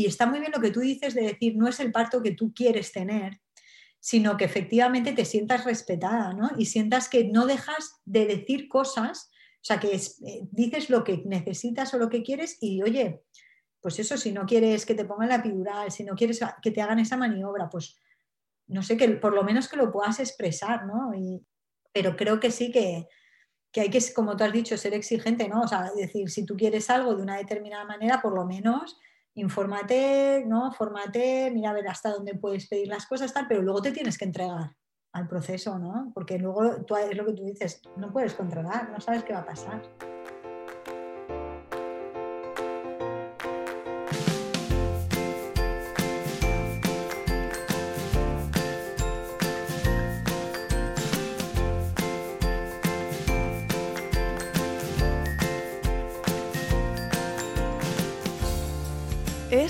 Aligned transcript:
Y 0.00 0.06
está 0.06 0.24
muy 0.24 0.40
bien 0.40 0.50
lo 0.50 0.62
que 0.62 0.70
tú 0.70 0.80
dices 0.80 1.12
de 1.12 1.20
decir, 1.20 1.56
no 1.56 1.68
es 1.68 1.78
el 1.78 1.92
parto 1.92 2.22
que 2.22 2.30
tú 2.30 2.54
quieres 2.54 2.90
tener, 2.90 3.38
sino 3.98 4.38
que 4.38 4.46
efectivamente 4.46 5.12
te 5.12 5.26
sientas 5.26 5.66
respetada, 5.66 6.32
¿no? 6.32 6.52
Y 6.56 6.64
sientas 6.64 7.10
que 7.10 7.24
no 7.24 7.44
dejas 7.44 8.00
de 8.06 8.24
decir 8.24 8.66
cosas, 8.66 9.30
o 9.56 9.60
sea, 9.60 9.78
que 9.78 9.94
eh, 9.94 10.48
dices 10.52 10.88
lo 10.88 11.04
que 11.04 11.22
necesitas 11.26 11.92
o 11.92 11.98
lo 11.98 12.08
que 12.08 12.22
quieres 12.22 12.56
y, 12.62 12.80
oye, 12.82 13.20
pues 13.82 13.98
eso, 13.98 14.16
si 14.16 14.32
no 14.32 14.46
quieres 14.46 14.86
que 14.86 14.94
te 14.94 15.04
pongan 15.04 15.28
la 15.28 15.34
epidural, 15.34 15.92
si 15.92 16.02
no 16.02 16.14
quieres 16.14 16.40
que 16.62 16.70
te 16.70 16.80
hagan 16.80 16.98
esa 16.98 17.18
maniobra, 17.18 17.68
pues 17.68 17.98
no 18.68 18.82
sé, 18.82 18.96
que 18.96 19.06
por 19.10 19.34
lo 19.34 19.44
menos 19.44 19.68
que 19.68 19.76
lo 19.76 19.92
puedas 19.92 20.18
expresar, 20.18 20.86
¿no? 20.86 21.12
pero 21.92 22.16
creo 22.16 22.40
que 22.40 22.50
sí 22.50 22.72
que, 22.72 23.06
que, 23.70 23.82
hay 23.82 23.90
que, 23.90 24.00
como 24.14 24.34
tú 24.34 24.44
has 24.44 24.52
dicho, 24.52 24.78
ser 24.78 24.94
exigente, 24.94 25.46
¿no? 25.46 25.60
O 25.60 25.68
sea, 25.68 25.90
decir, 25.94 26.30
si 26.30 26.46
tú 26.46 26.56
quieres 26.56 26.88
algo 26.88 27.14
de 27.14 27.22
una 27.22 27.36
determinada 27.36 27.84
manera, 27.84 28.22
por 28.22 28.34
lo 28.34 28.46
menos 28.46 28.96
infórmate, 29.34 30.44
¿no? 30.46 30.72
Fórmate, 30.72 31.50
mira 31.52 31.70
a 31.70 31.74
ver 31.74 31.88
hasta 31.88 32.10
dónde 32.10 32.34
puedes 32.34 32.68
pedir 32.68 32.88
las 32.88 33.06
cosas, 33.06 33.32
tal, 33.32 33.46
pero 33.48 33.62
luego 33.62 33.82
te 33.82 33.92
tienes 33.92 34.18
que 34.18 34.24
entregar 34.24 34.76
al 35.12 35.28
proceso, 35.28 35.78
¿no? 35.78 36.12
Porque 36.14 36.38
luego 36.38 36.84
tú, 36.84 36.96
es 36.96 37.16
lo 37.16 37.26
que 37.26 37.32
tú 37.32 37.44
dices, 37.44 37.82
no 37.96 38.12
puedes 38.12 38.34
controlar, 38.34 38.90
no 38.90 39.00
sabes 39.00 39.24
qué 39.24 39.32
va 39.32 39.40
a 39.40 39.46
pasar. 39.46 39.82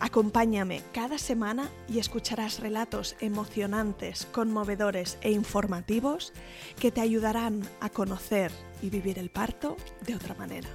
Acompáñame 0.00 0.82
cada 0.92 1.18
semana 1.18 1.70
y 1.88 1.98
escucharás 1.98 2.60
relatos 2.60 3.16
emocionantes, 3.20 4.26
conmovedores 4.26 5.18
e 5.20 5.30
informativos 5.30 6.32
que 6.80 6.90
te 6.90 7.00
ayudarán 7.00 7.62
a 7.80 7.88
conocer 7.88 8.50
y 8.82 8.90
vivir 8.90 9.18
el 9.18 9.30
parto 9.30 9.76
de 10.06 10.14
otra 10.14 10.34
manera. 10.34 10.68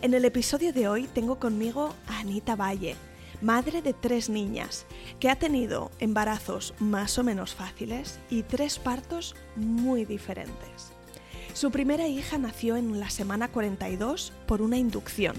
En 0.00 0.14
el 0.14 0.24
episodio 0.24 0.72
de 0.72 0.88
hoy 0.88 1.06
tengo 1.06 1.38
conmigo 1.38 1.94
a 2.08 2.18
Anita 2.20 2.56
Valle, 2.56 2.96
madre 3.40 3.82
de 3.82 3.92
tres 3.92 4.28
niñas, 4.28 4.84
que 5.20 5.30
ha 5.30 5.36
tenido 5.36 5.90
embarazos 6.00 6.74
más 6.80 7.18
o 7.18 7.24
menos 7.24 7.54
fáciles 7.54 8.18
y 8.30 8.42
tres 8.42 8.78
partos 8.78 9.36
muy 9.54 10.04
diferentes. 10.04 10.92
Su 11.54 11.70
primera 11.70 12.08
hija 12.08 12.38
nació 12.38 12.76
en 12.76 12.98
la 12.98 13.10
semana 13.10 13.48
42 13.48 14.32
por 14.46 14.62
una 14.62 14.78
inducción 14.78 15.36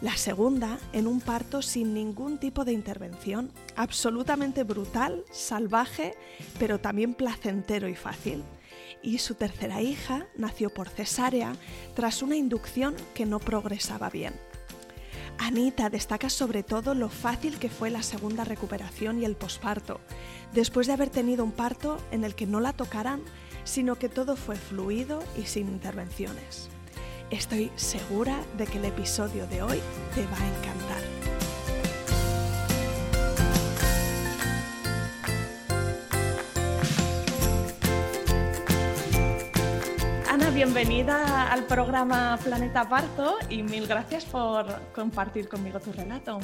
la 0.00 0.16
segunda 0.16 0.78
en 0.92 1.06
un 1.06 1.20
parto 1.20 1.62
sin 1.62 1.94
ningún 1.94 2.38
tipo 2.38 2.64
de 2.64 2.72
intervención, 2.72 3.50
absolutamente 3.76 4.62
brutal, 4.64 5.24
salvaje, 5.30 6.14
pero 6.58 6.78
también 6.78 7.14
placentero 7.14 7.88
y 7.88 7.94
fácil. 7.94 8.42
Y 9.02 9.18
su 9.18 9.34
tercera 9.34 9.82
hija 9.82 10.26
nació 10.36 10.70
por 10.70 10.88
cesárea 10.88 11.54
tras 11.94 12.22
una 12.22 12.36
inducción 12.36 12.94
que 13.14 13.26
no 13.26 13.38
progresaba 13.38 14.10
bien. 14.10 14.34
Anita 15.38 15.90
destaca 15.90 16.30
sobre 16.30 16.62
todo 16.62 16.94
lo 16.94 17.08
fácil 17.08 17.58
que 17.58 17.68
fue 17.68 17.90
la 17.90 18.02
segunda 18.02 18.44
recuperación 18.44 19.20
y 19.20 19.24
el 19.24 19.36
posparto, 19.36 20.00
después 20.52 20.86
de 20.86 20.92
haber 20.92 21.10
tenido 21.10 21.44
un 21.44 21.52
parto 21.52 21.98
en 22.12 22.24
el 22.24 22.34
que 22.34 22.46
no 22.46 22.60
la 22.60 22.72
tocaran, 22.72 23.20
sino 23.64 23.96
que 23.96 24.08
todo 24.08 24.36
fue 24.36 24.56
fluido 24.56 25.22
y 25.36 25.46
sin 25.46 25.68
intervenciones. 25.68 26.70
Estoy 27.30 27.70
segura 27.76 28.44
de 28.58 28.66
que 28.66 28.78
el 28.78 28.84
episodio 28.84 29.46
de 29.46 29.62
hoy 29.62 29.80
te 30.14 30.24
va 30.26 30.38
a 30.38 30.58
encantar. 30.58 31.23
Bienvenida 40.54 41.50
al 41.50 41.64
programa 41.64 42.38
Planeta 42.42 42.88
Parto 42.88 43.38
y 43.50 43.64
mil 43.64 43.88
gracias 43.88 44.24
por 44.24 44.66
compartir 44.92 45.48
conmigo 45.48 45.80
tu 45.80 45.92
relato. 45.92 46.38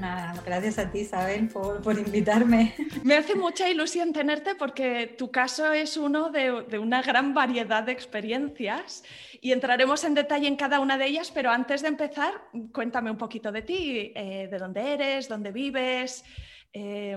Nada, 0.00 0.34
gracias 0.44 0.80
a 0.80 0.90
ti, 0.90 1.00
Isabel, 1.00 1.48
por, 1.48 1.80
por, 1.80 1.96
invitarme. 1.96 2.74
Me 3.04 3.16
hace 3.16 3.36
mucha 3.36 3.70
ilusión 3.70 4.12
tenerte 4.12 4.56
porque 4.56 5.14
tu 5.16 5.30
caso 5.30 5.72
es 5.72 5.96
uno 5.96 6.30
de, 6.30 6.64
de, 6.68 6.78
una 6.80 7.02
gran 7.02 7.34
variedad 7.34 7.84
de 7.84 7.92
experiencias 7.92 9.04
y 9.40 9.52
entraremos 9.52 10.02
en 10.02 10.14
detalle 10.14 10.48
en 10.48 10.56
cada 10.56 10.80
una 10.80 10.98
de 10.98 11.06
ellas, 11.06 11.30
pero 11.30 11.52
antes 11.52 11.82
de 11.82 11.88
empezar, 11.88 12.32
cuéntame 12.72 13.12
un 13.12 13.18
poquito 13.18 13.52
de 13.52 13.62
ti, 13.62 14.12
eh, 14.16 14.48
de 14.50 14.58
dónde 14.58 14.92
eres, 14.92 15.28
dónde 15.28 15.52
vives, 15.52 16.24
eh, 16.72 17.16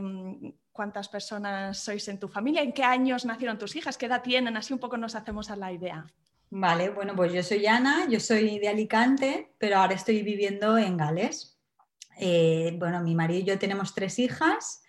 cuántas 0.72 1.10
personas 1.10 1.80
sois 1.80 2.08
en 2.08 2.20
tu 2.20 2.28
familia, 2.28 2.62
en 2.62 2.72
qué 2.72 2.84
años 2.84 3.26
nacieron 3.26 3.58
tus 3.58 3.76
hijas, 3.76 3.98
qué 3.98 4.06
edad 4.06 4.22
tienen, 4.22 4.56
así 4.58 4.74
un 4.74 4.80
poco 4.80 4.96
nos 4.96 5.16
hacemos 5.16 5.50
a 5.50 5.56
la 5.56 5.72
idea. 5.72 6.06
Vale, 6.50 6.90
bueno, 6.90 7.16
pues 7.16 7.34
yo 7.34 7.44
soy 7.44 7.66
Ana, 7.66 8.08
yo 8.10 8.20
soy 8.20 8.60
de 8.60 8.70
Alicante, 8.70 9.52
pero 9.58 9.78
ahora 9.78 9.96
estoy 9.96 10.22
viviendo 10.22 10.78
en 10.78 10.96
Gales. 10.96 11.58
Eh, 12.18 12.76
bueno, 12.78 13.02
mi 13.02 13.14
marido 13.16 13.42
y 13.42 13.44
yo 13.44 13.60
tenemos 13.60 13.94
tres 13.94 14.20
hijas 14.20 14.84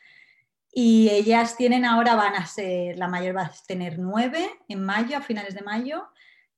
y 0.72 1.09
ellas 1.11 1.56
tienen 1.56 1.84
ahora, 1.84 2.15
van 2.15 2.34
a 2.34 2.47
ser, 2.47 2.97
la 2.99 3.09
mayor 3.09 3.37
va 3.37 3.43
a 3.43 3.53
tener 3.66 3.99
nueve 3.99 4.49
en 4.69 4.84
mayo, 4.84 5.16
a 5.16 5.22
finales 5.22 5.55
de 5.55 5.62
mayo, 5.62 6.06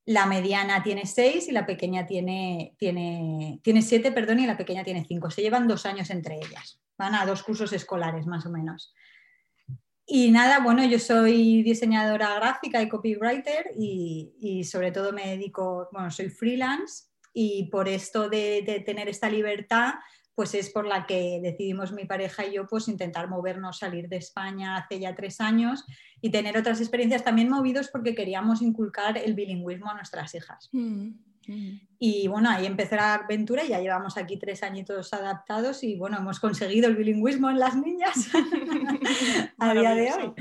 la 0.05 0.27
mediana 0.27 0.83
tiene 0.83 1.07
seis 1.07 1.49
y 1.49 1.53
la 1.53 1.65
pequeña 1.65 2.07
tiene, 2.07 2.75
tiene, 2.79 3.61
tiene 3.63 3.83
siete, 3.83 4.11
perdón, 4.11 4.41
y 4.41 4.47
la 4.47 4.57
pequeña 4.57 4.85
tiene 4.85 5.05
cinco. 5.07 5.31
Se 5.31 5.43
llevan 5.43 5.69
dos 5.69 5.87
años 5.87 6.11
entre 6.11 6.37
ellas, 6.37 6.81
van 6.99 7.15
a 7.15 7.25
dos 7.25 7.43
cursos 7.43 7.73
escolares 7.73 8.27
más 8.27 8.45
o 8.45 8.51
menos. 8.51 8.93
Y 10.11 10.31
nada, 10.31 10.61
bueno, 10.61 10.83
yo 10.87 10.99
soy 10.99 11.63
diseñadora 11.63 12.35
gráfica 12.37 12.81
y 12.81 12.89
copywriter 12.89 13.73
y, 13.79 14.65
sobre 14.65 14.91
todo 14.91 15.13
me 15.13 15.29
dedico, 15.29 15.91
bueno, 15.93 16.11
soy 16.11 16.31
freelance 16.31 17.05
y 17.35 17.69
por 17.71 17.89
esto 17.89 18.31
de, 18.31 18.83
tener 18.87 19.11
esta 19.11 19.29
libertad, 19.29 19.97
pues 20.35 20.55
es 20.55 20.71
por 20.71 20.87
la 20.87 21.05
que 21.05 21.41
decidimos 21.43 21.93
mi 21.93 22.07
pareja 22.07 22.47
y 22.47 22.55
yo 22.55 22.67
pues 22.67 22.89
intentar 22.89 23.29
movernos, 23.29 23.81
salir 23.81 24.09
de 24.09 24.17
España 24.17 24.79
hace 24.79 24.99
ya 24.99 25.15
tres 25.15 25.43
años 25.43 25.85
y 26.23 26.31
tener 26.31 26.57
otras 26.57 26.81
experiencias 26.81 27.23
también 27.23 27.51
movidos 27.51 27.89
porque 27.89 28.15
queríamos 28.15 28.63
inculcar 28.63 29.19
el 29.19 29.35
bilingüismo 29.35 29.91
a 29.91 29.95
nuestras 29.95 30.35
hijas. 30.35 30.71
Mm. 30.73 31.11
Y 31.99 32.29
bueno, 32.29 32.51
ahí 32.51 32.67
empezó 32.67 32.97
la 32.97 33.15
aventura, 33.15 33.65
ya 33.65 33.81
llevamos 33.81 34.17
aquí 34.17 34.37
tres 34.37 34.63
añitos 34.63 35.13
adaptados 35.13 35.83
y 35.83 35.97
bueno, 35.97 36.19
hemos 36.19 36.39
conseguido 36.39 36.89
el 36.89 36.97
bilingüismo 36.97 37.51
en 37.51 37.59
las 37.59 37.75
niñas 37.75 38.29
a 39.59 39.75
día 39.75 39.95
de 39.95 40.13
hoy. 40.13 40.33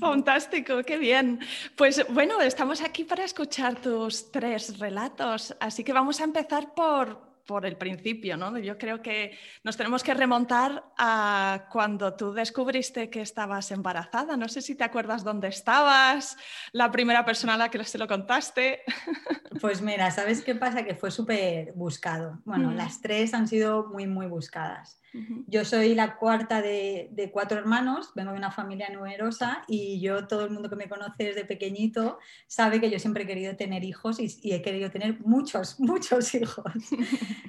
Fantástico, 0.00 0.82
qué 0.84 0.96
bien. 0.98 1.38
Pues 1.76 2.04
bueno, 2.08 2.40
estamos 2.40 2.80
aquí 2.80 3.04
para 3.04 3.24
escuchar 3.24 3.80
tus 3.80 4.32
tres 4.32 4.78
relatos, 4.78 5.54
así 5.60 5.84
que 5.84 5.92
vamos 5.92 6.20
a 6.20 6.24
empezar 6.24 6.74
por, 6.74 7.35
por 7.46 7.64
el 7.64 7.76
principio, 7.76 8.36
¿no? 8.36 8.58
Yo 8.58 8.76
creo 8.76 9.00
que 9.00 9.38
nos 9.62 9.76
tenemos 9.76 10.02
que 10.02 10.14
remontar 10.14 10.84
a 10.98 11.68
cuando 11.70 12.14
tú 12.14 12.32
descubriste 12.32 13.08
que 13.08 13.22
estabas 13.22 13.70
embarazada. 13.70 14.36
No 14.36 14.48
sé 14.48 14.60
si 14.60 14.74
te 14.74 14.84
acuerdas 14.84 15.24
dónde 15.24 15.48
estabas, 15.48 16.36
la 16.72 16.90
primera 16.90 17.24
persona 17.24 17.54
a 17.54 17.56
la 17.56 17.70
que 17.70 17.82
se 17.84 17.98
lo 17.98 18.06
contaste. 18.06 18.82
Pues 19.58 19.80
mira, 19.80 20.10
¿sabes 20.10 20.42
qué 20.42 20.54
pasa? 20.54 20.84
Que 20.84 20.94
fue 20.94 21.10
súper 21.10 21.72
buscado. 21.72 22.40
Bueno, 22.44 22.72
mm. 22.72 22.76
las 22.76 23.00
tres 23.00 23.32
han 23.32 23.48
sido 23.48 23.86
muy, 23.86 24.06
muy 24.06 24.26
buscadas. 24.26 25.00
Yo 25.46 25.64
soy 25.64 25.94
la 25.94 26.16
cuarta 26.16 26.60
de, 26.60 27.30
cuatro 27.32 27.58
hermanos, 27.58 28.12
vengo 28.14 28.32
de 28.32 28.38
una 28.38 28.50
familia 28.50 28.88
numerosa 28.90 29.64
y 29.68 30.00
yo, 30.00 30.26
todo 30.26 30.44
el 30.44 30.50
mundo 30.50 30.68
que 30.68 30.76
me 30.76 30.88
conoce 30.88 31.24
desde 31.24 31.44
pequeñito, 31.44 32.18
sabe 32.46 32.80
que 32.80 32.90
yo 32.90 32.98
siempre 32.98 33.24
he 33.24 33.26
querido 33.26 33.56
tener 33.56 33.84
hijos 33.84 34.18
y, 34.20 34.52
he 34.52 34.62
querido 34.62 34.90
tener 34.90 35.20
muchos, 35.20 35.80
muchos 35.80 36.34
hijos. 36.34 36.72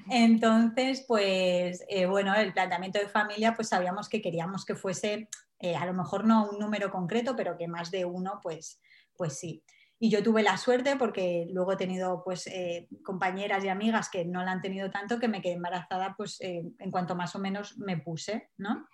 Entonces, 0.10 1.04
pues 1.08 1.84
eh, 1.90 2.06
bueno, 2.06 2.34
el 2.36 2.54
planteamiento 2.54 3.00
de 3.00 3.08
familia, 3.08 3.56
pues 3.56 3.70
sabíamos 3.70 4.10
que 4.10 4.22
queríamos 4.22 4.66
que 4.66 4.76
fuese, 4.76 5.30
eh, 5.60 5.76
a 5.76 5.86
lo 5.86 5.94
mejor 5.94 6.26
no 6.26 6.50
un 6.50 6.60
número 6.60 6.92
concreto, 6.92 7.36
pero 7.36 7.58
que 7.58 7.68
más 7.68 7.92
de 7.92 8.06
uno, 8.06 8.40
pues, 8.42 8.80
pues 9.16 9.38
sí. 9.38 9.64
Y 10.00 10.10
yo 10.10 10.22
tuve 10.22 10.44
la 10.44 10.58
suerte 10.58 10.96
porque 10.96 11.48
luego 11.52 11.74
he 11.74 11.78
tenido 11.78 12.24
pues, 12.24 12.48
eh, 12.48 12.88
compañeras 13.04 13.64
y 13.64 13.70
amigas 13.70 14.10
que 14.10 14.26
no 14.26 14.44
la 14.44 14.52
han 14.52 14.62
tenido 14.62 14.92
tanto 14.92 15.20
que 15.20 15.28
me 15.28 15.42
quedé 15.42 15.54
embarazada 15.54 16.14
pues, 16.16 16.40
eh, 16.42 16.64
en 16.78 16.92
cuanto 16.92 17.16
más 17.16 17.36
o 17.36 17.40
menos 17.40 17.78
me 17.78 17.98
puse, 17.98 18.50
¿no? 18.58 18.88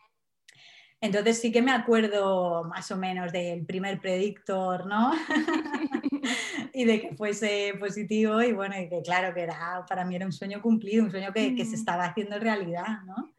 Entonces 1.02 1.42
sí 1.42 1.52
que 1.52 1.62
me 1.62 1.72
acuerdo 1.72 2.64
más 2.64 2.90
o 2.92 2.96
menos 2.96 3.34
del 3.34 3.66
primer 3.66 4.00
predictor, 4.00 4.86
¿no? 4.86 5.12
y 6.74 6.86
de 6.86 7.02
que 7.02 7.16
fuese 7.18 7.74
positivo 7.78 8.42
y 8.42 8.54
bueno, 8.54 8.80
y 8.80 8.88
que 8.88 9.02
claro 9.02 9.34
que 9.34 9.42
era, 9.42 9.84
para 9.88 10.06
mí 10.06 10.16
era 10.16 10.26
un 10.26 10.32
sueño 10.32 10.62
cumplido, 10.62 11.04
un 11.04 11.12
sueño 11.12 11.34
que, 11.34 11.56
que 11.56 11.66
se 11.66 11.76
estaba 11.76 12.06
haciendo 12.06 12.40
realidad, 12.40 13.02
¿no? 13.06 13.34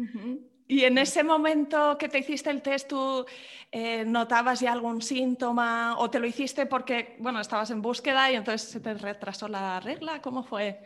Y 0.67 0.85
en 0.85 0.97
ese 0.97 1.23
momento 1.23 1.99
que 1.99 2.09
te 2.09 2.19
hiciste 2.19 2.51
el 2.51 2.63
test, 2.63 2.89
¿tú 2.89 3.27
eh, 3.71 4.05
notabas 4.07 4.61
ya 4.61 4.73
algún 4.73 5.03
síntoma 5.03 5.99
o 5.99 6.09
te 6.11 6.19
lo 6.19 6.27
hiciste 6.27 6.65
porque, 6.65 7.17
bueno, 7.19 7.41
estabas 7.41 7.71
en 7.71 7.83
búsqueda 7.83 8.31
y 8.31 8.37
entonces 8.37 8.71
se 8.71 8.81
te 8.81 8.95
retrasó 8.95 9.47
la 9.47 9.79
regla? 9.81 10.23
¿Cómo 10.23 10.43
fue? 10.43 10.81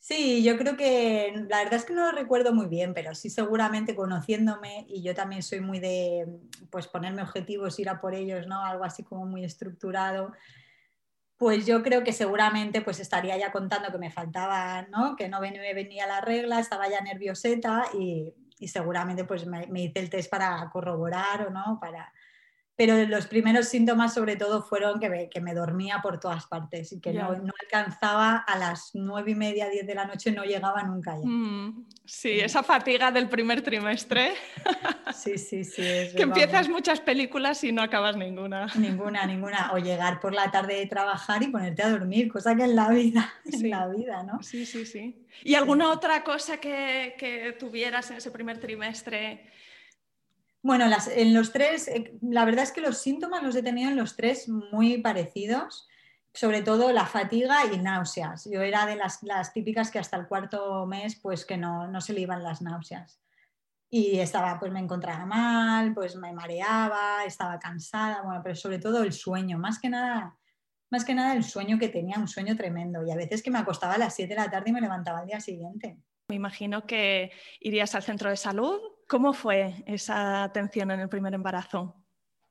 Sí, 0.00 0.42
yo 0.42 0.58
creo 0.58 0.76
que 0.76 1.32
la 1.48 1.58
verdad 1.58 1.74
es 1.74 1.84
que 1.84 1.94
no 1.94 2.10
lo 2.10 2.18
recuerdo 2.18 2.52
muy 2.52 2.66
bien, 2.66 2.92
pero 2.92 3.14
sí 3.14 3.30
seguramente 3.30 3.94
conociéndome 3.94 4.84
y 4.88 5.00
yo 5.02 5.14
también 5.14 5.44
soy 5.44 5.60
muy 5.60 5.78
de 5.78 6.26
pues 6.70 6.88
ponerme 6.88 7.22
objetivos, 7.22 7.78
ir 7.78 7.88
a 7.88 8.00
por 8.00 8.16
ellos, 8.16 8.48
¿no? 8.48 8.64
Algo 8.64 8.82
así 8.82 9.04
como 9.04 9.24
muy 9.26 9.44
estructurado. 9.44 10.32
Pues 11.36 11.66
yo 11.66 11.84
creo 11.84 12.02
que 12.02 12.12
seguramente 12.12 12.80
pues 12.82 12.98
estaría 12.98 13.38
ya 13.38 13.52
contando 13.52 13.92
que 13.92 13.98
me 13.98 14.10
faltaba, 14.10 14.82
¿no? 14.90 15.14
Que 15.14 15.28
no 15.28 15.40
me 15.40 15.52
venía 15.74 16.08
la 16.08 16.20
regla, 16.20 16.58
estaba 16.58 16.88
ya 16.88 17.00
nervioseta 17.00 17.84
y, 17.94 18.34
y 18.62 18.68
seguramente 18.68 19.24
pues 19.24 19.44
me, 19.44 19.66
me, 19.66 19.82
hice 19.82 19.98
el 19.98 20.08
test 20.08 20.30
para 20.30 20.70
corroborar 20.70 21.48
o 21.48 21.50
no, 21.50 21.78
para, 21.80 22.12
pero 22.74 22.96
los 23.06 23.26
primeros 23.26 23.68
síntomas 23.68 24.14
sobre 24.14 24.36
todo 24.36 24.62
fueron 24.62 24.98
que 24.98 25.10
me, 25.10 25.28
que 25.28 25.40
me 25.40 25.54
dormía 25.54 26.00
por 26.02 26.18
todas 26.18 26.46
partes 26.46 26.92
y 26.92 27.00
que 27.00 27.12
no, 27.12 27.34
no, 27.36 27.52
alcanzaba 27.60 28.36
a 28.38 28.58
las 28.58 28.90
nueve 28.94 29.32
y 29.32 29.34
media, 29.34 29.68
diez 29.68 29.86
de 29.86 29.94
la 29.94 30.06
noche, 30.06 30.32
no 30.32 30.44
llegaba 30.44 30.82
nunca 30.82 31.14
ya. 31.18 31.26
Mm, 31.26 31.86
sí, 32.04 32.40
esa 32.40 32.62
fatiga 32.62 33.10
del 33.10 33.28
primer 33.28 33.60
trimestre. 33.60 34.32
sí, 35.14 35.36
sí, 35.36 35.64
sí. 35.64 35.82
que 36.16 36.22
empiezas 36.22 36.68
muchas 36.68 37.00
películas 37.00 37.62
y 37.62 37.72
no 37.72 37.82
acabas 37.82 38.16
ninguna. 38.16 38.66
Ninguna, 38.74 39.26
ninguna. 39.26 39.72
O 39.74 39.78
llegar 39.78 40.18
por 40.18 40.32
la 40.32 40.50
tarde 40.50 40.76
de 40.76 40.86
trabajar 40.86 41.42
y 41.42 41.48
ponerte 41.48 41.82
a 41.82 41.90
dormir, 41.90 42.32
cosa 42.32 42.56
que 42.56 42.64
en 42.64 42.74
la 42.74 42.88
vida, 42.88 43.34
en 43.44 43.70
la 43.70 43.86
vida, 43.88 44.22
¿no? 44.22 44.42
Sí, 44.42 44.64
sí, 44.64 44.86
sí. 44.86 45.26
¿Y 45.44 45.54
alguna 45.54 45.90
otra 45.90 46.24
cosa 46.24 46.56
que, 46.56 47.16
que 47.18 47.54
tuvieras 47.58 48.10
en 48.10 48.16
ese 48.16 48.30
primer 48.30 48.58
trimestre? 48.58 49.52
Bueno, 50.62 50.86
en 51.16 51.34
los 51.34 51.52
tres, 51.52 51.88
eh, 51.88 52.16
la 52.22 52.44
verdad 52.44 52.62
es 52.62 52.70
que 52.70 52.80
los 52.80 52.98
síntomas 52.98 53.42
los 53.42 53.56
he 53.56 53.64
tenido 53.64 53.90
en 53.90 53.96
los 53.96 54.14
tres 54.14 54.48
muy 54.48 54.98
parecidos, 54.98 55.88
sobre 56.32 56.62
todo 56.62 56.92
la 56.92 57.04
fatiga 57.06 57.66
y 57.72 57.78
náuseas. 57.78 58.48
Yo 58.50 58.62
era 58.62 58.86
de 58.86 58.94
las, 58.94 59.20
típicas 59.52 59.90
que 59.90 59.98
hasta 59.98 60.16
el 60.16 60.28
cuarto 60.28 60.86
mes 60.86 61.18
pues 61.20 61.44
que 61.44 61.56
no, 61.56 62.00
se 62.00 62.12
le 62.12 62.20
iban 62.20 62.44
las 62.44 62.62
náuseas. 62.62 63.20
Y 63.90 64.20
estaba, 64.20 64.58
pues 64.58 64.72
me 64.72 64.80
encontraba 64.80 65.26
mal, 65.26 65.92
pues 65.94 66.16
me 66.16 66.32
mareaba, 66.32 67.24
estaba 67.26 67.58
cansada, 67.58 68.22
bueno, 68.22 68.40
pero 68.42 68.54
sobre 68.54 68.78
todo 68.78 69.02
el 69.02 69.12
sueño, 69.12 69.58
más 69.58 69.78
que 69.78 69.90
nada, 69.90 70.38
más 70.90 71.04
que 71.04 71.14
nada 71.14 71.34
el 71.34 71.44
sueño 71.44 71.78
que 71.78 71.88
tenía, 71.88 72.18
un 72.18 72.28
sueño 72.28 72.56
tremendo. 72.56 73.04
Y 73.04 73.10
a 73.10 73.16
veces 73.16 73.42
que 73.42 73.50
me 73.50 73.58
acostaba 73.58 73.94
a 73.94 73.98
las 73.98 74.14
7 74.14 74.28
de 74.30 74.40
la 74.40 74.50
tarde 74.50 74.70
y 74.70 74.72
me 74.72 74.80
levantaba 74.80 75.18
al 75.18 75.26
día 75.26 75.40
siguiente. 75.40 75.98
Me 76.28 76.36
imagino 76.36 76.86
que 76.86 77.32
irías 77.60 77.94
al 77.94 78.04
centro 78.04 78.30
de 78.30 78.36
salud 78.36 78.80
¿Cómo 79.12 79.34
fue 79.34 79.74
esa 79.84 80.42
atención 80.42 80.90
en 80.90 81.00
el 81.00 81.08
primer 81.10 81.34
embarazo? 81.34 81.94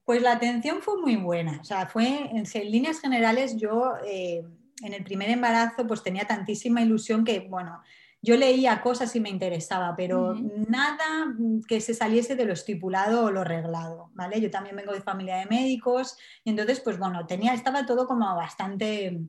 Pues 0.05 0.21
la 0.21 0.33
atención 0.33 0.83
fue 0.83 1.01
muy 1.01 1.15
buena. 1.15 1.57
O 1.59 1.63
sea, 1.63 1.87
fue 1.87 2.29
en, 2.31 2.43
líneas 2.71 2.99
generales 2.99 3.57
yo 3.57 3.93
eh, 4.05 4.45
en 4.83 4.93
el 4.93 5.03
primer 5.03 5.31
embarazo 5.31 5.87
pues 5.87 6.03
tenía 6.03 6.27
tantísima 6.27 6.83
ilusión 6.83 7.25
que, 7.25 7.39
bueno, 7.49 7.81
yo 8.21 8.37
leía 8.37 8.79
cosas 8.83 9.15
y 9.15 9.19
me 9.19 9.31
interesaba, 9.31 9.95
pero 9.95 10.35
nada 10.35 11.33
que 11.67 11.81
se 11.81 11.95
saliese 11.95 12.35
de 12.35 12.45
lo 12.45 12.53
estipulado 12.53 13.25
o 13.25 13.31
lo 13.31 13.43
reglado, 13.43 14.11
¿vale? 14.13 14.39
Yo 14.39 14.51
también 14.51 14.75
vengo 14.75 14.93
de 14.93 15.01
familia 15.01 15.37
de 15.37 15.47
médicos 15.47 16.15
y 16.43 16.51
entonces, 16.51 16.79
pues 16.79 16.99
bueno, 16.99 17.25
tenía, 17.25 17.55
estaba 17.55 17.87
todo 17.87 18.05
como 18.05 18.35
bastante, 18.35 19.19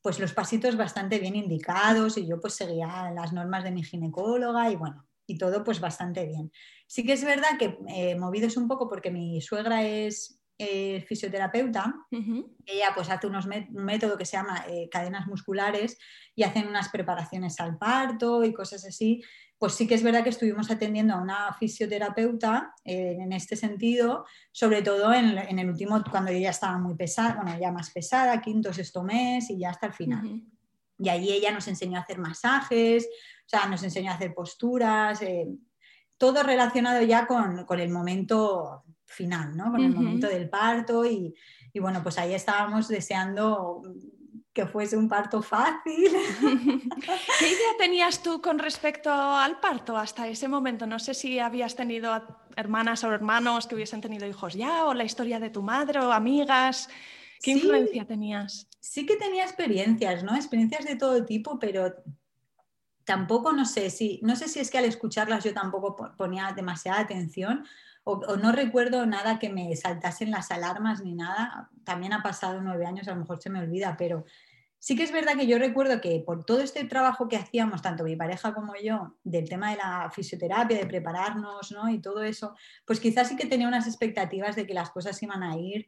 pues 0.00 0.18
los 0.18 0.32
pasitos 0.32 0.78
bastante 0.78 1.18
bien 1.18 1.36
indicados 1.36 2.16
y 2.16 2.26
yo 2.26 2.40
pues 2.40 2.54
seguía 2.54 3.12
las 3.14 3.34
normas 3.34 3.62
de 3.62 3.72
mi 3.72 3.84
ginecóloga 3.84 4.70
y 4.70 4.76
bueno, 4.76 5.06
y 5.26 5.38
todo 5.38 5.64
pues 5.64 5.80
bastante 5.80 6.26
bien. 6.26 6.52
Sí 6.86 7.04
que 7.04 7.12
es 7.12 7.24
verdad 7.24 7.58
que 7.58 7.78
eh, 7.88 8.16
movidos 8.16 8.56
un 8.56 8.68
poco 8.68 8.88
porque 8.88 9.10
mi 9.10 9.40
suegra 9.40 9.82
es 9.82 10.40
eh, 10.58 11.00
fisioterapeuta, 11.08 11.94
ella 12.66 12.90
pues 12.94 13.10
hace 13.10 13.26
unos 13.26 13.46
un 13.46 13.84
método 13.84 14.16
que 14.16 14.26
se 14.26 14.36
llama 14.36 14.64
eh, 14.68 14.88
cadenas 14.90 15.26
musculares 15.26 15.98
y 16.36 16.44
hacen 16.44 16.68
unas 16.68 16.88
preparaciones 16.90 17.58
al 17.58 17.78
parto 17.78 18.44
y 18.44 18.52
cosas 18.52 18.84
así, 18.84 19.22
pues 19.58 19.72
sí 19.74 19.88
que 19.88 19.94
es 19.94 20.02
verdad 20.02 20.22
que 20.22 20.28
estuvimos 20.30 20.70
atendiendo 20.70 21.14
a 21.14 21.22
una 21.22 21.52
fisioterapeuta 21.54 22.74
en 22.84 23.32
este 23.32 23.56
sentido, 23.56 24.24
sobre 24.52 24.82
todo 24.82 25.12
en, 25.14 25.58
el 25.58 25.70
último, 25.70 26.02
cuando 26.10 26.30
ella 26.30 26.50
estaba 26.50 26.78
muy 26.78 26.94
pesada, 26.94 27.42
bueno, 27.42 27.58
ya 27.58 27.72
más 27.72 27.90
pesada, 27.90 28.40
quinto, 28.40 28.72
sexto 28.72 29.02
mes 29.02 29.50
y 29.50 29.58
ya 29.58 29.70
hasta 29.70 29.86
el 29.86 29.92
final. 29.94 30.42
Y 30.98 31.08
ahí 31.08 31.32
ella 31.32 31.50
nos 31.50 31.66
enseñó 31.66 31.98
a 31.98 32.02
hacer 32.02 32.18
masajes, 32.18 33.08
sea, 33.58 33.68
nos 33.68 33.82
enseñó 33.82 34.10
a 34.10 34.14
hacer 34.14 34.34
posturas, 34.34 35.20
eh, 35.22 35.46
todo 36.16 36.42
relacionado 36.42 37.02
ya 37.02 37.26
con, 37.26 37.66
el 37.80 37.90
momento 37.90 38.84
final, 39.04 39.56
¿no? 39.56 39.70
Con 39.70 39.82
el 39.82 39.94
momento 39.94 40.26
del 40.28 40.48
parto 40.48 41.04
y, 41.04 41.34
bueno, 41.74 42.02
pues 42.02 42.18
ahí 42.18 42.32
estábamos 42.34 42.88
deseando 42.88 43.82
que 44.52 44.66
fuese 44.66 44.96
un 44.96 45.08
parto 45.08 45.42
fácil. 45.42 46.12
¿Qué 47.38 47.46
idea 47.46 47.72
tenías 47.78 48.22
tú 48.22 48.40
con 48.40 48.58
respecto 48.58 49.10
al 49.10 49.60
parto 49.60 49.96
hasta 49.96 50.28
ese 50.28 50.46
momento? 50.46 50.86
No 50.86 50.98
sé 50.98 51.14
si 51.14 51.38
habías 51.38 51.74
tenido 51.74 52.12
hermanas 52.56 53.02
o 53.04 53.12
hermanos 53.12 53.66
que 53.66 53.74
hubiesen 53.74 54.00
tenido 54.00 54.26
hijos 54.26 54.54
ya, 54.54 54.84
o 54.84 54.94
la 54.94 55.04
historia 55.04 55.40
de 55.40 55.50
tu 55.50 55.62
madre 55.62 56.00
o 56.00 56.12
amigas. 56.12 56.88
¿Qué 57.42 57.52
influencia 57.52 58.06
tenías? 58.06 58.68
Sí 58.80 59.06
que 59.06 59.16
tenía 59.16 59.44
experiencias, 59.44 60.22
¿no? 60.22 60.36
Experiencias 60.36 60.84
de 60.84 60.96
todo 60.96 61.24
tipo, 61.24 61.58
pero 61.58 61.94
tampoco 63.04 63.52
no 63.52 63.64
sé 63.64 63.90
si, 63.90 64.20
no 64.22 64.36
sé 64.36 64.48
si 64.48 64.60
es 64.60 64.70
que 64.70 64.78
al 64.78 64.84
escucharlas 64.84 65.44
yo 65.44 65.52
tampoco 65.54 65.96
ponía 66.16 66.52
demasiada 66.54 67.00
atención 67.00 67.64
o, 68.04 68.36
no 68.36 68.52
recuerdo 68.52 69.06
nada 69.06 69.38
que 69.38 69.48
me 69.48 69.74
saltasen 69.76 70.30
las 70.30 70.50
alarmas 70.50 71.02
ni 71.02 71.14
nada. 71.14 71.70
También 71.84 72.12
ha 72.12 72.22
pasado 72.22 72.60
nueve 72.60 72.84
años, 72.84 73.06
a 73.06 73.12
lo 73.12 73.20
mejor 73.20 73.40
se 73.40 73.48
me 73.48 73.60
olvida, 73.60 73.96
pero 73.96 74.24
sí 74.78 74.96
que 74.96 75.04
es 75.04 75.12
verdad 75.12 75.36
que 75.36 75.46
yo 75.46 75.56
recuerdo 75.58 76.00
que 76.00 76.20
por 76.26 76.44
todo 76.44 76.60
este 76.60 76.84
trabajo 76.84 77.28
que 77.28 77.36
hacíamos, 77.36 77.80
tanto 77.80 78.02
mi 78.02 78.16
pareja 78.16 78.54
como 78.54 78.74
yo, 78.74 79.18
del 79.22 79.48
tema 79.48 79.70
de 79.70 79.76
la 79.76 80.10
fisioterapia, 80.10 80.78
de 80.78 80.86
prepararnos 80.86 81.70
¿no? 81.70 81.88
y 81.88 82.00
todo 82.00 82.24
eso, 82.24 82.56
pues 82.84 82.98
quizás 82.98 83.28
sí 83.28 83.36
que 83.36 83.46
tenía 83.46 83.68
unas 83.68 83.86
expectativas 83.86 84.56
de 84.56 84.66
que 84.66 84.74
las 84.74 84.90
cosas 84.90 85.22
iban 85.22 85.44
a 85.44 85.56
ir 85.56 85.86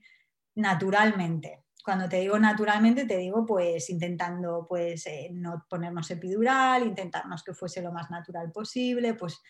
naturalmente 0.55 1.64
cuando 1.85 2.09
te 2.09 2.21
digo 2.21 2.39
naturalmente, 2.39 3.05
te 3.05 3.19
digo 3.19 3.45
pues 3.45 3.91
intentando 3.91 4.67
pues 4.67 5.07
eh, 5.07 5.29
no 5.33 5.67
ponernos 5.69 6.11
epidural, 6.11 6.87
intentarnos 6.87 7.45
que 7.45 7.53
fuese 7.53 7.83
lo 7.83 7.93
más 7.93 8.11
natural 8.11 8.51
posible, 8.51 9.15
pues 9.15 9.41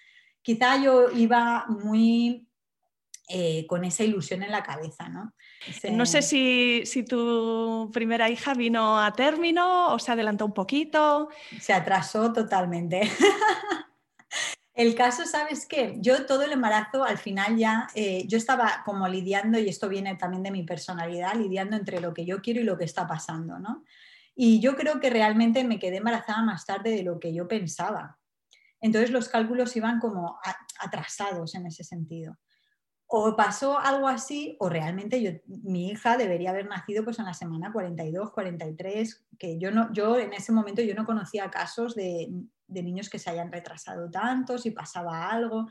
quizá 0.42 0.82
yo 0.82 1.11
iba 1.12 1.64
muy 1.68 2.49
eh, 3.28 3.66
con 3.68 3.85
esa 3.85 4.02
ilusión 4.02 4.42
en 4.42 4.50
la 4.50 4.62
cabeza, 4.64 5.09
¿no? 5.09 5.32
No 5.92 6.04
sé 6.04 6.23
si, 6.23 6.82
si, 6.85 7.04
tu 7.04 7.88
primera 7.92 8.28
hija 8.28 8.52
vino 8.52 9.00
a 9.00 9.12
término 9.12 9.94
o 9.94 9.99
se 9.99 10.12
adelantó 10.12 10.44
un 10.44 10.52
poquito. 10.52 11.30
Se 11.59 11.73
atrasó 11.73 12.32
totalmente. 12.32 13.00
El 14.75 14.97
caso, 14.97 15.25
¿sabes 15.25 15.66
qué? 15.66 15.97
Yo 16.00 16.26
todo 16.26 16.43
el 16.43 16.50
embarazo, 16.50 17.04
al 17.04 17.19
final 17.19 17.57
ya, 17.57 17.87
eh, 17.95 18.26
yo 18.26 18.37
estaba 18.37 18.83
como 18.85 19.07
lidiando, 19.07 19.57
y 19.59 19.69
esto 19.69 19.88
viene 19.88 20.16
también 20.16 20.43
de 20.43 20.50
mi 20.50 20.64
personalidad, 20.64 21.35
lidiando 21.37 21.76
entre 21.76 22.00
lo 22.00 22.12
que 22.12 22.26
yo 22.26 22.43
quiero 22.43 22.61
y 22.61 22.64
lo 22.64 22.76
que 22.76 22.85
está 22.85 23.07
pasando, 23.07 23.61
¿no? 23.61 23.85
Y 24.35 24.59
yo 24.59 24.75
creo 24.75 24.99
que 24.99 25.11
realmente 25.11 25.62
me 25.62 25.78
quedé 25.78 25.99
embarazada 25.99 26.43
más 26.43 26.66
tarde 26.66 26.90
de 26.90 27.04
lo 27.04 27.21
que 27.21 27.33
yo 27.33 27.47
pensaba. 27.47 28.19
Entonces 28.81 29.12
los 29.12 29.28
cálculos 29.28 29.76
iban 29.76 30.00
como 30.00 30.40
atrasados 30.81 31.54
en 31.54 31.66
ese 31.66 31.85
sentido. 31.85 32.37
O 33.16 33.37
pasó 33.37 33.78
algo 33.78 34.09
así, 34.09 34.56
o 34.59 34.68
realmente 34.68 35.23
yo, 35.23 35.30
mi 35.47 35.88
hija 35.88 36.16
debería 36.16 36.50
haber 36.50 36.66
nacido 36.66 37.04
pues 37.04 37.21
en 37.21 37.26
la 37.26 37.33
semana 37.33 37.73
42, 37.73 38.33
43, 38.33 39.26
que 39.38 39.56
yo, 39.56 39.71
no, 39.71 39.92
yo 39.92 40.18
en 40.18 40.33
ese 40.33 40.50
momento 40.50 40.83
yo 40.83 40.97
no 40.97 41.04
conocía 41.06 41.49
casos 41.49 41.94
de 41.94 42.28
niños 42.66 43.09
que 43.09 43.21
se 43.21 43.30
hayan 43.30 43.52
retrasado 43.52 44.11
tanto, 44.11 44.59
si 44.59 44.73
pasaba 44.73 45.30
algo. 45.30 45.68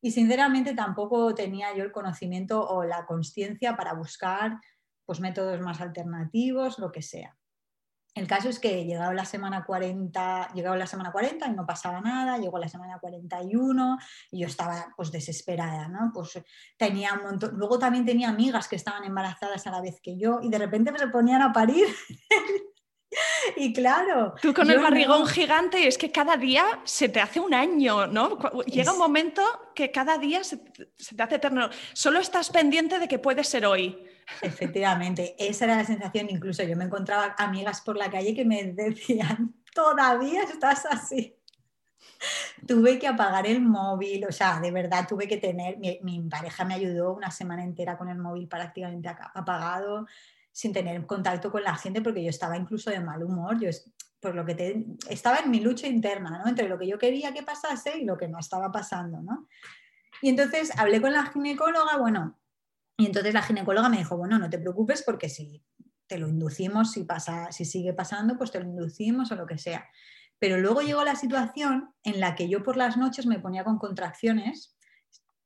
Y 0.00 0.10
sinceramente 0.10 0.74
tampoco 0.74 1.32
tenía 1.32 1.72
yo 1.76 1.84
el 1.84 1.92
conocimiento 1.92 2.68
o 2.68 2.82
la 2.82 3.06
conciencia 3.06 3.76
para 3.76 3.94
buscar 3.94 4.58
pues, 5.06 5.20
métodos 5.20 5.60
más 5.60 5.80
alternativos, 5.80 6.80
lo 6.80 6.90
que 6.90 7.02
sea. 7.02 7.38
El 8.14 8.26
caso 8.26 8.48
es 8.48 8.58
que 8.58 8.84
llegado 8.84 9.12
la 9.12 9.24
semana 9.24 9.64
40, 9.64 10.48
llegado 10.54 10.76
la 10.76 10.86
semana 10.86 11.12
40 11.12 11.46
y 11.46 11.52
no 11.52 11.64
pasaba 11.64 12.00
nada, 12.00 12.38
llegó 12.38 12.58
la 12.58 12.68
semana 12.68 12.98
41 13.00 13.98
y 14.32 14.40
yo 14.40 14.46
estaba 14.46 14.92
pues 14.96 15.12
desesperada, 15.12 15.86
¿no? 15.88 16.10
Pues 16.12 16.40
tenía 16.76 17.14
un 17.14 17.22
montón, 17.22 17.56
luego 17.56 17.78
también 17.78 18.04
tenía 18.04 18.28
amigas 18.28 18.66
que 18.66 18.76
estaban 18.76 19.04
embarazadas 19.04 19.66
a 19.66 19.70
la 19.70 19.80
vez 19.80 20.00
que 20.02 20.18
yo 20.18 20.40
y 20.42 20.50
de 20.50 20.58
repente 20.58 20.90
me 20.90 20.98
se 20.98 21.08
ponían 21.08 21.40
a 21.42 21.52
parir 21.52 21.86
y 23.56 23.72
claro. 23.72 24.34
Tú 24.40 24.52
con 24.54 24.70
el 24.70 24.78
barrigón 24.78 25.26
gigante, 25.26 25.86
es 25.86 25.98
que 25.98 26.10
cada 26.10 26.36
día 26.36 26.80
se 26.84 27.08
te 27.08 27.20
hace 27.20 27.40
un 27.40 27.54
año, 27.54 28.06
¿no? 28.06 28.38
Llega 28.66 28.92
un 28.92 28.98
momento 28.98 29.42
que 29.74 29.90
cada 29.90 30.18
día 30.18 30.44
se, 30.44 30.58
te 30.58 31.22
hace 31.22 31.36
eterno. 31.36 31.70
Solo 31.92 32.20
estás 32.20 32.50
pendiente 32.50 32.98
de 32.98 33.08
que 33.08 33.18
puede 33.18 33.44
ser 33.44 33.66
hoy. 33.66 33.98
Efectivamente, 34.42 35.34
esa 35.38 35.64
era 35.66 35.76
la 35.76 35.84
sensación. 35.84 36.28
Incluso 36.30 36.62
yo 36.62 36.76
me 36.76 36.84
encontraba 36.84 37.34
amigas 37.38 37.80
por 37.80 37.96
la 37.96 38.10
calle 38.10 38.34
que 38.34 38.44
me 38.44 38.64
decían, 38.72 39.54
todavía 39.74 40.42
estás 40.42 40.86
así. 40.86 41.36
tuve 42.66 42.98
que 42.98 43.08
apagar 43.08 43.46
el 43.46 43.60
móvil, 43.60 44.26
o 44.26 44.32
sea, 44.32 44.60
de 44.60 44.70
verdad 44.70 45.06
tuve 45.08 45.26
que 45.26 45.36
tener, 45.36 45.78
mi, 45.78 46.20
pareja 46.30 46.64
me 46.64 46.74
ayudó 46.74 47.14
una 47.14 47.30
semana 47.30 47.64
entera 47.64 47.96
con 47.96 48.08
el 48.08 48.18
móvil 48.18 48.48
prácticamente 48.48 49.08
apagado, 49.34 50.06
sin 50.52 50.72
tener 50.72 51.04
contacto 51.06 51.50
con 51.50 51.62
la 51.62 51.74
gente, 51.76 52.02
porque 52.02 52.22
yo 52.22 52.30
estaba 52.30 52.56
incluso 52.56 52.90
de 52.90 53.00
mal 53.00 53.22
humor, 53.22 53.58
yo 53.60 53.70
por 54.20 54.34
lo 54.34 54.44
que 54.44 54.84
estaba 55.08 55.38
en 55.38 55.50
mi 55.50 55.60
lucha 55.60 55.86
interna, 55.86 56.42
¿no? 56.42 56.48
Entre 56.48 56.68
lo 56.68 56.78
que 56.78 56.86
yo 56.86 56.98
quería 56.98 57.32
que 57.32 57.42
pasase 57.42 57.98
y 57.98 58.04
lo 58.04 58.18
que 58.18 58.28
no 58.28 58.38
estaba 58.38 58.70
pasando, 58.70 59.22
¿no? 59.22 59.48
Y 60.20 60.28
entonces 60.28 60.76
hablé 60.78 61.00
con 61.00 61.12
la 61.12 61.24
ginecóloga, 61.26 61.96
bueno, 61.96 62.38
y 63.00 63.06
entonces 63.06 63.32
la 63.32 63.42
ginecóloga 63.42 63.88
me 63.88 63.96
dijo, 63.96 64.18
bueno, 64.18 64.38
no 64.38 64.50
te 64.50 64.58
preocupes 64.58 65.02
porque 65.02 65.30
si 65.30 65.64
te 66.06 66.18
lo 66.18 66.28
inducimos, 66.28 66.92
si, 66.92 67.04
pasa, 67.04 67.50
si 67.50 67.64
sigue 67.64 67.94
pasando, 67.94 68.36
pues 68.36 68.50
te 68.50 68.60
lo 68.60 68.66
inducimos 68.66 69.32
o 69.32 69.36
lo 69.36 69.46
que 69.46 69.56
sea. 69.56 69.88
Pero 70.38 70.58
luego 70.58 70.82
llegó 70.82 71.02
la 71.02 71.16
situación 71.16 71.94
en 72.02 72.20
la 72.20 72.34
que 72.34 72.50
yo 72.50 72.62
por 72.62 72.76
las 72.76 72.98
noches 72.98 73.24
me 73.24 73.38
ponía 73.38 73.64
con 73.64 73.78
contracciones 73.78 74.76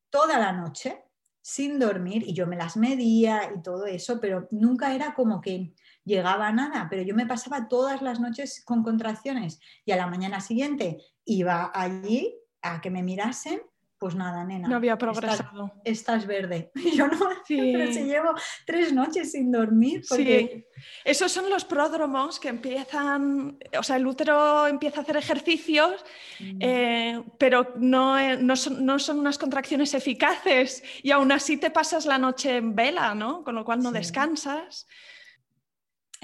toda 0.09 0.37
la 0.37 0.51
noche 0.51 1.01
sin 1.41 1.79
dormir 1.79 2.23
y 2.27 2.33
yo 2.33 2.45
me 2.45 2.57
las 2.57 2.75
medía 2.75 3.49
y 3.55 3.61
todo 3.61 3.85
eso, 3.85 4.19
pero 4.19 4.49
nunca 4.51 4.93
era 4.93 5.13
como 5.13 5.39
que 5.39 5.73
llegaba 6.03 6.51
nada, 6.51 6.87
pero 6.89 7.03
yo 7.03 7.15
me 7.15 7.25
pasaba 7.25 7.69
todas 7.69 8.01
las 8.01 8.19
noches 8.19 8.63
con 8.65 8.83
contracciones 8.83 9.61
y 9.85 9.93
a 9.93 9.95
la 9.95 10.07
mañana 10.07 10.41
siguiente 10.41 10.97
iba 11.23 11.71
allí 11.73 12.35
a 12.61 12.81
que 12.81 12.89
me 12.89 13.01
mirasen 13.01 13.61
pues 14.05 14.13
nada, 14.13 14.43
nena. 14.43 14.67
No 14.67 14.75
había 14.75 14.99
progresado. 14.99 15.81
Estás, 15.83 16.27
verde. 16.27 16.69
Yo 16.95 17.07
no, 17.07 17.17
pero 17.47 17.91
si 17.91 18.03
llevo 18.03 18.35
tres 18.63 18.93
noches 18.93 19.31
sin 19.31 19.51
dormir. 19.51 20.03
Porque... 20.07 20.67
Sí. 20.69 20.81
Esos 21.03 21.31
son 21.31 21.49
los 21.49 21.65
pródromos 21.65 22.39
que 22.39 22.49
empiezan, 22.49 23.57
o 23.75 23.81
sea, 23.81 23.95
el 23.95 24.05
útero 24.05 24.67
empieza 24.67 24.99
a 24.99 25.01
hacer 25.03 25.17
ejercicios, 25.17 26.05
mm. 26.39 26.57
eh, 26.59 27.23
pero 27.39 27.73
no, 27.77 28.19
eh, 28.19 28.37
no, 28.37 28.55
son, 28.55 28.85
no, 28.85 28.99
son, 28.99 29.17
unas 29.17 29.39
contracciones 29.39 29.95
eficaces 29.95 30.83
y 31.01 31.09
aún 31.09 31.31
así 31.31 31.57
te 31.57 31.71
pasas 31.71 32.05
la 32.05 32.19
noche 32.19 32.57
en 32.57 32.75
vela, 32.75 33.15
¿no? 33.15 33.43
Con 33.43 33.55
lo 33.55 33.65
cual 33.65 33.81
no 33.81 33.91
descansas. 33.91 34.85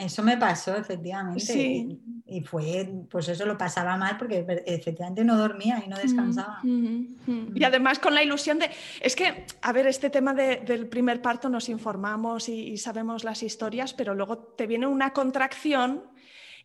Eso 0.02 0.24
me 0.24 0.36
pasó, 0.36 0.76
efectivamente. 0.76 1.88
Y, 2.26 2.42
fue, 2.42 2.90
pues 3.10 3.28
eso 3.28 3.46
lo 3.46 3.58
pasaba 3.58 3.98
mal 3.98 4.18
porque 4.18 4.46
efectivamente 4.66 5.24
no 5.24 5.38
dormía 5.38 5.84
y 5.86 5.90
no 5.90 5.98
descansaba. 5.98 6.60
Y 6.64 7.64
además 7.64 8.00
con 8.00 8.16
la 8.16 8.24
ilusión 8.24 8.58
de, 8.58 8.72
es 9.00 9.16
que, 9.16 9.46
a 9.62 9.72
ver, 9.72 9.86
este 9.86 10.10
tema 10.10 10.34
del 10.34 10.88
primer 10.88 11.22
parto 11.22 11.50
nos 11.50 11.70
informamos 11.70 12.50
y, 12.50 12.78
sabemos 12.78 13.24
las 13.24 13.44
historias, 13.44 13.94
pero 13.94 14.16
luego 14.16 14.38
te 14.38 14.66
viene 14.66 14.88
una 14.88 15.14
contracción 15.14 16.04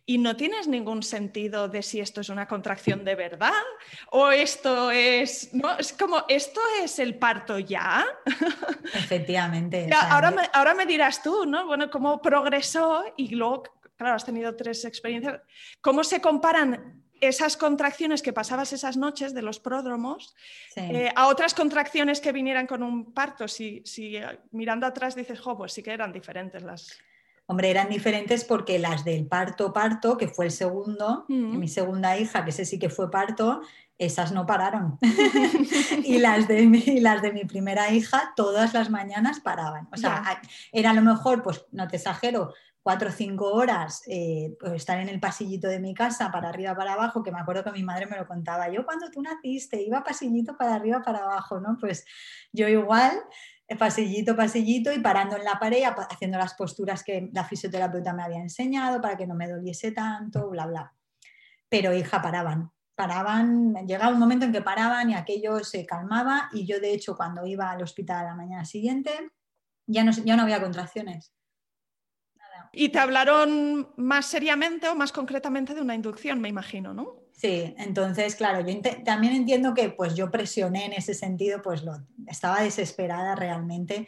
y 0.09 0.17
no 0.17 0.37
tienes 0.37 0.69
ningún 0.69 1.03
sentido 1.03 1.67
de 1.67 1.83
si 1.83 1.99
esto 1.99 2.21
es 2.21 2.29
una 2.29 2.47
contracción 2.47 3.03
de 3.03 3.13
verdad 3.13 3.51
o 4.09 4.31
esto 4.31 4.89
es, 4.89 5.53
¿no? 5.53 5.77
Es 5.77 5.91
como, 5.91 6.23
¿esto 6.29 6.61
es 6.81 6.97
el 6.99 7.15
parto 7.15 7.59
ya? 7.59 8.05
Efectivamente. 8.93 9.89
ahora, 9.93 10.31
me, 10.31 10.43
ahora 10.53 10.73
me 10.75 10.85
dirás 10.85 11.21
tú, 11.21 11.45
¿no? 11.45 11.67
Bueno, 11.67 11.89
cómo 11.89 12.21
progresó 12.21 13.03
y 13.17 13.35
luego, 13.35 13.63
claro, 13.97 14.15
has 14.15 14.23
tenido 14.23 14.55
tres 14.55 14.85
experiencias. 14.85 15.41
¿Cómo 15.81 16.05
se 16.05 16.21
comparan 16.21 17.03
esas 17.19 17.57
contracciones 17.57 18.21
que 18.21 18.31
pasabas 18.31 18.71
esas 18.71 18.95
noches 18.95 19.33
de 19.33 19.41
los 19.41 19.59
pródromos 19.59 20.35
eh, 20.77 21.11
a 21.17 21.27
otras 21.27 21.53
contracciones 21.53 22.21
que 22.21 22.31
vinieran 22.31 22.65
con 22.65 22.81
un 22.81 23.13
parto? 23.13 23.49
Si, 23.49 23.81
si 23.83 24.15
eh, 24.15 24.39
mirando 24.51 24.85
atrás 24.85 25.15
dices, 25.15 25.37
jo, 25.41 25.57
pues 25.57 25.73
sí 25.73 25.83
que 25.83 25.91
eran 25.91 26.13
diferentes 26.13 26.63
las, 26.63 26.97
Hombre, 27.49 27.69
eran 27.69 27.89
diferentes 27.89 28.43
porque 28.43 28.77
las 28.77 29.05
del 29.05 29.25
parto, 29.25 29.71
parto, 29.71 30.17
que 30.17 30.27
fue 30.27 30.45
el 30.45 30.51
segundo, 30.51 31.25
mm. 31.29 31.57
mi 31.57 31.69
segunda 31.69 32.17
hija, 32.17 32.43
que 32.43 32.49
ese 32.49 32.65
sí 32.65 32.77
que 32.77 32.89
fue 32.89 33.09
parto, 33.09 33.61
esas 33.97 34.33
no 34.33 34.45
pararon. 34.45 34.99
y 36.03 36.19
las 36.19 36.47
de, 36.47 36.67
mi, 36.67 36.99
las 36.99 37.21
de 37.21 37.31
mi 37.31 37.45
primera 37.45 37.91
hija, 37.91 38.33
todas 38.35 38.73
las 38.73 38.89
mañanas 38.89 39.39
paraban. 39.39 39.87
O 39.93 39.97
sea, 39.97 40.41
era 40.73 40.91
a 40.91 40.93
lo 40.93 41.01
mejor, 41.01 41.41
pues 41.41 41.65
no 41.71 41.87
te 41.87 41.95
exagero, 41.95 42.53
cuatro 42.87 43.09
o 43.09 43.11
cinco 43.11 43.51
horas 43.53 44.01
eh, 44.07 44.55
pues, 44.59 44.73
estar 44.73 44.99
en 44.99 45.09
el 45.09 45.19
pasillito 45.19 45.67
de 45.67 45.79
mi 45.79 45.93
casa 45.93 46.31
para 46.31 46.49
arriba, 46.49 46.75
para 46.75 46.93
abajo, 46.93 47.23
que 47.23 47.31
me 47.31 47.39
acuerdo 47.39 47.63
que 47.63 47.71
mi 47.73 47.83
madre 47.83 48.07
me 48.07 48.17
lo 48.17 48.27
contaba. 48.27 48.69
Yo 48.69 48.85
cuando 48.85 49.09
tú 49.11 49.21
naciste 49.21 49.81
iba 49.81 50.03
pasillito 50.03 50.55
para 50.55 50.75
arriba, 50.75 51.01
para 51.01 51.19
abajo, 51.19 51.59
¿no? 51.59 51.77
Pues 51.79 52.05
yo 52.53 52.67
igual 52.67 53.11
pasillito, 53.75 54.35
pasillito 54.35 54.93
y 54.93 54.99
parando 54.99 55.35
en 55.35 55.43
la 55.43 55.59
pared, 55.59 55.83
haciendo 56.09 56.37
las 56.37 56.53
posturas 56.53 57.03
que 57.03 57.29
la 57.33 57.43
fisioterapeuta 57.43 58.13
me 58.13 58.23
había 58.23 58.39
enseñado 58.39 59.01
para 59.01 59.17
que 59.17 59.27
no 59.27 59.35
me 59.35 59.49
doliese 59.49 59.91
tanto, 59.91 60.49
bla, 60.49 60.65
bla. 60.65 60.93
Pero 61.67 61.93
hija, 61.93 62.21
paraban, 62.21 62.71
paraban, 62.95 63.73
llegaba 63.85 64.13
un 64.13 64.19
momento 64.19 64.45
en 64.45 64.53
que 64.53 64.61
paraban 64.61 65.09
y 65.09 65.15
aquello 65.15 65.59
se 65.63 65.85
calmaba 65.85 66.49
y 66.53 66.65
yo 66.65 66.79
de 66.79 66.93
hecho 66.93 67.17
cuando 67.17 67.45
iba 67.45 67.71
al 67.71 67.83
hospital 67.83 68.19
a 68.19 68.29
la 68.29 68.35
mañana 68.35 68.63
siguiente 68.63 69.11
ya 69.85 70.03
no, 70.03 70.11
ya 70.11 70.35
no 70.35 70.43
había 70.43 70.61
contracciones. 70.61 71.33
Y 72.71 72.89
te 72.89 72.99
hablaron 72.99 73.93
más 73.97 74.25
seriamente 74.25 74.87
o 74.89 74.95
más 74.95 75.11
concretamente 75.11 75.73
de 75.73 75.81
una 75.81 75.95
inducción, 75.95 76.39
me 76.39 76.49
imagino, 76.49 76.93
¿no? 76.93 77.16
Sí, 77.37 77.75
entonces, 77.77 78.35
claro, 78.35 78.67
yo 78.67 78.73
también 79.05 79.35
entiendo 79.35 79.75
que 79.75 79.89
pues 79.89 80.15
yo 80.15 80.31
presioné 80.31 80.85
en 80.85 80.93
ese 80.93 81.13
sentido, 81.13 81.61
pues 81.61 81.83
lo, 81.83 81.93
estaba 82.25 82.61
desesperada 82.61 83.35
realmente 83.35 84.07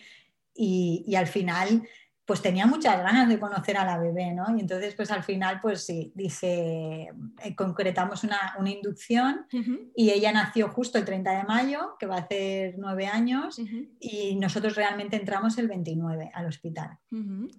y, 0.56 1.04
y, 1.06 1.16
al 1.16 1.28
final 1.28 1.84
pues 2.26 2.42
tenía 2.42 2.66
muchas 2.66 2.98
ganas 2.98 3.30
de 3.30 3.40
conocer 3.40 3.78
a 3.78 3.86
la 3.86 4.00
bebé, 4.00 4.34
¿no? 4.34 4.46
Y 4.56 4.62
entonces 4.62 4.96
pues 4.96 5.12
al 5.12 5.24
final 5.24 5.60
pues 5.62 5.86
sí, 5.86 6.12
dije, 6.16 7.10
eh, 7.44 7.56
concretamos 7.56 8.24
una, 8.24 8.56
una 8.60 8.70
inducción 8.72 9.46
y 9.96 10.10
ella 10.10 10.32
nació 10.32 10.70
justo 10.70 10.98
el 10.98 11.06
30 11.06 11.38
de 11.38 11.44
mayo, 11.44 11.98
que 12.00 12.08
va 12.08 12.18
a 12.18 12.22
hacer 12.22 12.76
nueve 12.78 13.06
años, 13.08 13.60
y 14.00 14.36
nosotros 14.36 14.76
realmente 14.76 15.16
entramos 15.16 15.58
el 15.60 15.68
29 15.68 16.32
al 16.34 16.46
hospital. 16.48 16.98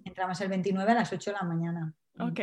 Entramos 0.05 0.39
el 0.41 0.49
29 0.49 0.91
a 0.91 0.95
las 0.95 1.11
8 1.13 1.31
de 1.31 1.37
la 1.37 1.43
mañana. 1.43 1.93
Ok, 2.19 2.39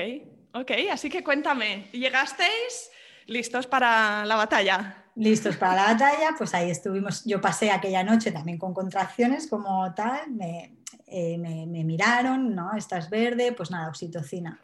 ok, 0.53 0.71
así 0.93 1.09
que 1.09 1.25
cuéntame, 1.25 1.89
¿llegasteis? 1.93 2.91
¿Listos 3.29 3.67
para 3.67 4.25
la 4.25 4.37
batalla? 4.37 5.05
Listos 5.15 5.59
para 5.59 5.75
la 5.75 5.83
batalla, 5.93 6.31
pues 6.37 6.55
ahí 6.55 6.71
estuvimos. 6.71 7.27
Yo 7.27 7.43
pasé 7.43 7.71
aquella 7.71 8.03
noche 8.03 8.33
también 8.33 8.57
con 8.57 8.73
contracciones 8.73 9.47
como 9.49 9.93
tal, 9.93 10.31
me, 10.31 10.79
eh, 11.07 11.37
miraron, 11.37 12.55
¿no? 12.55 12.73
Estás 12.75 13.11
verde, 13.11 13.53
pues 13.53 13.71
nada, 13.71 13.89
oxitocina. 13.89 14.59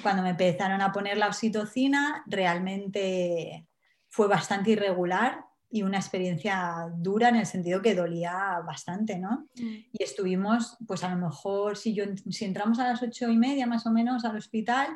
Cuando 0.00 0.22
me 0.22 0.30
empezaron 0.30 0.80
a 0.80 0.92
poner 0.92 1.16
la 1.16 1.26
oxitocina, 1.26 2.22
realmente 2.26 3.66
fue 4.08 4.28
bastante 4.28 4.70
irregular 4.70 5.44
y 5.68 5.82
una 5.82 5.98
experiencia 5.98 6.88
dura 6.94 7.30
en 7.30 7.36
el 7.36 7.46
sentido 7.46 7.82
que 7.82 7.96
dolía 7.96 8.60
bastante, 8.64 9.18
¿no? 9.18 9.48
Mm. 9.56 9.74
Y 9.90 10.02
estuvimos, 10.04 10.76
pues 10.86 11.02
a 11.02 11.10
lo 11.10 11.16
mejor, 11.16 11.76
si, 11.76 11.94
yo, 11.94 12.04
si 12.30 12.44
entramos 12.44 12.78
a 12.78 12.86
las 12.86 13.02
ocho 13.02 13.28
y 13.28 13.36
media 13.36 13.66
más 13.66 13.86
o 13.86 13.90
menos 13.90 14.24
al 14.24 14.36
hospital, 14.36 14.86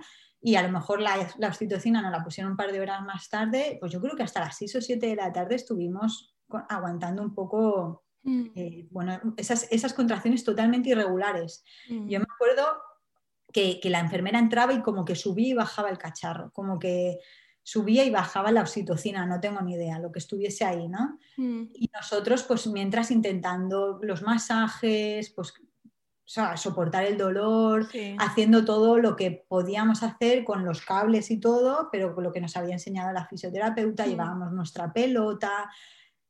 y 0.42 0.56
a 0.56 0.62
lo 0.62 0.70
mejor 0.70 1.00
la, 1.00 1.30
la 1.38 1.48
oxitocina 1.48 2.02
nos 2.02 2.10
la 2.10 2.24
pusieron 2.24 2.52
un 2.52 2.56
par 2.56 2.72
de 2.72 2.80
horas 2.80 3.02
más 3.02 3.28
tarde, 3.28 3.76
pues 3.78 3.92
yo 3.92 4.00
creo 4.00 4.16
que 4.16 4.24
hasta 4.24 4.40
las 4.40 4.56
6 4.56 4.76
o 4.76 4.80
7 4.80 5.06
de 5.06 5.16
la 5.16 5.32
tarde 5.32 5.54
estuvimos 5.54 6.34
aguantando 6.68 7.22
un 7.22 7.32
poco, 7.32 8.04
mm. 8.24 8.46
eh, 8.56 8.88
bueno, 8.90 9.20
esas, 9.36 9.68
esas, 9.70 9.94
contracciones 9.94 10.42
totalmente 10.42 10.90
irregulares. 10.90 11.64
Mm. 11.88 12.08
Yo 12.08 12.18
me 12.18 12.26
acuerdo 12.34 12.66
que, 13.52 13.78
que, 13.80 13.88
la 13.88 14.00
enfermera 14.00 14.38
entraba 14.38 14.72
y 14.72 14.82
como 14.82 15.04
que 15.04 15.14
subía 15.14 15.48
y 15.48 15.54
bajaba 15.54 15.90
el 15.90 15.98
cacharro, 15.98 16.50
como 16.52 16.78
que 16.78 17.18
subía 17.62 18.04
y 18.04 18.10
bajaba 18.10 18.50
la 18.50 18.62
oxitocina, 18.62 19.24
no 19.24 19.38
tengo 19.40 19.60
ni 19.60 19.74
idea, 19.74 20.00
lo 20.00 20.10
que 20.10 20.18
estuviese 20.18 20.64
ahí, 20.64 20.88
¿no? 20.88 21.18
Mm. 21.36 21.70
Y 21.74 21.88
nosotros, 21.94 22.42
pues 22.42 22.66
mientras 22.66 23.10
intentando 23.10 24.00
los 24.02 24.22
masajes, 24.22 25.30
pues 25.30 25.54
sea, 26.24 26.56
soportar 26.56 27.04
el 27.04 27.18
dolor, 27.18 27.88
haciendo 28.18 28.64
todo 28.64 28.98
lo 28.98 29.16
que 29.16 29.44
podíamos 29.48 30.02
hacer 30.02 30.44
con 30.44 30.64
los 30.64 30.80
cables 30.82 31.30
y 31.30 31.38
todo, 31.38 31.88
pero 31.90 32.14
con 32.14 32.24
lo 32.24 32.32
que 32.32 32.40
nos 32.40 32.56
había 32.56 32.74
enseñado 32.74 33.12
la 33.12 33.26
fisioterapeuta, 33.26 34.06
mm. 34.06 34.08
llevábamos 34.08 34.52
nuestra 34.52 34.92
pelota, 34.92 35.70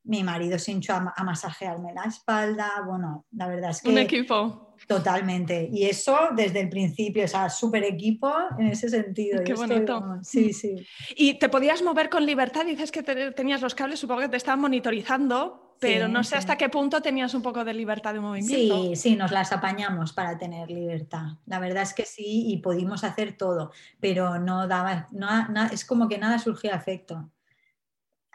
mi 0.04 0.24
marido 0.24 0.58
se 0.58 0.72
hinchó 0.72 0.94
a, 0.94 1.24
masajearme 1.24 1.92
la 1.94 2.04
espalda, 2.04 2.82
bueno, 2.86 3.26
la 3.32 3.46
verdad 3.46 3.70
es 3.70 3.82
que... 3.82 3.90
Un 3.90 3.98
equipo. 3.98 4.74
Totalmente. 4.88 5.68
Y 5.72 5.84
eso 5.84 6.30
desde 6.34 6.60
el 6.60 6.68
principio, 6.68 7.24
o 7.24 7.28
sea, 7.28 7.48
súper 7.48 7.84
equipo 7.84 8.32
en 8.58 8.66
ese 8.66 8.88
sentido. 8.88 9.44
Qué 9.44 9.54
bonito. 9.54 10.18
sí, 10.22 10.52
sí. 10.52 10.74
¿Y 11.14 11.38
te 11.38 11.48
podías 11.48 11.82
mover 11.82 12.08
con 12.08 12.26
libertad? 12.26 12.64
Dices 12.64 12.90
que 12.90 13.02
tenías 13.02 13.62
los 13.62 13.76
cables, 13.76 14.00
supongo 14.00 14.22
que 14.22 14.28
te 14.28 14.36
estaban 14.36 14.60
monitorizando 14.60 15.71
pero 15.82 16.08
no 16.08 16.22
sé 16.22 16.36
hasta 16.36 16.56
qué 16.56 16.68
punto 16.68 17.02
tenías 17.02 17.34
un 17.34 17.42
poco 17.42 17.64
de 17.64 17.74
libertad 17.74 18.14
de 18.14 18.20
movimiento. 18.20 18.82
Sí, 18.84 18.96
sí, 18.96 19.16
nos 19.16 19.32
las 19.32 19.52
apañamos 19.52 20.12
para 20.12 20.38
tener 20.38 20.70
libertad. 20.70 21.32
La 21.46 21.58
verdad 21.58 21.82
es 21.82 21.92
que 21.92 22.06
sí, 22.06 22.44
y 22.46 22.58
pudimos 22.58 23.04
hacer 23.04 23.36
todo, 23.36 23.72
pero 24.00 24.38
no 24.38 24.68
daba, 24.68 25.08
no, 25.10 25.28
es 25.70 25.84
como 25.84 26.08
que 26.08 26.18
nada 26.18 26.38
surgía 26.38 26.76
efecto. 26.76 27.30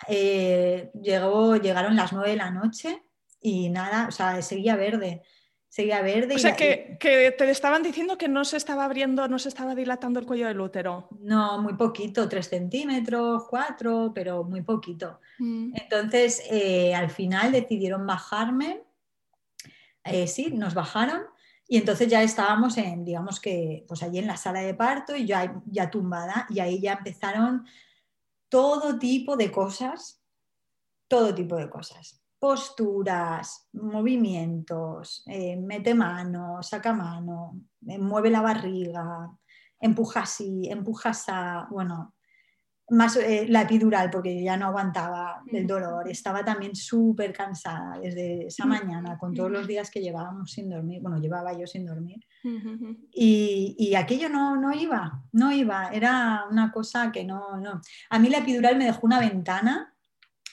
Eh, 0.08 0.92
llegó, 1.02 1.56
llegaron 1.56 1.96
las 1.96 2.14
nueve 2.14 2.32
de 2.32 2.36
la 2.36 2.52
noche 2.52 3.04
y 3.42 3.70
nada, 3.70 4.08
o 4.08 4.12
sea, 4.12 4.42
seguía 4.42 4.76
verde 4.76 5.24
seguía 5.70 6.02
verde. 6.02 6.36
O 6.36 6.40
sea, 6.40 6.56
que, 6.56 6.98
te 7.00 7.50
estaban 7.50 7.84
diciendo 7.84 8.18
que 8.18 8.28
no 8.28 8.46
se 8.46 8.58
estaba 8.58 8.86
abriendo, 8.86 9.28
no 9.28 9.40
se 9.40 9.50
estaba 9.50 9.76
dilatando 9.76 10.20
el 10.20 10.26
cuello 10.26 10.48
del 10.48 10.60
útero. 10.60 11.08
No, 11.20 11.62
muy 11.62 11.74
poquito, 11.74 12.28
tres 12.30 12.50
centímetros, 12.50 13.46
cuatro, 13.50 14.12
pero 14.14 14.44
muy 14.44 14.62
poquito. 14.62 15.20
Mm. 15.40 15.74
Entonces, 15.76 16.42
eh, 16.50 16.96
al 16.96 17.10
final 17.10 17.52
decidieron 17.52 18.06
bajarme. 18.06 18.84
Eh, 20.04 20.28
sí, 20.28 20.52
nos 20.52 20.74
bajaron. 20.74 21.24
Y 21.68 21.78
entonces 21.78 22.08
ya 22.08 22.24
estábamos 22.24 22.78
en, 22.78 23.04
digamos 23.04 23.42
que, 23.42 23.84
pues 23.88 24.02
allí 24.02 24.20
en 24.20 24.28
la 24.28 24.38
sala 24.38 24.62
de 24.62 24.74
parto 24.74 25.16
y 25.16 25.26
ya, 25.26 25.62
ya 25.66 25.90
tumbada. 25.90 26.48
Y 26.50 26.60
ahí 26.60 26.80
ya 26.80 26.94
empezaron 26.94 27.66
todo 28.48 28.98
tipo 28.98 29.36
de 29.36 29.52
cosas, 29.52 30.22
todo 31.10 31.36
tipo 31.36 31.58
de 31.58 31.70
cosas 31.70 32.22
posturas, 32.40 33.68
movimientos, 33.74 35.24
eh, 35.26 35.58
mete 35.58 35.94
mano, 35.94 36.62
saca 36.62 36.94
mano, 36.94 37.62
eh, 37.88 37.98
mueve 37.98 38.30
la 38.30 38.42
barriga, 38.42 39.30
empuja 39.80 40.22
así, 40.22 40.68
empuja 40.70 41.12
a, 41.30 41.68
bueno, 41.72 42.14
más 42.90 43.18
eh, 43.18 43.46
la 43.50 43.64
epidural 43.64 44.10
porque 44.10 44.42
ya 44.42 44.56
no 44.56 44.68
aguantaba 44.68 45.44
el 45.52 45.68
dolor, 45.68 46.10
estaba 46.10 46.46
también 46.46 46.74
súper 46.74 47.34
cansada 47.34 48.00
desde 48.00 48.48
esa 48.48 48.66
mañana 48.66 49.18
con 49.18 49.34
todos 49.34 49.52
los 49.52 49.68
días 49.68 49.92
que 49.92 50.00
llevábamos 50.00 50.52
sin 50.52 50.70
dormir, 50.70 51.02
bueno, 51.02 51.20
llevaba 51.20 51.52
yo 51.58 51.68
sin 51.68 51.86
dormir. 51.86 52.26
Y, 53.12 53.76
y, 53.78 53.96
aquello 53.96 54.30
no, 54.30 54.56
no 54.56 54.74
iba, 54.74 55.22
no 55.34 55.52
iba, 55.52 55.90
era 55.90 56.46
una 56.50 56.72
cosa 56.72 57.12
que 57.12 57.26
no, 57.26 57.58
no. 57.58 57.82
A 58.10 58.20
mí 58.20 58.30
la 58.30 58.38
epidural 58.38 58.78
me 58.78 58.86
dejó 58.86 59.02
una 59.06 59.20
ventana 59.20 59.94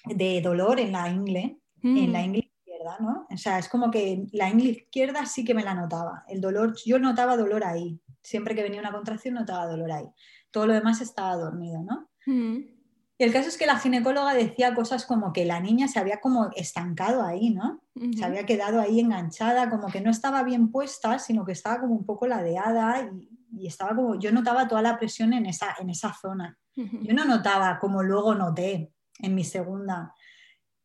de 0.04 0.40
dolor 0.42 0.80
en 0.80 0.90
la 0.90 1.08
ingle 1.08 1.60
en 1.84 2.12
la 2.12 2.20
mm. 2.20 2.24
ingle 2.24 2.50
izquierda, 2.56 2.96
¿no? 3.00 3.26
O 3.30 3.36
sea, 3.36 3.58
es 3.58 3.68
como 3.68 3.90
que 3.90 4.26
la 4.32 4.48
ingle 4.48 4.70
izquierda 4.70 5.26
sí 5.26 5.44
que 5.44 5.54
me 5.54 5.62
la 5.62 5.74
notaba. 5.74 6.24
El 6.28 6.40
dolor, 6.40 6.74
yo 6.84 6.98
notaba 6.98 7.36
dolor 7.36 7.64
ahí. 7.64 8.00
Siempre 8.22 8.54
que 8.54 8.62
venía 8.62 8.80
una 8.80 8.92
contracción 8.92 9.34
notaba 9.34 9.66
dolor 9.66 9.92
ahí. 9.92 10.06
Todo 10.50 10.66
lo 10.66 10.72
demás 10.72 11.00
estaba 11.00 11.36
dormido, 11.36 11.82
¿no? 11.82 12.08
Mm. 12.26 12.74
Y 13.16 13.22
el 13.22 13.32
caso 13.32 13.48
es 13.48 13.56
que 13.56 13.66
la 13.66 13.78
ginecóloga 13.78 14.34
decía 14.34 14.74
cosas 14.74 15.06
como 15.06 15.32
que 15.32 15.44
la 15.44 15.60
niña 15.60 15.86
se 15.86 16.00
había 16.00 16.20
como 16.20 16.50
estancado 16.56 17.22
ahí, 17.22 17.50
¿no? 17.50 17.80
Se 18.16 18.24
había 18.24 18.44
quedado 18.44 18.80
ahí 18.80 18.98
enganchada, 18.98 19.70
como 19.70 19.86
que 19.86 20.00
no 20.00 20.10
estaba 20.10 20.42
bien 20.42 20.72
puesta, 20.72 21.20
sino 21.20 21.44
que 21.44 21.52
estaba 21.52 21.80
como 21.80 21.94
un 21.94 22.04
poco 22.04 22.26
ladeada 22.26 23.08
y, 23.56 23.68
estaba 23.68 23.94
como, 23.94 24.18
yo 24.18 24.32
notaba 24.32 24.66
toda 24.66 24.82
la 24.82 24.98
presión 24.98 25.32
en 25.32 25.46
esa, 25.46 25.76
en 25.78 25.90
esa 25.90 26.12
zona. 26.12 26.58
Yo 26.74 27.14
no 27.14 27.24
notaba 27.24 27.78
como 27.78 28.02
luego 28.02 28.34
noté 28.34 28.92
en 29.20 29.34
mi 29.36 29.44
segunda, 29.44 30.12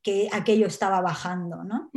que 0.02 0.30
aquello 0.32 0.68
estaba 0.68 1.02
bajando, 1.02 1.64
¿no? 1.64 1.90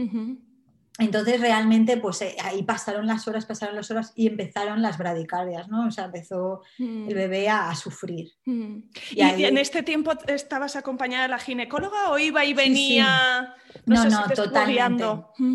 Entonces 0.98 1.40
realmente 1.40 1.96
pues 1.96 2.20
eh, 2.20 2.36
ahí 2.42 2.62
pasaron 2.62 3.06
las 3.06 3.26
horas, 3.26 3.46
pasaron 3.46 3.74
las 3.74 3.90
horas 3.90 4.12
y 4.14 4.26
empezaron 4.26 4.82
las 4.82 4.98
bradicardias, 4.98 5.68
¿no? 5.68 5.86
O 5.86 5.90
sea, 5.90 6.04
empezó 6.04 6.62
mm. 6.78 7.08
el 7.08 7.14
bebé 7.14 7.48
a, 7.48 7.74
sufrir. 7.74 8.32
Mm. 8.44 8.78
¿Y, 9.12 9.20
en 9.44 9.56
este 9.56 9.82
tiempo 9.82 10.12
estabas 10.26 10.76
acompañada 10.76 11.22
de 11.22 11.28
la 11.30 11.38
ginecóloga 11.38 12.10
o 12.10 12.18
iba 12.18 12.44
y 12.44 12.52
venía? 12.52 13.54
No, 13.86 14.04
no, 14.04 14.28
totalmente. 14.34 15.04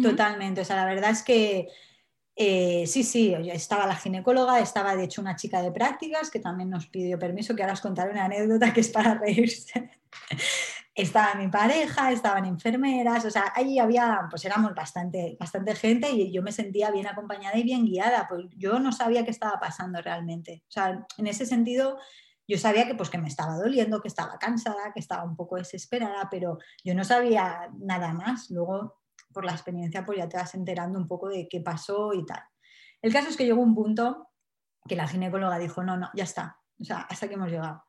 Totalmente. 0.02 0.62
O 0.62 0.66
sea, 0.66 0.78
la 0.78 0.86
verdad 0.86 1.12
es 1.12 1.22
que 1.22 1.68
eh, 2.36 2.86
sí, 2.88 3.04
sí, 3.04 3.36
estaba 3.52 3.86
la 3.86 3.96
ginecóloga, 3.96 4.60
estaba 4.60 4.96
de 4.96 5.04
hecho 5.04 5.22
una 5.22 5.36
chica 5.36 5.62
de 5.62 5.72
prácticas 5.72 6.32
que 6.32 6.40
también 6.40 6.72
nos 6.72 6.88
pidió 6.88 7.20
permiso, 7.20 7.56
que 7.56 7.62
ahora 7.62 7.74
os 7.74 7.82
contaré 7.82 8.12
una 8.12 8.26
anécdota 8.26 8.74
que 8.74 8.82
es 8.82 8.90
para 8.90 9.14
reírse 9.16 9.92
estaba 10.98 11.36
mi 11.36 11.48
pareja, 11.48 12.12
estaban 12.12 12.46
enfermeras, 12.46 13.24
o 13.24 13.30
sea, 13.30 13.54
ahí 13.56 13.78
había, 13.78 14.26
pues 14.32 14.44
éramos 14.46 14.74
bastante, 14.74 15.38
bastante 15.40 15.76
gente 15.76 16.10
y 16.10 16.34
yo 16.34 16.42
me 16.42 16.52
sentía 16.52 16.90
bien 16.90 17.06
acompañada 17.06 17.56
y 17.56 17.62
bien 17.62 17.86
guiada, 17.86 18.28
pues 18.28 18.46
yo 18.58 18.80
no 18.80 18.92
sabía 18.92 19.24
qué 19.24 19.30
estaba 19.30 19.60
pasando 19.60 20.02
realmente. 20.02 20.64
O 20.68 20.72
sea, 20.72 21.06
en 21.20 21.28
ese 21.28 21.46
sentido, 21.46 22.00
yo 22.48 22.58
sabía 22.58 22.88
que 22.88 22.96
pues 22.96 23.12
que 23.12 23.20
me 23.20 23.28
estaba 23.28 23.58
doliendo, 23.58 24.02
que 24.02 24.08
estaba 24.08 24.40
cansada, 24.40 24.92
que 24.92 25.00
estaba 25.00 25.24
un 25.24 25.36
poco 25.36 25.58
desesperada, 25.58 26.30
pero 26.32 26.58
yo 26.84 26.96
no 26.96 27.04
sabía 27.04 27.70
nada 27.78 28.12
más. 28.14 28.50
Luego, 28.50 29.02
por 29.32 29.46
la 29.46 29.52
experiencia, 29.52 30.04
pues 30.04 30.18
ya 30.18 30.28
te 30.28 30.38
vas 30.38 30.56
enterando 30.56 30.98
un 30.98 31.08
poco 31.08 31.30
de 31.30 31.48
qué 31.48 31.62
pasó 31.62 32.12
y 32.14 32.26
tal. 32.26 32.42
El 33.04 33.14
caso 33.14 33.30
es 33.30 33.38
que 33.38 33.46
llegó 33.46 33.62
un 33.62 33.76
punto 33.76 34.32
que 34.88 34.96
la 34.96 35.08
ginecóloga 35.08 35.60
dijo, 35.60 35.84
no, 35.84 35.96
no, 35.96 36.10
ya 36.16 36.24
está, 36.24 36.58
o 36.80 36.84
sea, 36.84 37.02
hasta 37.02 37.28
que 37.28 37.36
hemos 37.36 37.52
llegado. 37.52 37.87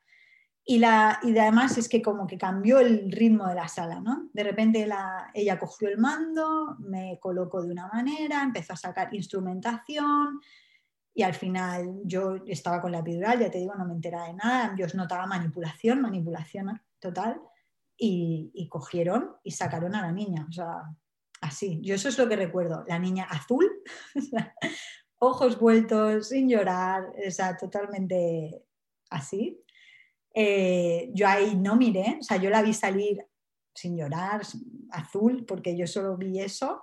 Y, 0.70 0.78
la, 0.78 1.18
y 1.22 1.36
además 1.38 1.78
es 1.78 1.88
que 1.88 2.02
como 2.02 2.26
que 2.26 2.36
cambió 2.36 2.78
el 2.78 3.10
ritmo 3.10 3.46
de 3.46 3.54
la 3.54 3.68
sala, 3.68 4.00
¿no? 4.00 4.28
De 4.34 4.44
repente 4.44 4.86
la, 4.86 5.30
ella 5.32 5.58
cogió 5.58 5.88
el 5.88 5.96
mando, 5.96 6.76
me 6.80 7.18
colocó 7.22 7.62
de 7.62 7.72
una 7.72 7.88
manera, 7.88 8.42
empezó 8.42 8.74
a 8.74 8.76
sacar 8.76 9.14
instrumentación 9.14 10.40
y 11.14 11.22
al 11.22 11.32
final 11.32 12.02
yo 12.04 12.36
estaba 12.46 12.82
con 12.82 12.92
la 12.92 12.98
epidural, 12.98 13.38
ya 13.40 13.50
te 13.50 13.56
digo, 13.56 13.74
no 13.76 13.86
me 13.86 13.94
enteraba 13.94 14.26
de 14.26 14.34
nada, 14.34 14.74
yo 14.76 14.84
notaba 14.92 15.26
manipulación, 15.26 16.02
manipulación 16.02 16.78
total 16.98 17.40
y, 17.96 18.50
y 18.52 18.68
cogieron 18.68 19.36
y 19.42 19.52
sacaron 19.52 19.94
a 19.94 20.02
la 20.02 20.12
niña, 20.12 20.46
o 20.50 20.52
sea, 20.52 20.82
así. 21.40 21.80
Yo 21.82 21.94
eso 21.94 22.10
es 22.10 22.18
lo 22.18 22.28
que 22.28 22.36
recuerdo, 22.36 22.84
la 22.86 22.98
niña 22.98 23.24
azul, 23.24 23.66
ojos 25.18 25.58
vueltos, 25.58 26.28
sin 26.28 26.46
llorar, 26.46 27.10
o 27.26 27.30
sea, 27.30 27.56
totalmente 27.56 28.66
así. 29.08 29.64
Eh, 30.40 31.10
yo 31.14 31.26
ahí 31.26 31.56
no 31.56 31.74
miré, 31.74 32.18
o 32.20 32.22
sea, 32.22 32.36
yo 32.36 32.48
la 32.48 32.62
vi 32.62 32.72
salir 32.72 33.26
sin 33.74 33.96
llorar, 33.96 34.42
azul, 34.92 35.44
porque 35.44 35.76
yo 35.76 35.84
solo 35.88 36.16
vi 36.16 36.38
eso. 36.38 36.80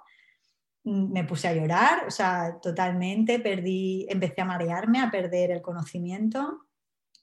Mm, 0.84 1.14
me 1.14 1.24
puse 1.24 1.48
a 1.48 1.54
llorar, 1.54 2.06
o 2.06 2.12
sea, 2.12 2.60
totalmente, 2.62 3.40
perdí, 3.40 4.08
empecé 4.10 4.42
a 4.42 4.46
marearme, 4.46 5.00
a 5.00 5.10
perder 5.10 5.52
el 5.52 5.62
conocimiento. 5.62 6.68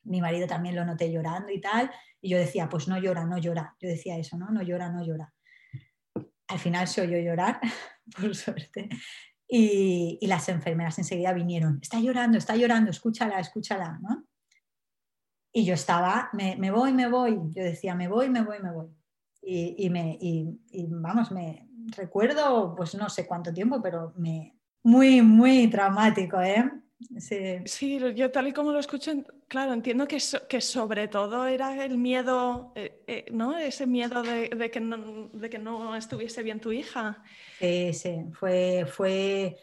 Mi 0.05 0.23
marido 0.23 0.47
también 0.47 0.75
lo 0.75 0.87
noté 0.87 1.13
llorando 1.13 1.53
y 1.53 1.61
tal. 1.61 1.91
Y 2.23 2.31
yo 2.31 2.39
decía, 2.39 2.67
pues 2.67 2.89
no 2.89 2.99
llora, 2.99 3.27
no 3.27 3.37
llora. 3.37 3.77
Yo 3.79 3.91
decía 3.91 4.17
eso, 4.17 4.39
¿no? 4.39 4.49
No 4.51 4.63
llora, 4.63 4.89
no 4.89 5.05
llora. 5.05 5.35
Al 6.49 6.59
final 6.59 6.89
se 6.89 7.03
oyó 7.03 7.19
llorar, 7.19 7.61
por 8.19 8.35
suerte. 8.35 8.89
Y, 9.47 10.17
y, 10.19 10.27
las 10.29 10.49
enfermeras 10.49 10.97
enseguida 10.99 11.35
vinieron, 11.35 11.79
está 11.83 12.01
llorando, 12.01 12.39
está 12.39 12.57
llorando, 12.57 12.91
escúchala, 12.91 13.39
escúchala, 13.39 13.99
¿no? 14.01 14.25
Y 15.53 15.65
yo 15.65 15.75
estaba, 15.75 16.31
me, 16.33 16.57
me, 16.57 16.71
voy, 16.71 16.93
me 16.93 17.09
voy. 17.09 17.39
Yo 17.51 17.63
decía, 17.63 17.95
me 17.95 18.09
voy, 18.09 18.31
me 18.31 18.43
voy, 18.43 18.59
me 18.61 18.73
voy. 18.73 18.89
Y, 19.43 19.87
y 19.87 19.91
me, 19.91 20.17
y, 20.21 20.59
vamos, 20.89 21.31
me 21.31 21.69
recuerdo, 21.97 22.75
pues 22.77 22.95
no 22.95 23.09
sé 23.09 23.27
cuánto 23.27 23.53
tiempo, 23.53 23.83
pero 23.83 24.15
me, 24.17 24.57
muy, 24.83 25.21
muy 25.21 25.69
traumático, 25.69 26.41
¿eh? 26.41 26.71
Sí. 27.67 27.99
yo 28.15 28.31
tal 28.31 28.49
y 28.49 28.53
como 28.53 28.73
lo 28.73 28.79
escucho, 28.79 29.13
claro, 29.49 29.73
entiendo 29.73 30.07
que, 30.07 30.19
que 30.49 30.61
sobre 30.61 31.09
todo 31.09 31.47
era 31.47 31.85
el 31.85 31.99
miedo, 31.99 32.73
eh, 32.77 33.03
eh, 33.07 33.25
¿no? 33.33 33.59
Ese 33.59 33.87
miedo 33.87 34.23
de, 34.23 34.49
de, 34.49 34.71
que 34.71 34.81
no, 34.81 35.29
de 35.33 35.51
que 35.51 35.59
no 35.59 35.97
estuviese 35.97 36.43
bien 36.43 36.61
tu 36.61 36.73
hija. 36.73 37.23
Sí, 37.59 37.93
sí, 37.93 38.25
fue, 38.33 38.87
fue 38.87 39.57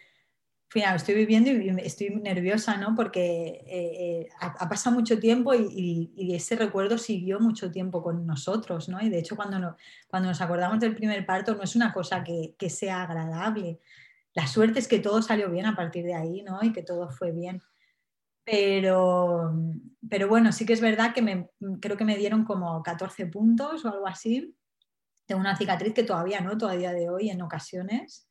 Fíjate, 0.72 0.98
estoy 0.98 1.16
viviendo 1.16 1.50
y 1.50 1.70
estoy 1.84 2.12
nerviosa, 2.12 2.78
¿no? 2.78 2.94
Porque 2.96 3.64
eh, 3.66 4.22
eh, 4.22 4.30
ha, 4.40 4.70
pasado 4.70 4.96
mucho 4.96 5.20
tiempo 5.20 5.56
y, 5.56 6.12
ese 6.36 6.56
recuerdo 6.56 7.00
siguió 7.00 7.40
mucho 7.40 7.72
tiempo 7.72 8.04
con 8.04 8.28
nosotros, 8.28 8.88
¿no? 8.88 9.02
Y 9.02 9.10
de 9.10 9.18
hecho 9.18 9.36
cuando, 9.36 9.76
cuando 10.08 10.30
nos 10.30 10.42
acordamos 10.42 10.80
del 10.80 10.96
primer 10.96 11.26
parto 11.26 11.56
no 11.56 11.64
es 11.64 11.76
una 11.76 11.92
cosa 11.92 12.24
que, 12.24 12.54
que, 12.56 12.70
sea 12.70 13.02
agradable. 13.02 13.80
La 14.36 14.46
suerte 14.46 14.78
es 14.78 14.88
que 14.88 15.00
todo 15.00 15.24
salió 15.24 15.50
bien 15.50 15.66
a 15.66 15.76
partir 15.76 16.06
de 16.06 16.14
ahí, 16.14 16.44
¿no? 16.44 16.60
Y 16.62 16.72
que 16.72 16.84
todo 16.84 17.10
fue 17.10 17.32
bien. 17.32 17.62
Pero, 18.44 19.52
pero 20.08 20.28
bueno, 20.28 20.52
sí 20.52 20.68
que 20.68 20.74
es 20.74 20.82
verdad 20.82 21.16
que 21.16 21.24
me, 21.24 21.50
creo 21.82 21.98
que 21.98 22.06
me 22.06 22.16
dieron 22.16 22.46
como 22.46 22.84
14 22.84 23.26
puntos 23.26 23.86
o 23.86 23.90
algo 23.90 24.08
así. 24.08 24.56
Tengo 25.26 25.42
una 25.42 25.58
cicatriz 25.58 25.96
que 25.96 26.04
todavía 26.04 26.42
no, 26.42 26.60
todavía 26.60 26.94
de 26.94 27.10
hoy 27.10 27.32
en 27.32 27.42
ocasiones 27.42 28.29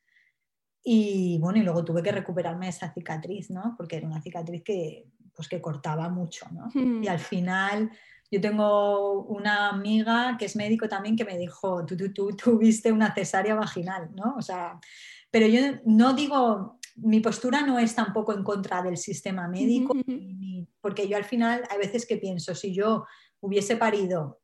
y 0.90 1.36
bueno, 1.38 1.58
y 1.58 1.62
luego 1.64 1.84
tuve 1.84 2.02
que 2.02 2.10
recuperarme 2.10 2.66
esa 2.66 2.90
cicatriz, 2.90 3.50
¿no? 3.50 3.74
Porque 3.76 3.96
era 3.96 4.06
una 4.06 4.22
cicatriz 4.22 4.62
que, 4.64 5.04
pues, 5.36 5.46
que 5.46 5.60
cortaba 5.60 6.08
mucho, 6.08 6.46
¿no? 6.50 6.70
Y 6.74 6.78
hmm. 6.78 7.08
al 7.10 7.18
final 7.18 7.90
yo 8.30 8.40
tengo 8.40 9.24
una 9.24 9.68
amiga 9.68 10.36
que 10.38 10.46
es 10.46 10.56
médico 10.56 10.88
también 10.88 11.14
que 11.14 11.26
me 11.26 11.36
dijo, 11.36 11.84
tú, 11.84 11.94
tú, 11.94 12.10
tú 12.10 12.28
tuviste 12.34 12.90
una 12.90 13.12
cesárea 13.12 13.54
vaginal, 13.54 14.08
¿no? 14.14 14.34
O 14.38 14.40
sea, 14.40 14.80
pero 15.30 15.46
yo 15.46 15.60
no 15.84 16.14
digo, 16.14 16.78
mi 16.96 17.20
postura 17.20 17.60
no 17.60 17.78
es 17.78 17.94
tampoco 17.94 18.32
en 18.32 18.42
contra 18.42 18.80
del 18.80 18.96
sistema 18.96 19.46
médico, 19.46 19.94
porque 20.80 21.06
yo 21.06 21.18
al 21.18 21.24
final 21.24 21.64
hay 21.68 21.76
veces 21.76 22.06
que 22.06 22.16
pienso, 22.16 22.54
si 22.54 22.74
yo 22.74 23.04
hubiese 23.40 23.76
parido 23.76 24.40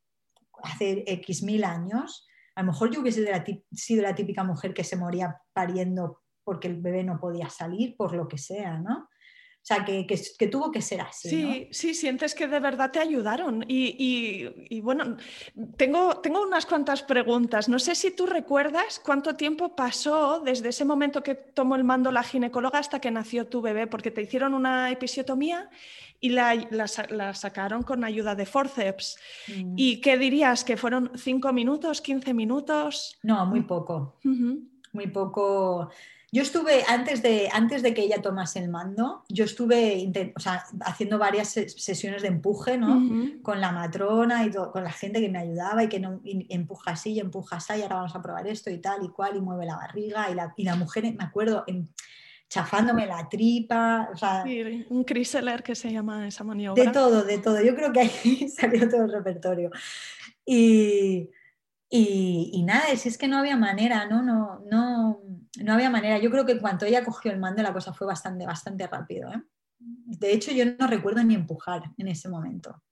hace 0.62 1.04
X 1.06 1.42
mil 1.42 1.64
años, 1.64 2.26
A 2.54 2.62
lo 2.62 2.66
mejor 2.66 2.90
yo 2.90 3.00
hubiese 3.00 3.24
sido 3.72 4.02
la 4.02 4.14
típica 4.14 4.44
mujer 4.44 4.74
que 4.74 4.84
se 4.84 4.96
moría 4.96 5.40
pariendo 5.54 6.20
porque 6.44 6.68
el 6.68 6.80
bebé 6.80 7.02
no 7.04 7.18
podía 7.18 7.48
salir, 7.48 7.96
por 7.96 8.14
lo 8.14 8.28
que 8.28 8.38
sea, 8.38 8.78
¿no? 8.78 9.08
O 9.64 9.66
sea, 9.66 9.82
que, 9.82 10.06
que, 10.06 10.46
tuvo 10.48 10.70
que 10.70 10.82
ser 10.82 11.00
así. 11.00 11.30
Sí, 11.30 11.68
sí, 11.70 11.94
sientes 11.94 12.34
que 12.34 12.46
de 12.46 12.60
verdad 12.60 12.90
te 12.90 12.98
ayudaron. 12.98 13.64
Y, 13.66 13.96
y, 14.68 14.80
bueno, 14.82 15.16
tengo, 15.78 16.18
tengo 16.18 16.42
unas 16.42 16.66
cuantas 16.66 17.02
preguntas. 17.02 17.66
No 17.66 17.78
sé 17.78 17.94
si 17.94 18.10
tú 18.10 18.26
recuerdas 18.26 19.00
cuánto 19.02 19.36
tiempo 19.36 19.74
pasó 19.74 20.40
desde 20.40 20.68
ese 20.68 20.84
momento 20.84 21.22
que 21.22 21.34
tomó 21.34 21.76
el 21.76 21.84
mando 21.84 22.12
la 22.12 22.22
ginecóloga 22.22 22.78
hasta 22.78 23.00
que 23.00 23.10
nació 23.10 23.46
tu 23.46 23.62
bebé, 23.62 23.86
porque 23.86 24.10
te 24.10 24.20
hicieron 24.20 24.52
una 24.52 24.90
episiotomía 24.90 25.70
y 26.20 26.28
la, 26.28 26.54
la, 27.08 27.32
sacaron 27.32 27.84
con 27.84 28.04
ayuda 28.04 28.34
de 28.34 28.44
forceps. 28.44 29.16
Mm. 29.48 29.76
¿Y 29.78 30.02
qué 30.02 30.18
dirías? 30.18 30.62
¿Que 30.62 30.76
fueron 30.76 31.10
cinco 31.16 31.54
minutos, 31.54 32.02
15 32.02 32.34
minutos? 32.34 33.16
No, 33.22 33.46
muy 33.46 33.62
poco. 33.62 34.18
Muy 34.92 35.06
poco. 35.06 35.90
Yo 36.34 36.42
estuve, 36.42 36.82
antes 36.88 37.22
de, 37.22 37.48
antes 37.52 37.80
de 37.80 37.94
que 37.94 38.02
ella 38.02 38.20
tomase 38.20 38.58
el 38.58 38.68
mando, 38.68 39.22
yo 39.28 39.44
estuve 39.44 40.12
haciendo 40.80 41.16
varias 41.16 41.50
sesiones 41.50 42.22
de 42.22 42.28
empuje, 42.28 42.76
¿no? 42.76 43.40
Con 43.40 43.60
la 43.60 43.70
matrona 43.70 44.44
y 44.44 44.50
con 44.50 44.82
la 44.82 44.90
gente 44.90 45.20
que 45.20 45.28
me 45.28 45.38
ayudaba 45.38 45.84
y 45.84 45.88
que 45.88 46.00
no, 46.00 46.20
empuja 46.24 46.90
así 46.90 47.12
y 47.12 47.20
empuja 47.20 47.58
así, 47.58 47.74
y 47.74 47.82
ahora 47.82 47.94
vamos 47.94 48.16
a 48.16 48.20
probar 48.20 48.48
esto 48.48 48.68
y 48.68 48.78
tal 48.78 49.04
y 49.04 49.10
cual, 49.10 49.36
y 49.36 49.40
mueve 49.42 49.64
la 49.64 49.76
barriga. 49.76 50.28
Y 50.28 50.34
la, 50.34 50.52
y 50.56 50.64
la 50.64 50.74
mujer, 50.74 51.04
me 51.04 51.22
acuerdo, 51.22 51.64
chafándome 52.48 53.06
la 53.06 53.28
tripa. 53.28 54.08
un 54.88 55.04
criseler 55.04 55.62
que 55.62 55.76
se 55.76 55.92
llama 55.92 56.26
esa 56.26 56.42
maniobra. 56.42 56.82
De 56.82 56.90
todo, 56.90 57.22
de 57.22 57.38
todo. 57.38 57.62
Yo 57.62 57.76
creo 57.76 57.92
que 57.92 58.00
ahí 58.00 58.48
salió 58.56 58.88
todo 58.88 59.04
el 59.04 59.12
repertorio. 59.12 59.70
Y 60.44 61.30
y, 61.96 62.64
nada, 62.66 62.96
si 62.96 63.08
es 63.08 63.16
que 63.16 63.28
no 63.28 63.38
había 63.38 63.56
manera, 63.56 64.06
¿no? 64.06 64.20
No, 64.20 64.64
no, 64.68 65.20
no 65.62 65.74
había 65.74 65.90
manera. 65.90 66.18
Yo 66.18 66.30
creo 66.30 66.44
que 66.44 66.52
en 66.52 66.60
cuanto 66.60 66.86
ella 66.86 67.04
cogió 67.04 67.30
el 67.32 67.38
mando 67.38 67.62
la 67.62 67.72
cosa 67.72 67.92
fue 67.92 68.06
bastante, 68.06 68.46
bastante 68.46 68.86
rápido. 68.86 69.30
¿eh? 69.32 69.42
De 69.78 70.32
hecho, 70.32 70.52
yo 70.52 70.64
no 70.78 70.86
recuerdo 70.86 71.22
ni 71.22 71.34
empujar 71.34 71.82
en 71.96 72.08
ese 72.08 72.28
momento. 72.28 72.82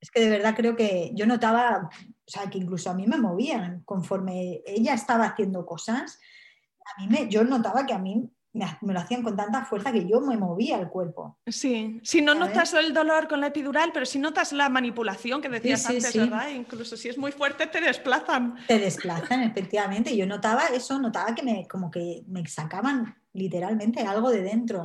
Es 0.00 0.10
que 0.10 0.20
de 0.20 0.30
verdad 0.30 0.54
creo 0.54 0.76
que 0.76 1.12
yo 1.14 1.26
notaba, 1.26 1.88
o 1.88 2.30
sea, 2.30 2.50
que 2.50 2.58
incluso 2.58 2.90
a 2.90 2.94
mí 2.94 3.06
me 3.06 3.16
movían 3.16 3.82
conforme 3.84 4.60
ella 4.66 4.94
estaba 4.94 5.26
haciendo 5.26 5.64
cosas. 5.64 6.20
A 6.84 7.00
mí 7.00 7.08
me, 7.08 7.28
yo 7.28 7.44
notaba 7.44 7.86
que 7.86 7.94
a 7.94 7.98
mí 7.98 8.30
me, 8.54 8.92
lo 8.92 9.00
hacían 9.00 9.22
con 9.22 9.36
tanta 9.36 9.64
fuerza 9.64 9.92
que 9.92 10.06
yo 10.06 10.20
me 10.20 10.36
movía 10.36 10.78
el 10.78 10.88
cuerpo. 10.88 11.38
Sí, 11.46 12.00
si 12.04 12.22
no 12.22 12.34
notas 12.34 12.72
el 12.74 12.94
dolor 12.94 13.26
con 13.26 13.40
la 13.40 13.48
epidural, 13.48 13.90
pero 13.92 14.06
si 14.06 14.18
notas 14.18 14.52
la 14.52 14.68
manipulación 14.68 15.42
que 15.42 15.48
decías 15.48 15.84
antes, 15.86 16.16
¿verdad? 16.16 16.48
Incluso 16.50 16.96
si 16.96 17.08
es 17.08 17.18
muy 17.18 17.32
fuerte 17.32 17.66
te 17.66 17.80
desplazan. 17.80 18.56
Te 18.66 18.78
desplazan, 18.78 19.42
efectivamente. 19.42 20.16
Yo 20.16 20.26
notaba 20.26 20.66
eso, 20.66 20.98
notaba 21.00 21.34
que 21.34 21.42
me 21.42 21.66
como 21.66 21.90
que 21.90 22.22
me 22.28 22.46
sacaban 22.46 23.16
literalmente 23.32 24.02
algo 24.02 24.30
de 24.30 24.42
dentro. 24.42 24.82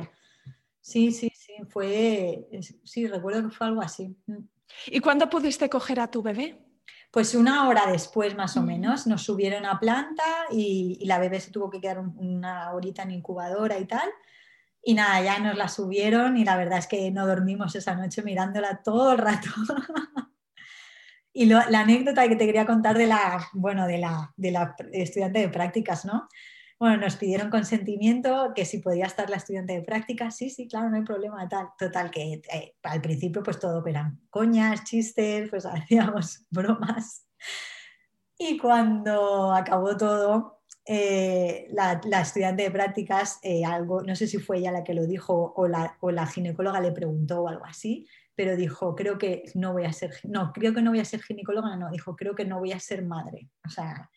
Sí, 0.80 1.12
sí, 1.12 1.30
sí, 1.34 1.52
fue, 1.68 2.48
sí, 2.84 3.06
recuerdo 3.06 3.48
que 3.48 3.54
fue 3.54 3.68
algo 3.68 3.82
así. 3.82 4.16
¿Y 4.86 5.00
cuándo 5.00 5.30
pudiste 5.30 5.68
coger 5.68 6.00
a 6.00 6.10
tu 6.10 6.22
bebé? 6.22 6.58
Pues 7.10 7.34
una 7.34 7.68
hora 7.68 7.86
después, 7.90 8.36
más 8.36 8.56
o 8.56 8.62
menos, 8.62 9.06
nos 9.06 9.22
subieron 9.22 9.66
a 9.66 9.80
planta 9.80 10.24
y, 10.50 11.04
la 11.04 11.18
bebé 11.18 11.40
se 11.40 11.50
tuvo 11.50 11.68
que 11.68 11.80
quedar 11.80 11.98
una 11.98 12.72
horita 12.72 13.02
en 13.02 13.10
incubadora 13.10 13.78
y 13.78 13.86
tal. 13.86 14.08
Y 14.82 14.94
nada, 14.94 15.20
ya 15.20 15.38
nos 15.40 15.56
la 15.56 15.68
subieron 15.68 16.36
y 16.36 16.44
la 16.44 16.56
verdad 16.56 16.78
es 16.78 16.86
que 16.86 17.10
no 17.10 17.26
dormimos 17.26 17.74
esa 17.74 17.94
noche 17.94 18.22
mirándola 18.22 18.82
todo 18.82 19.12
el 19.12 19.18
rato. 19.18 19.48
y 21.32 21.46
la 21.46 21.80
anécdota 21.80 22.28
que 22.28 22.36
te 22.36 22.46
quería 22.46 22.66
contar 22.66 22.96
de 22.96 23.06
la, 23.06 23.48
bueno, 23.52 23.86
de 23.86 23.98
la, 23.98 24.32
de 24.36 24.50
la 24.52 24.76
estudiante 24.92 25.40
de 25.40 25.48
prácticas, 25.48 26.04
¿no? 26.04 26.28
Bueno, 26.80 26.96
nos 26.96 27.16
pidieron 27.16 27.50
consentimiento, 27.50 28.52
que 28.54 28.64
si 28.64 28.78
podía 28.78 29.04
estar 29.04 29.28
la 29.28 29.36
estudiante 29.36 29.74
de 29.74 29.82
práctica, 29.82 30.30
sí, 30.30 30.48
sí, 30.48 30.66
claro, 30.66 30.88
no 30.88 30.96
hay 30.96 31.02
problema, 31.02 31.46
tal. 31.46 31.68
Total, 31.78 32.10
que 32.10 32.40
eh, 32.50 32.74
al 32.82 33.02
principio 33.02 33.42
pues 33.42 33.58
todo 33.58 33.86
eran 33.86 34.18
coñas, 34.30 34.84
chistes, 34.84 35.50
pues 35.50 35.66
hacíamos 35.66 36.46
bromas. 36.50 37.26
Y 38.38 38.56
cuando 38.56 39.52
acabó 39.52 39.94
todo, 39.98 40.62
eh, 40.86 41.68
la, 41.72 42.00
estudiante 42.22 42.62
de 42.62 42.70
prácticas, 42.70 43.38
eh, 43.42 43.62
algo, 43.62 44.00
no 44.00 44.16
sé 44.16 44.26
si 44.26 44.38
fue 44.38 44.56
ella 44.56 44.72
la 44.72 44.82
que 44.82 44.94
lo 44.94 45.06
dijo 45.06 45.52
o 45.54 45.68
la, 45.68 45.98
o 46.00 46.10
la 46.10 46.26
ginecóloga 46.26 46.80
le 46.80 46.92
preguntó 46.92 47.42
o 47.42 47.48
algo 47.48 47.66
así, 47.66 48.06
pero 48.34 48.56
dijo, 48.56 48.96
creo 48.96 49.18
que 49.18 49.44
no 49.54 49.74
voy 49.74 49.84
a 49.84 49.92
ser, 49.92 50.12
no, 50.24 50.50
creo 50.54 50.72
que 50.72 50.80
no 50.80 50.92
voy 50.92 51.00
a 51.00 51.04
ser 51.04 51.20
ginecóloga, 51.20 51.76
no, 51.76 51.90
dijo, 51.90 52.16
creo 52.16 52.34
que 52.34 52.46
no 52.46 52.58
voy 52.58 52.72
a 52.72 52.80
ser 52.80 53.04
madre. 53.04 53.50
O 53.66 53.68
sea, 53.68 54.10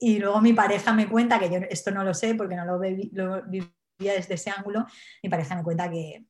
y 0.00 0.18
luego 0.18 0.40
mi 0.40 0.54
pareja 0.54 0.94
me 0.94 1.08
cuenta, 1.08 1.38
que 1.38 1.50
yo 1.50 1.58
esto 1.68 1.90
no 1.90 2.02
lo 2.02 2.14
sé 2.14 2.34
porque 2.34 2.56
no 2.56 2.64
lo, 2.64 2.80
vivía 2.80 3.70
desde 3.98 4.34
ese 4.34 4.50
ángulo, 4.50 4.86
mi 5.22 5.28
pareja 5.28 5.54
me 5.54 5.62
cuenta 5.62 5.90
que, 5.90 6.24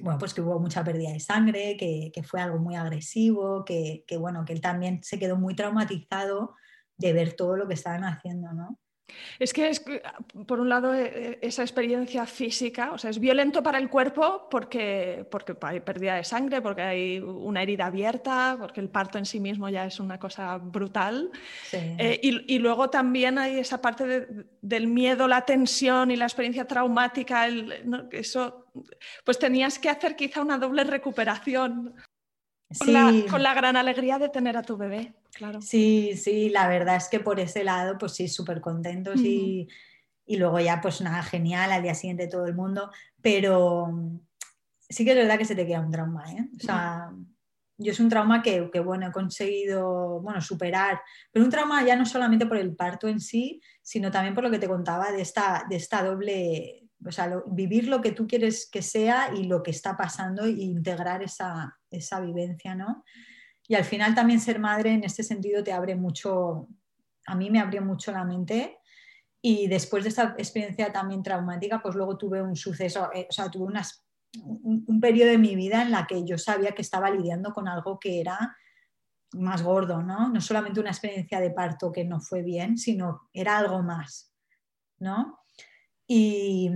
bueno, 0.00 0.18
pues 0.18 0.34
que 0.34 0.40
hubo 0.40 0.58
mucha 0.58 0.82
pérdida 0.82 1.12
de 1.12 1.20
sangre, 1.20 1.76
que, 1.76 2.10
que 2.12 2.22
fue 2.24 2.40
algo 2.40 2.58
muy 2.58 2.74
agresivo, 2.74 3.64
que, 3.64 4.04
que, 4.08 4.16
bueno, 4.16 4.44
que 4.44 4.52
él 4.52 4.60
también 4.60 5.02
se 5.04 5.20
quedó 5.20 5.36
muy 5.36 5.54
traumatizado 5.54 6.56
de 6.96 7.12
ver 7.12 7.34
todo 7.34 7.56
lo 7.56 7.68
que 7.68 7.74
estaban 7.74 8.02
haciendo, 8.02 8.52
¿no? 8.52 8.80
Es 9.38 9.52
que 9.52 9.68
es, 9.68 9.82
por 10.46 10.60
un 10.60 10.68
lado, 10.68 10.94
e, 10.94 11.04
e, 11.04 11.38
esa 11.42 11.62
experiencia 11.62 12.26
física, 12.26 12.92
o 12.92 12.98
sea, 12.98 13.10
es 13.10 13.18
violento 13.18 13.62
para 13.62 13.78
el 13.78 13.88
cuerpo 13.88 14.48
porque, 14.50 15.26
porque 15.30 15.56
hay 15.62 15.80
pérdida 15.80 16.16
de 16.16 16.24
sangre, 16.24 16.60
porque 16.60 16.82
hay 16.82 17.18
una 17.18 17.62
herida 17.62 17.86
abierta, 17.86 18.56
porque 18.58 18.80
el 18.80 18.88
parto 18.88 19.18
en 19.18 19.26
sí 19.26 19.40
mismo 19.40 19.68
ya 19.68 19.86
es 19.86 20.00
una 20.00 20.18
cosa 20.18 20.58
brutal. 20.58 21.30
Eh, 21.72 22.20
y, 22.22 22.58
luego 22.58 22.90
también 22.90 23.38
hay 23.38 23.58
esa 23.58 23.80
parte 23.80 24.26
del 24.60 24.86
miedo, 24.86 25.26
la 25.26 25.44
tensión 25.44 26.10
y 26.10 26.16
la 26.16 26.26
experiencia 26.26 26.66
traumática. 26.66 27.48
Eso, 28.10 28.66
pues 29.24 29.38
tenías 29.38 29.78
que 29.78 29.88
hacer 29.88 30.16
quizá 30.16 30.42
una 30.42 30.58
doble 30.58 30.84
recuperación. 30.84 31.94
Con, 32.78 33.42
la, 33.42 33.54
gran 33.54 33.76
alegría 33.76 34.18
de 34.18 34.28
tener 34.28 34.56
a 34.56 34.62
tu 34.62 34.76
bebé, 34.76 35.12
claro. 35.32 35.60
Sí, 35.60 36.16
sí, 36.16 36.50
la 36.50 36.68
verdad 36.68 36.96
es 36.96 37.08
que 37.08 37.18
por 37.18 37.40
ese 37.40 37.64
lado, 37.64 37.98
pues 37.98 38.12
sí, 38.12 38.28
súper 38.28 38.60
contentos 38.60 39.20
y, 39.20 39.66
luego 40.28 40.60
ya, 40.60 40.80
pues 40.80 41.00
nada, 41.00 41.22
genial, 41.24 41.72
al 41.72 41.82
día 41.82 41.96
siguiente 41.96 42.28
todo 42.28 42.46
el 42.46 42.54
mundo, 42.54 42.92
pero 43.20 43.92
sí 44.88 45.04
que 45.04 45.10
es 45.10 45.16
verdad 45.16 45.36
que 45.36 45.44
se 45.44 45.56
te 45.56 45.66
queda 45.66 45.80
un 45.80 45.90
trauma, 45.90 46.30
¿eh? 46.32 46.48
O 46.56 46.60
sea, 46.60 47.10
yo 47.76 47.90
es 47.90 47.98
un 47.98 48.08
trauma 48.08 48.40
que, 48.40 48.60
bueno, 48.84 49.08
he 49.08 49.12
conseguido, 49.12 50.20
bueno, 50.20 50.40
superar, 50.40 51.00
pero 51.32 51.44
un 51.44 51.50
trauma 51.50 51.84
ya 51.84 51.96
no 51.96 52.06
solamente 52.06 52.46
por 52.46 52.56
el 52.56 52.76
parto 52.76 53.08
en 53.08 53.18
sí, 53.18 53.60
sino 53.82 54.12
también 54.12 54.34
por 54.34 54.44
lo 54.44 54.50
que 54.50 54.60
te 54.60 54.68
contaba 54.68 55.10
de 55.10 55.22
esta, 55.22 55.64
de 55.68 55.74
esta 55.74 56.04
doble 56.04 56.86
o 57.04 57.10
sea, 57.10 57.42
vivir 57.46 57.88
lo 57.88 58.00
que 58.00 58.12
tú 58.12 58.26
quieres 58.26 58.68
que 58.70 58.82
sea 58.82 59.32
y 59.34 59.44
lo 59.44 59.62
que 59.62 59.70
está 59.70 59.96
pasando 59.96 60.44
e 60.44 60.50
integrar 60.50 61.22
esa, 61.22 61.79
esa 61.90 62.20
vivencia, 62.20 62.74
¿no? 62.74 63.04
Y 63.66 63.74
al 63.74 63.84
final 63.84 64.14
también 64.14 64.40
ser 64.40 64.58
madre 64.58 64.92
en 64.92 65.04
este 65.04 65.22
sentido 65.22 65.62
te 65.62 65.72
abre 65.72 65.94
mucho, 65.94 66.68
a 67.26 67.34
mí 67.34 67.50
me 67.50 67.60
abrió 67.60 67.82
mucho 67.82 68.12
la 68.12 68.24
mente 68.24 68.78
y 69.42 69.68
después 69.68 70.02
de 70.04 70.10
esta 70.10 70.34
experiencia 70.36 70.92
también 70.92 71.22
traumática, 71.22 71.80
pues 71.80 71.94
luego 71.94 72.18
tuve 72.18 72.42
un 72.42 72.56
suceso, 72.56 73.10
eh, 73.14 73.26
o 73.28 73.32
sea, 73.32 73.50
tuve 73.50 73.64
un, 73.64 74.84
un, 74.86 75.00
periodo 75.00 75.30
de 75.30 75.38
mi 75.38 75.54
vida 75.54 75.82
en 75.82 75.90
la 75.90 76.06
que 76.06 76.24
yo 76.24 76.36
sabía 76.36 76.72
que 76.72 76.82
estaba 76.82 77.10
lidiando 77.10 77.52
con 77.52 77.68
algo 77.68 77.98
que 77.98 78.20
era 78.20 78.56
más 79.32 79.62
gordo, 79.62 80.02
¿no? 80.02 80.28
No 80.28 80.40
solamente 80.40 80.80
una 80.80 80.90
experiencia 80.90 81.40
de 81.40 81.50
parto 81.50 81.92
que 81.92 82.04
no 82.04 82.20
fue 82.20 82.42
bien, 82.42 82.76
sino 82.76 83.28
era 83.32 83.58
algo 83.58 83.82
más, 83.82 84.34
¿no? 84.98 85.39
Y, 86.12 86.68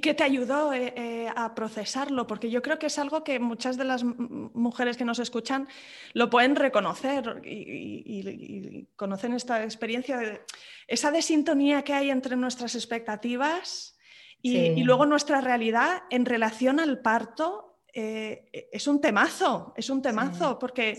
qué 0.00 0.14
te 0.14 0.22
ayudó 0.22 0.72
eh, 0.72 0.94
eh, 0.96 1.28
a 1.34 1.56
procesarlo? 1.56 2.28
Porque 2.28 2.50
yo 2.50 2.62
creo 2.62 2.78
que 2.78 2.86
es 2.86 3.00
algo 3.00 3.24
que 3.24 3.40
muchas 3.40 3.76
de 3.76 3.82
las 3.82 4.04
mujeres 4.04 4.96
que 4.96 5.04
nos 5.04 5.18
escuchan 5.18 5.66
lo 6.12 6.30
pueden 6.30 6.54
reconocer 6.54 7.42
y, 7.44 8.86
conocen 8.94 9.32
esta 9.32 9.64
experiencia, 9.64 10.18
de 10.18 10.40
esa 10.86 11.10
desintonía 11.10 11.82
que 11.82 11.94
hay 11.94 12.10
entre 12.10 12.36
nuestras 12.36 12.76
expectativas 12.76 13.98
y, 14.40 14.80
luego 14.84 15.04
nuestra 15.04 15.40
realidad 15.40 16.04
en 16.10 16.24
relación 16.24 16.78
al 16.78 17.00
parto. 17.00 17.80
Eh, 17.92 18.68
es 18.70 18.86
un 18.86 19.00
temazo, 19.00 19.74
es 19.76 19.90
un 19.90 20.00
temazo, 20.00 20.60
porque 20.60 20.96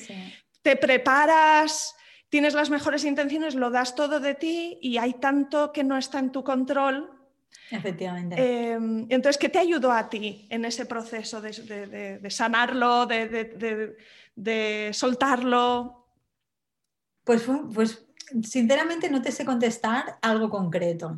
te 0.62 0.76
preparas, 0.76 1.96
tienes 2.28 2.54
las 2.54 2.70
mejores 2.70 3.06
intenciones, 3.06 3.56
lo 3.56 3.70
das 3.70 3.96
todo 3.96 4.20
de 4.20 4.36
ti 4.36 4.78
y 4.82 4.98
hay 4.98 5.14
tanto 5.14 5.72
que 5.72 5.86
no 5.86 5.98
está 5.98 6.20
en 6.20 6.34
tu 6.34 6.44
control 6.44 7.17
Efectivamente. 7.70 8.36
Em, 8.38 9.06
entonces, 9.10 9.38
¿qué 9.38 9.50
te 9.50 9.60
ayudó 9.60 9.92
a 9.92 10.10
ti 10.10 10.48
en 10.50 10.66
ese 10.66 10.86
proceso 10.86 11.42
de, 11.42 12.20
sanarlo, 12.30 13.06
de, 13.06 14.90
soltarlo? 14.94 16.08
Pues, 17.24 17.46
pues 17.74 18.08
sinceramente 18.44 19.10
no 19.10 19.22
te 19.22 19.32
sé 19.32 19.46
contestar 19.46 20.18
algo 20.22 20.50
concreto. 20.50 21.16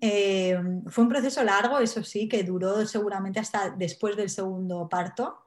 Em, 0.00 0.84
fue 0.86 1.04
un 1.04 1.10
proceso 1.10 1.42
largo, 1.42 1.78
eso 1.78 2.02
sí, 2.02 2.28
que 2.28 2.42
duró 2.42 2.86
seguramente 2.86 3.40
hasta 3.40 3.70
después 3.70 4.16
del 4.16 4.30
segundo 4.30 4.88
parto. 4.88 5.44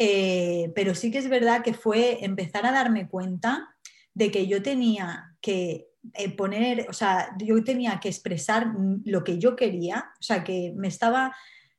Eh, 0.00 0.72
pero 0.74 0.94
sí 0.94 1.10
que 1.10 1.18
es 1.18 1.28
verdad 1.28 1.62
que 1.62 1.74
fue 1.74 2.24
empezar 2.24 2.64
a 2.64 2.72
darme 2.72 3.08
cuenta 3.08 3.74
de 4.14 4.30
que 4.30 4.46
yo 4.46 4.62
tenía 4.62 5.36
que 5.40 5.87
eh, 6.14 6.34
poner, 6.34 6.86
o 6.88 6.92
sea, 6.92 7.34
yo 7.38 7.62
tenía 7.64 7.98
que 8.00 8.08
expresar 8.08 8.72
lo 9.04 9.24
que 9.24 9.38
yo 9.38 9.56
quería, 9.56 10.10
o 10.18 10.22
sea, 10.22 10.44
que 10.44 10.72
me 10.76 10.88
estaba, 10.88 11.34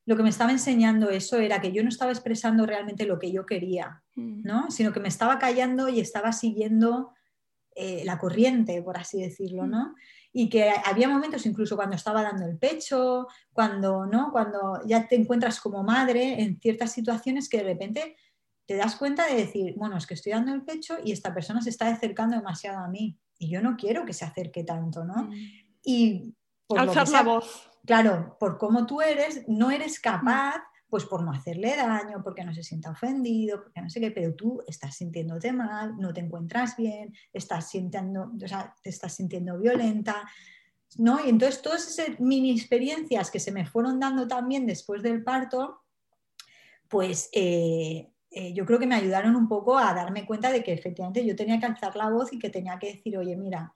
lo 0.06 0.18
que 0.18 0.24
me 0.24 0.30
estaba 0.30 0.52
enseñando 0.52 1.10
eso 1.10 1.38
era 1.38 1.62
que 1.62 1.72
yo 1.72 1.84
no 1.84 1.90
estaba 1.90 2.12
expresando 2.12 2.66
realmente 2.66 3.06
lo 3.06 3.18
que 3.20 3.32
yo 3.32 3.46
quería, 3.46 4.04
mm. 4.16 4.42
¿no? 4.44 4.72
Sino 4.72 4.92
que 4.92 5.00
me 5.00 5.08
estaba 5.08 5.40
callando 5.40 5.90
y 5.90 6.00
estaba 6.00 6.32
siguiendo 6.32 7.14
eh, 7.76 8.04
la 8.06 8.18
corriente, 8.18 8.82
por 8.82 8.98
así 8.98 9.22
decirlo, 9.22 9.64
mm. 9.64 9.70
¿no? 9.70 9.96
Y 10.32 10.50
que 10.50 10.72
había 10.86 11.10
momentos 11.10 11.46
incluso 11.46 11.76
cuando 11.76 11.96
estaba 11.96 12.22
dando 12.22 12.46
el 12.46 12.58
pecho, 12.58 13.28
cuando, 13.52 14.06
¿no? 14.06 14.32
Cuando 14.32 14.82
ya 14.86 15.08
te 15.08 15.16
encuentras 15.16 15.60
como 15.60 15.84
madre 15.84 16.42
en 16.42 16.60
ciertas 16.60 16.92
situaciones 16.92 17.50
que 17.50 17.58
de 17.58 17.64
repente 17.64 18.16
te 18.68 18.76
das 18.76 18.96
cuenta 18.96 19.26
de 19.26 19.36
decir, 19.36 19.74
bueno, 19.76 19.98
es 19.98 20.06
que 20.06 20.14
estoy 20.14 20.34
dando 20.34 20.54
el 20.54 20.64
pecho 20.64 20.98
y 21.04 21.12
esta 21.12 21.34
persona 21.34 21.62
se 21.62 21.72
está 21.72 21.88
acercando 21.88 22.36
demasiado 22.36 22.80
a 22.80 22.88
mí 22.88 23.18
y 23.40 23.50
yo 23.50 23.62
no 23.62 23.76
quiero 23.76 24.06
que 24.06 24.14
se 24.14 24.26
acerque 24.26 24.64
tanto, 24.64 25.04
¿no? 25.06 25.24
Mm. 25.24 25.34
Y 25.84 26.36
alzar 26.78 27.10
la 27.10 27.24
voz. 27.24 27.72
Claro, 27.86 28.38
por 28.40 28.58
cómo 28.58 28.86
tú 28.86 29.02
eres, 29.02 29.48
no 29.48 29.72
eres 29.72 30.00
capaz, 30.00 30.62
pues 30.90 31.06
por 31.06 31.24
no 31.24 31.32
hacerle 31.32 31.76
daño, 31.76 32.22
porque 32.24 32.44
no 32.44 32.54
se 32.54 32.64
sienta 32.64 32.92
ofendido, 32.92 33.64
porque 33.64 33.82
no 33.82 33.90
sé 33.90 34.00
qué, 34.00 34.12
pero 34.12 34.36
tú 34.36 34.62
estás 34.68 34.96
sintiéndote 34.96 35.54
mal, 35.54 35.98
no 35.98 36.14
te 36.14 36.20
encuentras 36.20 36.76
bien, 36.76 37.14
estás 37.32 37.70
sintiendo, 37.70 38.32
o 38.44 38.48
sea, 38.48 38.76
te 38.84 38.90
estás 38.90 39.16
sintiendo 39.16 39.58
violenta, 39.58 40.30
¿no? 40.98 41.24
Y 41.26 41.30
entonces 41.30 41.62
todas 41.62 41.88
esas 41.88 42.20
mini 42.20 42.52
experiencias 42.52 43.32
que 43.32 43.40
se 43.40 43.52
me 43.52 43.66
fueron 43.66 44.00
dando 44.00 44.28
también 44.28 44.66
después 44.66 45.02
del 45.02 45.24
parto, 45.24 45.82
pues 46.88 47.30
eh, 47.34 48.12
eh, 48.32 48.54
yo 48.54 48.66
creo 48.66 48.78
que 48.78 48.86
me 48.86 48.96
ayudaron 48.96 49.36
un 49.36 49.48
poco 49.48 49.78
a 49.78 49.94
darme 49.94 50.26
cuenta 50.26 50.52
de 50.52 50.64
que 50.64 50.72
efectivamente 50.72 51.26
yo 51.26 51.36
tenía 51.36 51.60
que 51.60 51.66
alzar 51.66 51.96
la 51.96 52.10
voz 52.10 52.32
y 52.32 52.40
que 52.40 52.50
tenía 52.50 52.78
que 52.78 52.94
decir, 52.94 53.18
oye, 53.18 53.36
mira, 53.36 53.74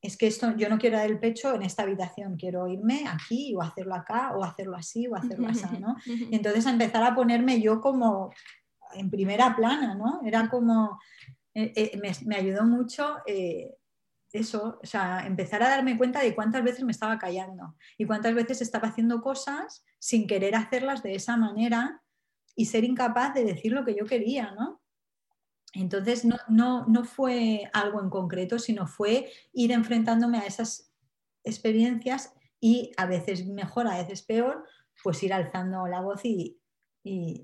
es 0.00 0.16
que 0.16 0.26
esto 0.26 0.56
yo 0.56 0.68
no 0.68 0.78
quiero 0.78 0.96
dar 0.96 1.10
el 1.10 1.20
pecho 1.20 1.54
en 1.54 1.62
esta 1.62 1.82
habitación, 1.82 2.36
quiero 2.36 2.66
irme 2.66 3.04
aquí 3.06 3.54
o 3.54 3.62
hacerlo 3.62 3.94
acá 3.94 4.32
o 4.34 4.42
hacerlo 4.42 4.76
así 4.76 5.06
o 5.06 5.14
hacerlo 5.14 5.48
así, 5.48 5.78
¿no? 5.78 5.96
Y 6.06 6.34
entonces 6.34 6.66
empezar 6.66 7.02
a 7.04 7.14
ponerme 7.14 7.60
yo 7.60 7.80
como 7.80 8.32
en 8.94 9.10
primera 9.10 9.54
plana, 9.54 9.94
¿no? 9.94 10.20
Era 10.24 10.48
como, 10.48 10.98
eh, 11.54 11.72
eh, 11.76 12.00
me, 12.24 12.36
ayudó 12.36 12.64
mucho 12.64 13.18
eso, 14.32 14.78
o 14.82 14.86
sea, 14.86 15.26
empezar 15.26 15.62
a 15.62 15.68
darme 15.68 15.98
cuenta 15.98 16.20
de 16.20 16.34
cuántas 16.34 16.64
veces 16.64 16.82
me 16.82 16.92
estaba 16.92 17.18
callando 17.18 17.76
y 17.98 18.06
cuántas 18.06 18.34
veces 18.34 18.62
estaba 18.62 18.88
haciendo 18.88 19.20
cosas 19.20 19.84
sin 19.98 20.26
querer 20.26 20.56
hacerlas 20.56 21.02
de 21.02 21.14
esa 21.14 21.36
manera 21.36 22.01
y 22.54 22.66
ser 22.66 22.84
incapaz 22.84 23.34
de 23.34 23.44
decir 23.44 23.72
lo 23.72 23.84
que 23.84 23.94
yo 23.94 24.04
quería, 24.04 24.52
¿no? 24.52 24.82
Entonces 25.74 26.24
no, 26.24 26.86
no, 26.86 27.04
fue 27.04 27.70
algo 27.72 28.02
en 28.02 28.10
concreto, 28.10 28.58
sino 28.58 28.86
fue 28.86 29.30
ir 29.52 29.72
enfrentándome 29.72 30.38
a 30.38 30.46
esas 30.46 30.92
experiencias 31.44 32.34
y 32.60 32.92
a 32.96 33.06
veces 33.06 33.46
mejor, 33.46 33.86
a 33.86 33.96
veces 33.96 34.22
peor, 34.22 34.66
pues 35.02 35.22
ir 35.22 35.32
alzando 35.32 35.86
la 35.86 36.02
voz 36.02 36.24
y, 36.24 36.60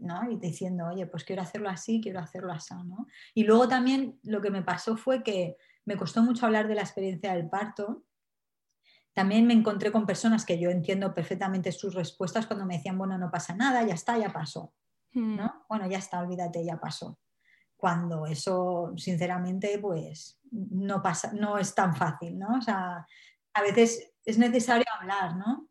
¿no? 0.03 0.31
y 0.31 0.37
diciendo, 0.37 0.87
oye, 0.89 1.07
pues 1.07 1.25
quiero 1.25 1.43
hacerlo 1.43 1.71
así, 1.71 2.01
quiero 2.03 2.21
hacerlo 2.21 2.53
así. 2.53 2.75
¿no? 2.85 3.07
Y 3.35 3.45
luego 3.45 3.67
también 3.67 4.21
lo 4.23 4.43
que 4.43 4.51
me 4.51 4.63
pasó 4.63 4.97
fue 4.97 5.23
que 5.23 5.57
me 5.87 5.97
costó 5.97 6.23
mucho 6.23 6.45
hablar 6.45 6.69
de 6.69 6.75
la 6.75 6.83
experiencia 6.83 7.35
del 7.35 7.49
parto. 7.49 8.05
También 9.15 9.47
me 9.47 9.55
encontré 9.55 9.91
con 9.91 10.07
personas 10.07 10.45
que 10.45 10.61
yo 10.61 10.69
entiendo 10.69 11.15
perfectamente 11.15 11.73
sus 11.73 11.95
respuestas 11.95 12.47
cuando 12.47 12.67
me 12.67 12.77
decían, 12.77 12.99
bueno, 12.99 13.17
no 13.17 13.31
pasa 13.31 13.57
nada, 13.57 13.83
ya 13.85 13.95
está, 13.95 14.19
ya 14.19 14.33
pasó. 14.33 14.75
Hmm. 15.13 15.39
Bueno, 15.69 15.89
ya 15.89 15.99
está, 15.99 16.21
olvídate, 16.21 16.65
ya 16.65 16.79
pasó. 16.79 17.19
Cuando 17.77 18.27
eso, 18.27 18.93
sinceramente, 18.97 19.79
pues 19.79 20.41
no 20.51 21.01
pasa, 21.03 21.33
no 21.33 21.59
es 21.59 21.75
tan 21.75 21.95
fácil, 21.95 22.39
¿no? 22.39 22.59
O 22.59 22.61
sea, 22.61 23.07
a 23.55 23.63
veces 23.63 24.13
es 24.25 24.39
necesario 24.39 24.87
hablar, 24.99 25.37
¿no? 25.37 25.69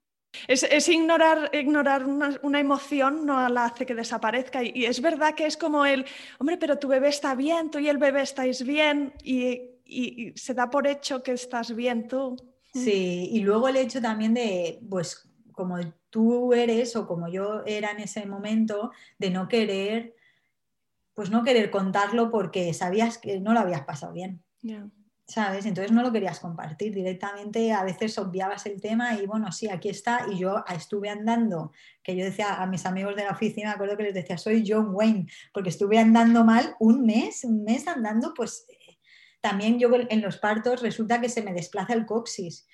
Es, 0.47 0.87
ignorar, 0.87 1.49
ignorar 1.53 2.05
una, 2.05 2.59
emoción 2.59 3.25
no 3.25 3.47
la 3.49 3.65
hace 3.65 3.85
que 3.85 3.95
desaparezca. 3.95 4.63
Y, 4.63 4.85
es 4.85 5.01
verdad 5.01 5.33
que 5.33 5.45
es 5.45 5.57
como 5.57 5.85
el, 5.85 6.05
hombre, 6.39 6.57
pero 6.57 6.77
tu 6.77 6.87
bebé 6.87 7.09
está 7.09 7.33
bien, 7.35 7.71
tú 7.71 7.79
y 7.79 7.89
el 7.89 7.97
bebé 7.97 8.21
estáis 8.21 8.63
bien, 8.63 9.13
y, 9.23 9.61
y 9.85 10.33
se 10.35 10.53
da 10.53 10.69
por 10.69 10.85
hecho 10.87 11.23
que 11.23 11.33
estás 11.33 11.75
bien 11.75 12.07
tú. 12.07 12.35
Sí, 12.73 13.29
y 13.31 13.39
luego 13.39 13.67
el 13.67 13.77
hecho 13.77 14.01
también 14.01 14.33
de, 14.33 14.79
pues, 14.89 15.27
como 15.53 15.79
tú 16.17 16.51
eres 16.51 16.95
o 16.95 17.05
como 17.05 17.27
yo 17.27 17.61
era 17.67 17.91
en 17.91 17.99
ese 17.99 18.25
momento, 18.25 18.91
de 19.19 19.29
no 19.29 19.47
querer, 19.47 20.15
pues 21.13 21.29
no 21.29 21.43
querer 21.43 21.69
contarlo 21.69 22.31
porque 22.31 22.73
sabías 22.73 23.19
que 23.19 23.39
no 23.39 23.53
lo 23.53 23.59
habías 23.59 23.85
pasado 23.85 24.13
bien. 24.13 24.41
¿Sabes? 25.27 25.67
Entonces 25.67 25.91
no 25.91 26.01
lo 26.01 26.11
querías 26.11 26.39
compartir 26.39 26.91
directamente, 26.95 27.71
a 27.71 27.83
veces 27.83 28.17
obviabas 28.17 28.65
el 28.65 28.81
tema 28.81 29.13
y 29.13 29.27
bueno, 29.27 29.51
sí, 29.51 29.69
aquí 29.69 29.89
está. 29.89 30.25
Y 30.31 30.39
yo 30.39 30.63
estuve 30.73 31.09
andando, 31.09 31.71
que 32.01 32.15
yo 32.15 32.25
decía 32.25 32.55
a 32.55 32.65
mis 32.65 32.87
amigos 32.87 33.15
de 33.15 33.25
la 33.25 33.33
oficina, 33.33 33.69
me 33.69 33.75
acuerdo 33.75 33.95
que 33.95 34.03
les 34.03 34.15
decía, 34.15 34.39
soy 34.39 34.63
John 34.67 34.95
Wayne, 34.95 35.27
porque 35.53 35.69
estuve 35.69 35.99
andando 35.99 36.43
mal 36.43 36.75
un 36.79 37.05
mes, 37.05 37.43
un 37.43 37.63
mes 37.63 37.87
andando, 37.87 38.33
pues 38.33 38.65
también 39.47 39.79
yo 39.79 39.89
en 39.93 40.21
los 40.21 40.37
partos 40.37 40.81
resulta 40.81 41.21
que 41.21 41.29
se 41.29 41.41
me 41.41 41.53
desplaza 41.53 41.93
el 41.93 42.05
coxis. 42.05 42.67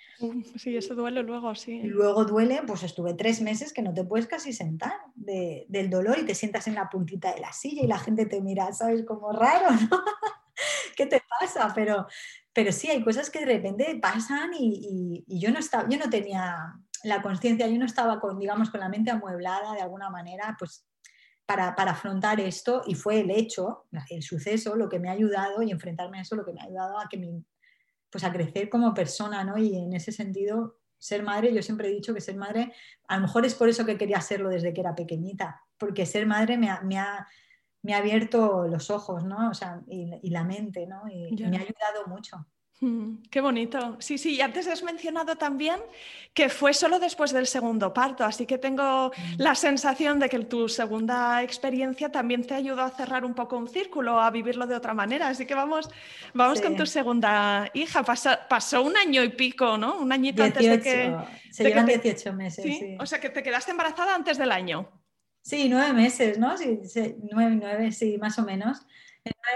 Sí, 0.56 0.76
eso 0.76 0.96
duele 0.96 1.22
luego, 1.22 1.54
sí. 1.54 1.74
Y 1.74 1.88
luego 1.88 2.26
duele, 2.26 2.62
pues 2.66 2.82
estuve 2.82 3.14
tres 3.14 3.42
meses 3.42 3.74
que 3.74 3.84
no 3.84 3.94
te 3.94 4.04
puedes 4.04 4.26
casi 4.26 4.54
sentar 4.54 4.94
del 5.16 5.90
dolor 5.90 6.18
y 6.18 6.26
te 6.26 6.34
sientas 6.34 6.68
en 6.68 6.76
la 6.76 6.90
puntita 6.90 7.34
de 7.34 7.42
la 7.42 7.54
silla 7.54 7.84
y 7.84 7.88
la 7.88 8.00
gente 8.00 8.26
te 8.26 8.42
mira, 8.42 8.74
¿sabes? 8.74 9.06
Como 9.06 9.32
raro, 9.32 9.70
¿no? 9.72 10.04
¿Qué 10.96 11.06
te 11.06 11.22
pasa? 11.40 11.72
Pero, 11.76 12.08
pero 12.54 12.72
sí, 12.72 12.90
hay 12.90 13.04
cosas 13.04 13.30
que 13.30 13.40
de 13.40 13.46
repente 13.46 14.00
pasan 14.02 14.52
y, 14.58 15.24
yo, 15.28 15.52
no 15.52 15.60
estaba, 15.60 15.88
yo 15.88 16.00
no 16.00 16.10
tenía 16.10 16.74
la 17.04 17.22
conciencia, 17.22 17.68
yo 17.68 17.78
no 17.78 17.86
estaba 17.86 18.20
con, 18.20 18.40
digamos, 18.40 18.72
con 18.72 18.80
la 18.80 18.90
mente 18.90 19.12
amueblada 19.12 19.74
de 19.74 19.82
alguna 19.82 20.10
manera, 20.10 20.56
pues 20.58 20.88
para, 21.76 21.92
afrontar 21.92 22.40
esto 22.40 22.84
y 22.86 22.96
fue 22.96 23.20
el 23.20 23.32
hecho, 23.32 23.86
el 24.10 24.24
suceso, 24.24 24.76
lo 24.76 24.90
que 24.90 25.00
me 25.00 25.10
ha 25.10 25.14
ayudado 25.14 25.62
y 25.62 25.72
enfrentarme 25.72 26.20
a 26.20 26.22
eso, 26.22 26.36
lo 26.36 26.46
que 26.46 26.54
me 26.54 26.62
ha 26.62 26.66
ayudado 26.66 27.00
a 27.00 27.08
que 27.10 27.18
me, 27.18 27.44
pues 28.10 28.24
a 28.24 28.32
crecer 28.32 28.70
como 28.70 28.94
persona, 28.94 29.44
¿no? 29.44 29.58
Y 29.58 29.76
en 29.76 29.94
ese 29.94 30.12
sentido, 30.12 30.78
ser 30.98 31.24
madre, 31.24 31.54
yo 31.54 31.62
siempre 31.62 31.90
he 31.90 31.92
dicho 31.92 32.14
que 32.14 32.22
ser 32.22 32.36
madre, 32.36 32.74
a 33.08 33.16
lo 33.16 33.24
mejor 33.24 33.46
es 33.46 33.56
por 33.56 33.70
eso 33.70 33.86
que 33.86 33.98
quería 33.98 34.22
serlo 34.22 34.50
desde 34.50 34.74
que 34.74 34.82
era 34.82 34.96
pequeñita, 34.96 35.62
porque 35.78 36.06
ser 36.06 36.26
madre 36.26 36.58
me 36.58 36.70
ha, 36.70 36.82
me 36.82 36.98
ha, 36.98 37.28
me 37.82 37.94
ha 37.94 37.98
abierto 37.98 38.68
los 38.68 38.90
ojos, 38.90 39.26
¿no? 39.26 39.50
O 39.50 39.54
sea, 39.54 39.82
y, 39.88 40.30
la 40.30 40.44
mente, 40.44 40.88
¿no? 40.88 41.04
y 41.10 41.36
me 41.36 41.58
ha 41.58 41.62
ayudado 41.62 42.08
mucho. 42.08 42.46
Qué 43.30 43.42
bonito. 43.42 43.98
Sí, 44.00 44.18
sí, 44.18 44.36
y 44.36 44.42
antes 44.42 44.68
has 44.68 44.84
mencionado 44.84 45.36
también 45.36 45.80
que 46.34 46.50
fue 46.50 46.74
solo 46.74 47.00
después 47.00 47.32
del 47.32 47.46
segundo 47.46 47.94
parto, 47.94 48.24
así 48.24 48.46
que 48.46 48.58
tengo 48.58 49.10
mm. 49.10 49.36
la 49.38 49.54
sensación 49.54 50.20
de 50.20 50.30
que 50.30 50.40
tu 50.40 50.68
segunda 50.68 51.44
experiencia 51.44 52.12
también 52.12 52.44
te 52.44 52.56
ayudó 52.56 52.82
a 52.82 52.90
cerrar 52.90 53.24
un 53.24 53.36
poco 53.36 53.58
un 53.58 53.68
círculo, 53.68 54.20
a 54.20 54.32
vivirlo 54.32 54.66
de 54.66 54.76
otra 54.76 54.94
manera. 54.94 55.28
Así 55.28 55.46
que 55.46 55.54
vamos, 55.54 55.90
vamos 56.34 56.60
con 56.62 56.76
tu 56.76 56.86
segunda 56.86 57.70
hija. 57.74 58.04
Pasó, 58.04 58.82
un 58.82 58.98
año 58.98 59.24
y 59.24 59.30
pico, 59.30 59.78
¿no? 59.78 60.00
Un 60.00 60.12
añito 60.12 60.44
antes 60.44 60.66
de 60.66 60.82
que... 60.82 61.16
Se 61.52 61.64
llevan 61.64 61.86
18 61.86 62.34
meses. 62.34 62.64
¿sí? 62.64 62.98
O 63.00 63.06
sea, 63.06 63.20
que 63.20 63.30
te 63.30 63.44
quedaste 63.44 63.72
embarazada 63.72 64.16
antes 64.16 64.40
del 64.40 64.52
año. 64.52 64.90
Sí, 65.44 65.68
nueve 65.70 65.92
meses, 65.94 66.40
¿no? 66.40 66.58
Sí, 66.58 66.80
nueve, 67.32 67.58
nueve, 67.60 67.92
sí, 67.92 68.18
más 68.18 68.40
o 68.40 68.44
menos. 68.44 68.86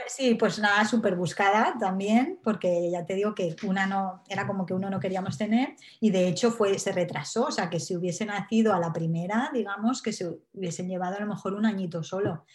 Sí, 0.07 0.35
pues 0.35 0.59
nada, 0.59 0.85
súper 0.85 1.15
buscada 1.15 1.75
también, 1.77 2.39
porque 2.41 2.89
ya 2.89 3.05
te 3.05 3.15
digo 3.15 3.35
que 3.35 3.55
una 3.63 3.85
no, 3.85 4.23
era 4.29 4.47
como 4.47 4.65
que 4.65 4.73
uno 4.73 4.89
no 4.89 4.99
queríamos 4.99 5.37
tener 5.37 5.75
y 5.99 6.11
de 6.11 6.27
hecho 6.27 6.51
fue, 6.51 6.79
se 6.79 6.93
retrasó, 6.93 7.45
o 7.47 7.51
sea 7.51 7.69
que 7.69 7.79
si 7.79 7.95
hubiese 7.95 8.25
nacido 8.25 8.73
a 8.73 8.79
la 8.79 8.93
primera, 8.93 9.51
digamos 9.53 10.01
que 10.01 10.13
se 10.13 10.29
hubiesen 10.53 10.87
llevado 10.87 11.17
a 11.17 11.19
lo 11.19 11.27
mejor 11.27 11.53
un 11.53 11.65
añito 11.65 12.03
solo, 12.03 12.45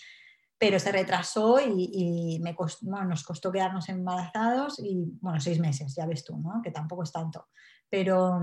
pero 0.56 0.78
se 0.78 0.92
retrasó 0.92 1.60
y, 1.60 2.42
nos 2.82 3.24
costó 3.24 3.52
quedarnos 3.52 3.88
embarazados 3.90 4.78
y 4.78 5.04
bueno, 5.20 5.38
seis 5.38 5.60
meses, 5.60 5.94
ya 5.94 6.06
ves 6.06 6.24
tú, 6.24 6.38
¿no? 6.38 6.62
Que 6.62 6.70
tampoco 6.70 7.02
es 7.02 7.12
tanto, 7.12 7.48
pero, 7.90 8.40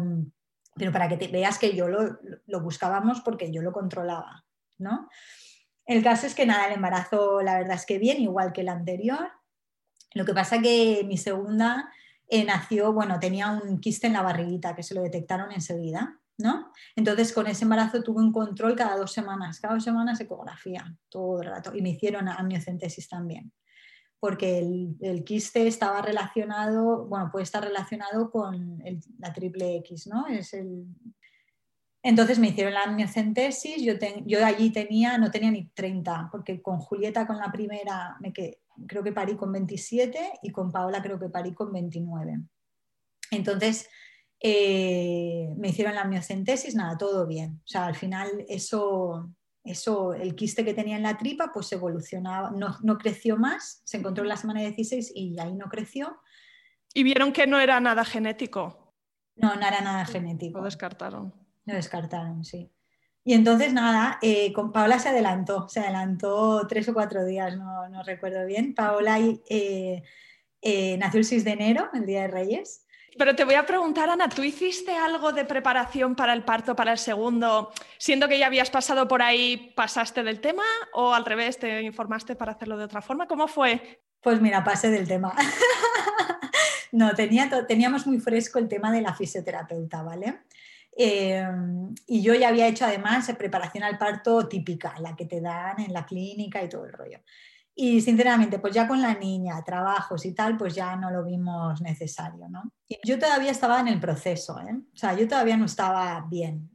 pero 0.75 0.91
para 0.91 1.07
que 1.07 1.27
veas 1.29 1.57
que 1.57 1.75
yo 1.75 1.87
lo 1.87 2.61
buscábamos 2.61 3.21
porque 3.21 3.51
yo 3.51 3.63
lo 3.63 3.71
controlaba, 3.71 4.45
¿no? 4.77 5.09
El 5.89 6.03
caso 6.03 6.27
es 6.27 6.35
que 6.35 6.45
nada, 6.45 6.67
el 6.67 6.73
embarazo 6.73 7.41
la 7.41 7.57
verdad 7.57 7.73
es 7.73 7.83
que 7.87 7.97
bien, 7.97 8.21
igual 8.21 8.53
que 8.53 8.61
el 8.61 8.69
anterior. 8.69 9.31
Lo 10.13 10.23
que 10.23 10.35
pasa 10.35 10.61
que 10.61 11.03
mi 11.07 11.17
segunda 11.17 11.91
eh, 12.27 12.45
nació, 12.45 12.93
bueno, 12.93 13.19
tenía 13.19 13.49
un 13.49 13.79
quiste 13.79 14.05
en 14.05 14.13
la 14.13 14.21
barriguita 14.21 14.75
que 14.75 14.83
se 14.83 14.93
lo 14.93 15.01
detectaron 15.01 15.51
enseguida, 15.51 16.19
¿no? 16.37 16.71
Entonces 16.95 17.33
con 17.33 17.47
ese 17.47 17.63
embarazo 17.63 18.03
tuve 18.03 18.21
un 18.21 18.31
control 18.31 18.75
cada 18.75 18.97
dos 18.97 19.11
semanas, 19.11 19.59
cada 19.59 19.73
dos 19.73 19.83
semanas 19.83 20.19
ecografía, 20.19 20.95
todo 21.09 21.41
el 21.41 21.49
rato, 21.49 21.75
y 21.75 21.81
me 21.81 21.89
hicieron 21.89 22.27
amniocentesis 22.27 23.09
también, 23.09 23.51
porque 24.19 24.59
el, 24.59 25.23
quiste 25.23 25.65
estaba 25.65 26.03
relacionado, 26.03 27.07
bueno, 27.07 27.31
puede 27.31 27.45
estar 27.45 27.63
relacionado 27.63 28.29
con 28.29 28.79
la 29.17 29.33
triple 29.33 29.77
X, 29.77 30.05
¿no? 30.05 30.27
Es 30.27 30.53
el 30.53 30.85
Entonces 32.01 32.39
me 32.39 32.47
hicieron 32.47 32.73
la 32.73 32.83
amniocentesis, 32.83 33.81
yo, 33.81 33.93
yo 34.25 34.45
allí 34.45 34.71
tenía, 34.71 35.17
no 35.17 35.31
tenía 35.31 35.51
ni 35.51 35.65
30, 35.69 36.29
porque 36.31 36.61
con 36.61 36.79
Julieta, 36.79 37.27
con 37.27 37.37
la 37.37 37.51
primera, 37.51 38.15
me 38.21 38.31
creo 38.87 39.03
que 39.03 39.11
parí 39.11 39.35
con 39.35 39.51
27 39.51 40.39
y 40.41 40.51
con 40.51 40.71
Paola 40.71 41.01
creo 41.01 41.19
que 41.19 41.29
parí 41.29 41.53
con 41.53 41.73
29. 41.73 42.39
Entonces 43.31 43.89
eh, 44.39 45.53
me 45.57 45.69
hicieron 45.69 45.95
la 45.95 46.01
amniocentesis, 46.01 46.75
nada, 46.75 46.97
todo 46.97 47.27
bien. 47.27 47.61
O 47.65 47.67
sea, 47.67 47.85
al 47.85 47.95
final 47.95 48.45
eso, 48.47 49.29
eso, 49.63 50.13
el 50.13 50.35
quiste 50.35 50.63
que 50.63 50.73
tenía 50.73 50.95
en 50.95 51.03
la 51.03 51.17
tripa, 51.17 51.51
pues 51.53 51.71
evolucionaba, 51.73 52.51
no, 52.51 52.77
no 52.81 52.97
creció 52.97 53.37
más, 53.37 53.81
se 53.83 53.97
encontró 53.97 54.23
en 54.23 54.29
la 54.29 54.37
semana 54.37 54.61
16 54.61 55.11
y 55.13 55.37
ahí 55.39 55.53
no 55.53 55.67
creció. 55.67 56.17
¿Y 56.93 57.03
vieron 57.03 57.33
que 57.33 57.45
no 57.45 57.59
era 57.59 57.79
nada 57.79 58.05
genético? 58.05 58.95
No, 59.35 59.55
no 59.55 59.67
era 59.67 59.81
nada 59.81 60.05
genético. 60.05 60.59
Lo 60.59 60.65
descartaron. 60.65 61.33
Lo 61.69 61.75
descartaron, 61.75 62.43
sí. 62.43 62.71
Y 63.23 63.33
entonces 63.33 63.73
nada, 63.73 64.17
eh, 64.23 64.51
con 64.53 64.71
Paola 64.71 64.97
se 64.97 65.09
adelantó, 65.09 65.69
se 65.69 65.81
adelantó 65.81 66.65
tres 66.67 66.89
o 66.89 66.95
cuatro 66.95 67.23
días, 67.25 67.55
no, 67.55 68.01
recuerdo 68.03 68.43
bien. 68.47 68.73
Paola 68.73 69.19
eh, 69.19 70.01
eh, 70.63 70.97
nació 70.97 71.19
el 71.19 71.25
6 71.25 71.43
de 71.43 71.51
enero, 71.51 71.89
el 71.93 72.07
Día 72.07 72.23
de 72.23 72.29
Reyes. 72.29 72.87
Pero 73.19 73.35
te 73.35 73.43
voy 73.43 73.53
a 73.53 73.67
preguntar, 73.67 74.09
Ana, 74.09 74.29
¿tú 74.29 74.41
hiciste 74.43 74.95
algo 74.95 75.31
de 75.31 75.45
preparación 75.45 76.15
para 76.15 76.33
el 76.33 76.43
parto, 76.43 76.75
para 76.75 76.93
el 76.93 76.97
segundo, 76.97 77.71
siendo 77.99 78.27
que 78.27 78.39
ya 78.39 78.47
habías 78.47 78.71
pasado 78.71 79.07
por 79.07 79.21
ahí, 79.21 79.73
pasaste 79.75 80.23
del 80.23 80.41
tema 80.41 80.63
o 80.93 81.13
al 81.13 81.25
revés, 81.25 81.59
te 81.59 81.83
informaste 81.83 82.35
para 82.35 82.53
hacerlo 82.53 82.77
de 82.77 82.85
otra 82.85 83.03
forma? 83.03 83.27
¿Cómo 83.27 83.47
fue? 83.47 84.01
Pues 84.21 84.41
mira, 84.41 84.63
pasé 84.63 84.89
del 84.89 85.07
tema. 85.07 85.35
no, 86.93 87.13
tenía, 87.13 87.47
teníamos 87.67 88.07
muy 88.07 88.19
fresco 88.19 88.57
el 88.57 88.67
tema 88.67 88.91
de 88.91 89.01
la 89.01 89.13
fisioterapeuta, 89.13 90.01
¿vale? 90.01 90.39
Em, 91.01 91.95
y 92.07 92.21
yo 92.21 92.33
ya 92.33 92.49
había 92.49 92.67
hecho 92.67 92.83
además 92.83 93.31
preparación 93.37 93.85
al 93.85 93.97
parto 93.97 94.49
típica, 94.49 94.99
la 94.99 95.15
que 95.15 95.25
te 95.25 95.39
dan 95.39 95.79
en 95.79 95.93
la 95.93 96.05
clínica 96.05 96.61
y 96.61 96.67
todo 96.67 96.83
el 96.83 96.91
rollo. 96.91 97.19
Y 97.73 98.01
sinceramente, 98.01 98.59
pues 98.59 98.73
ya 98.73 98.85
con 98.85 99.01
la 99.01 99.13
niña, 99.13 99.63
trabajos 99.63 100.25
y 100.25 100.33
tal, 100.33 100.57
pues 100.57 100.75
ya 100.75 100.97
no 100.97 101.09
lo 101.09 101.23
vimos 101.23 101.79
necesario, 101.79 102.49
¿no? 102.49 102.73
Yo 103.05 103.17
todavía 103.17 103.51
estaba 103.51 103.79
en 103.79 103.87
el 103.87 104.01
proceso, 104.01 104.59
¿eh? 104.59 104.75
O 104.93 104.97
sea, 104.97 105.13
yo 105.13 105.25
todavía 105.25 105.55
no 105.55 105.67
estaba 105.67 106.27
bien. 106.29 106.69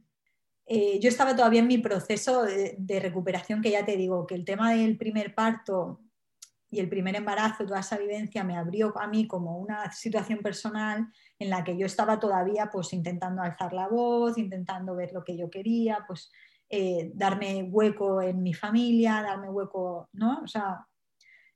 Eh, 0.65 0.99
yo 0.99 1.09
estaba 1.09 1.35
todavía 1.35 1.59
en 1.59 1.67
mi 1.67 1.77
proceso 1.77 2.41
de, 2.41 2.99
recuperación, 2.99 3.61
que 3.61 3.69
ya 3.69 3.85
te 3.85 3.95
digo, 3.95 4.25
que 4.25 4.33
el 4.33 4.43
tema 4.43 4.73
del 4.73 4.97
primer 4.97 5.35
parto 5.35 6.01
y 6.71 6.79
el 6.79 6.89
primer 6.89 7.15
embarazo, 7.15 7.63
toda 7.63 7.81
esa 7.81 7.99
vivencia 7.99 8.43
me 8.43 8.57
abrió 8.57 8.97
a 8.97 9.05
mí 9.05 9.27
como 9.27 9.59
una 9.59 9.91
situación 9.91 10.39
personal 10.39 11.09
en 11.39 11.49
la 11.49 11.63
que 11.63 11.77
yo 11.77 11.85
estaba 11.85 12.19
todavía 12.19 12.69
pues 12.71 12.93
intentando 12.93 13.41
alzar 13.41 13.73
la 13.73 13.87
voz, 13.87 14.37
intentando 14.37 14.95
ver 14.95 15.11
lo 15.13 15.23
que 15.23 15.37
yo 15.37 15.49
quería, 15.49 16.03
pues 16.07 16.31
eh, 16.69 17.11
darme 17.13 17.63
hueco 17.63 18.21
en 18.21 18.41
mi 18.41 18.53
familia, 18.53 19.21
darme 19.21 19.49
hueco, 19.49 20.09
¿no? 20.13 20.41
O 20.43 20.47
sea, 20.47 20.85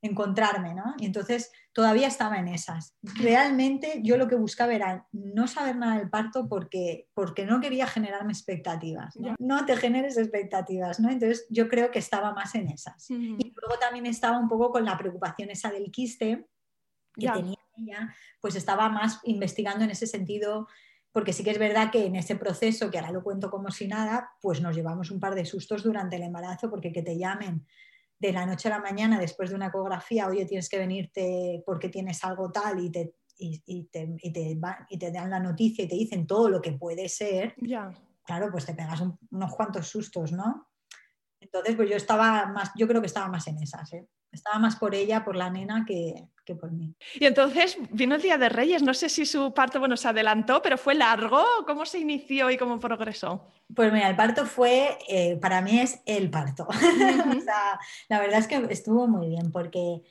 encontrarme, 0.02 0.74
¿no? 0.74 0.96
Y 0.98 1.06
entonces 1.06 1.52
todavía 1.74 2.08
estaba 2.08 2.38
en 2.38 2.48
esas. 2.48 2.96
Realmente 3.02 4.02
yo 4.04 4.18
lo 4.18 4.28
que 4.28 4.36
buscaba 4.36 4.74
era 4.74 5.08
no 5.12 5.48
saber 5.48 5.76
nada 5.76 5.98
del 5.98 6.10
parto 6.10 6.48
porque, 6.48 7.08
porque 7.14 7.46
no 7.46 7.60
quería 7.60 7.86
generarme 7.88 8.32
expectativas. 8.32 9.18
¿no? 9.40 9.66
te 9.66 9.76
generes 9.76 10.18
expectativas, 10.18 11.00
¿no? 11.00 11.10
Entonces 11.10 11.46
yo 11.50 11.68
creo 11.68 11.92
que 11.92 12.00
estaba 12.00 12.34
más 12.34 12.56
en 12.56 12.70
esas. 12.70 13.10
Y 13.10 13.54
luego 13.56 13.80
también 13.80 14.06
estaba 14.06 14.38
un 14.38 14.48
poco 14.48 14.72
con 14.72 14.86
la 14.86 14.98
preocupación 14.98 15.50
esa 15.50 15.70
del 15.70 15.92
quiste 15.92 16.48
que 17.18 17.30
tenía 17.30 17.59
ella, 17.80 18.16
pues 18.42 18.56
estaba 18.56 18.90
más 18.90 19.20
investigando 19.24 19.84
en 19.84 19.92
ese 19.92 20.08
sentido 20.08 20.68
porque 21.12 21.34
sí 21.34 21.44
que 21.44 21.52
es 21.52 21.60
verdad 21.60 21.92
que 21.92 22.06
en 22.06 22.16
ese 22.16 22.36
proceso, 22.36 22.92
que 22.92 23.00
ahora 23.00 23.12
lo 23.12 23.24
cuento 23.24 23.50
como 23.50 23.72
si 23.72 23.88
nada, 23.88 24.32
pues 24.42 24.62
nos 24.62 24.76
llevamos 24.76 25.10
un 25.12 25.20
par 25.20 25.36
de 25.36 25.46
sustos 25.46 25.84
durante 25.84 26.18
el 26.18 26.24
embarazo, 26.24 26.70
porque 26.70 26.92
que 26.92 27.02
te 27.02 27.18
llamen 27.18 27.66
de 28.20 28.32
la 28.32 28.46
noche 28.46 28.68
a 28.68 28.72
la 28.72 28.80
mañana 28.80 29.20
después 29.20 29.50
de 29.50 29.56
una 29.56 29.68
ecografía, 29.68 30.28
oye, 30.28 30.46
tienes 30.46 30.70
que 30.70 30.78
venirte 30.78 31.64
porque 31.66 31.90
tienes 31.90 32.24
algo 32.24 32.52
tal 32.52 32.80
y 32.84 32.92
te, 32.92 33.16
y, 33.38 33.86
te, 33.86 34.16
y 34.22 34.98
te, 34.98 35.12
dan 35.12 35.30
la 35.30 35.40
noticia 35.40 35.86
y 35.86 35.88
te 35.88 35.96
dicen 35.96 36.28
todo 36.28 36.50
lo 36.50 36.62
que 36.62 36.74
puede 36.74 37.10
ser, 37.10 37.56
claro, 38.24 38.52
pues 38.52 38.66
te 38.66 38.76
pegas 38.76 39.02
unos 39.32 39.56
cuantos 39.56 39.88
sustos, 39.88 40.32
¿no? 40.32 40.69
Entonces, 41.42 41.76
pues 41.76 41.90
yo 41.90 41.96
estaba 41.96 42.46
más, 42.48 42.72
yo 42.76 42.88
creo 42.88 43.02
que 43.02 43.08
estaba 43.08 43.28
más 43.28 43.48
en 43.48 43.62
esas, 43.62 43.94
¿eh? 43.94 44.08
Estaba 44.32 44.60
más 44.60 44.76
por 44.76 44.94
ella, 44.94 45.24
por 45.24 45.36
la 45.36 45.50
nena, 45.50 45.86
que, 45.88 46.28
por 46.60 46.72
mí. 46.72 46.96
Y 47.16 47.26
entonces 47.26 47.78
vino 47.92 48.16
el 48.16 48.22
Día 48.22 48.38
de 48.38 48.50
Reyes. 48.50 48.82
No 48.82 48.94
sé 48.94 49.08
si 49.08 49.26
su 49.26 49.54
parto, 49.54 49.80
bueno, 49.80 49.96
se 49.98 50.08
adelantó, 50.08 50.62
pero 50.62 50.78
fue 50.78 50.96
largo. 50.96 51.44
¿Cómo 51.66 51.86
se 51.86 52.00
inició 52.00 52.50
y 52.50 52.58
cómo 52.58 52.80
progresó? 52.80 53.48
Pues 53.76 53.94
mira, 53.94 54.10
el 54.10 54.16
parto 54.16 54.46
fue, 54.46 54.98
eh, 55.08 55.38
para 55.38 55.62
mí 55.62 55.80
es 55.80 56.02
el 56.06 56.30
parto. 56.30 56.68
la 58.10 58.20
verdad 58.20 58.40
es 58.40 58.48
que 58.48 58.66
estuvo 58.70 59.08
muy 59.08 59.30
bien 59.30 59.52
porque 59.52 60.02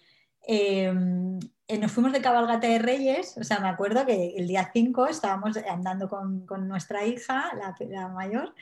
em, 0.47 1.39
eh, 1.67 1.79
nos 1.79 1.91
fuimos 1.91 2.13
de 2.13 2.21
cabalgata 2.21 2.69
de 2.69 2.79
Reyes. 2.79 3.37
O 3.37 3.45
sea, 3.45 3.59
me 3.59 3.69
acuerdo 3.69 4.07
que 4.07 4.35
el 4.37 4.47
día 4.47 4.71
5 4.73 5.09
estábamos 5.09 5.57
andando 5.69 6.09
con, 6.09 6.47
nuestra 6.69 7.05
hija, 7.05 7.51
la 7.89 8.09
mayor, 8.09 8.55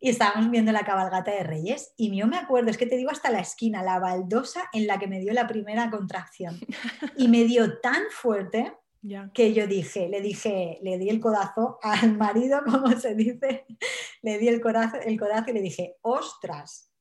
y 0.00 0.10
estábamos 0.10 0.50
viendo 0.50 0.72
la 0.72 0.84
cabalgata 0.84 1.30
de 1.30 1.42
Reyes 1.42 1.92
y 1.96 2.14
yo 2.16 2.26
me 2.26 2.36
acuerdo, 2.36 2.70
es 2.70 2.78
que 2.78 2.86
te 2.86 2.96
digo 2.96 3.10
hasta 3.10 3.30
la 3.30 3.40
esquina, 3.40 3.82
la 3.82 3.98
baldosa 3.98 4.68
en 4.72 4.86
la 4.86 4.98
que 4.98 5.08
me 5.08 5.20
dio 5.20 5.32
la 5.32 5.46
primera 5.46 5.90
contracción 5.90 6.58
y 7.16 7.28
me 7.28 7.44
dio 7.44 7.80
tan 7.80 8.02
fuerte 8.10 8.76
que 9.34 9.54
yo 9.54 9.66
dije, 9.66 10.08
le 10.08 10.20
dije, 10.20 10.78
le 10.82 10.98
di 10.98 11.08
el 11.08 11.20
codazo 11.20 11.78
al 11.82 12.16
marido, 12.16 12.60
como 12.70 12.90
se 12.92 13.14
dice, 13.14 13.66
le 14.22 14.38
di 14.38 14.48
el 14.48 14.60
codazo, 14.60 14.96
el 14.96 15.18
codazo 15.18 15.50
y 15.50 15.54
le 15.54 15.62
dije, 15.62 15.96
ostras, 16.02 16.92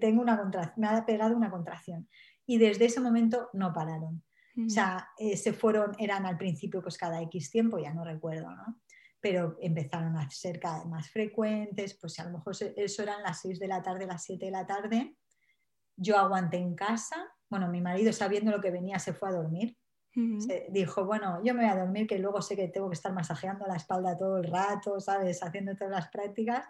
tengo 0.00 0.20
una 0.20 0.38
contracción, 0.38 0.74
me 0.76 0.88
ha 0.88 1.06
pegado 1.06 1.36
una 1.36 1.50
contracción. 1.50 2.08
Y 2.46 2.58
desde 2.58 2.86
ese 2.86 3.00
momento 3.00 3.50
no 3.52 3.72
pararon. 3.72 4.22
O 4.66 4.68
sea, 4.68 5.10
eh, 5.18 5.36
se 5.36 5.52
fueron, 5.52 5.92
eran 6.00 6.26
al 6.26 6.36
principio 6.36 6.82
pues 6.82 6.98
cada 6.98 7.22
X 7.22 7.52
tiempo, 7.52 7.78
ya 7.78 7.94
no 7.94 8.04
recuerdo, 8.04 8.50
¿no? 8.50 8.80
Pero 9.20 9.56
empezaron 9.60 10.16
a 10.16 10.28
ser 10.30 10.60
cada 10.60 10.78
vez 10.78 10.86
más 10.86 11.10
frecuentes, 11.10 11.98
pues 12.00 12.18
a 12.20 12.24
lo 12.24 12.38
mejor 12.38 12.54
eso 12.76 13.02
eran 13.02 13.22
las 13.22 13.40
6 13.40 13.58
de 13.58 13.68
la 13.68 13.82
tarde, 13.82 14.06
las 14.06 14.24
7 14.24 14.46
de 14.46 14.52
la 14.52 14.66
tarde, 14.66 15.16
yo 15.96 16.16
aguanté 16.16 16.58
en 16.58 16.74
casa, 16.74 17.16
bueno, 17.48 17.68
mi 17.68 17.80
marido 17.80 18.12
sabiendo 18.12 18.50
lo 18.50 18.60
que 18.60 18.70
venía 18.70 18.98
se 18.98 19.12
fue 19.12 19.30
a 19.30 19.32
dormir, 19.32 19.76
dijo, 20.70 21.04
bueno, 21.04 21.40
yo 21.44 21.54
me 21.54 21.62
voy 21.62 21.70
a 21.70 21.78
dormir 21.78 22.06
que 22.06 22.18
luego 22.18 22.42
sé 22.42 22.56
que 22.56 22.68
tengo 22.68 22.88
que 22.88 22.94
estar 22.94 23.12
masajeando 23.12 23.66
la 23.66 23.76
espalda 23.76 24.18
todo 24.18 24.38
el 24.38 24.50
rato, 24.50 24.98
¿sabes? 24.98 25.40
Haciendo 25.42 25.76
todas 25.76 25.92
las 25.92 26.08
prácticas. 26.08 26.66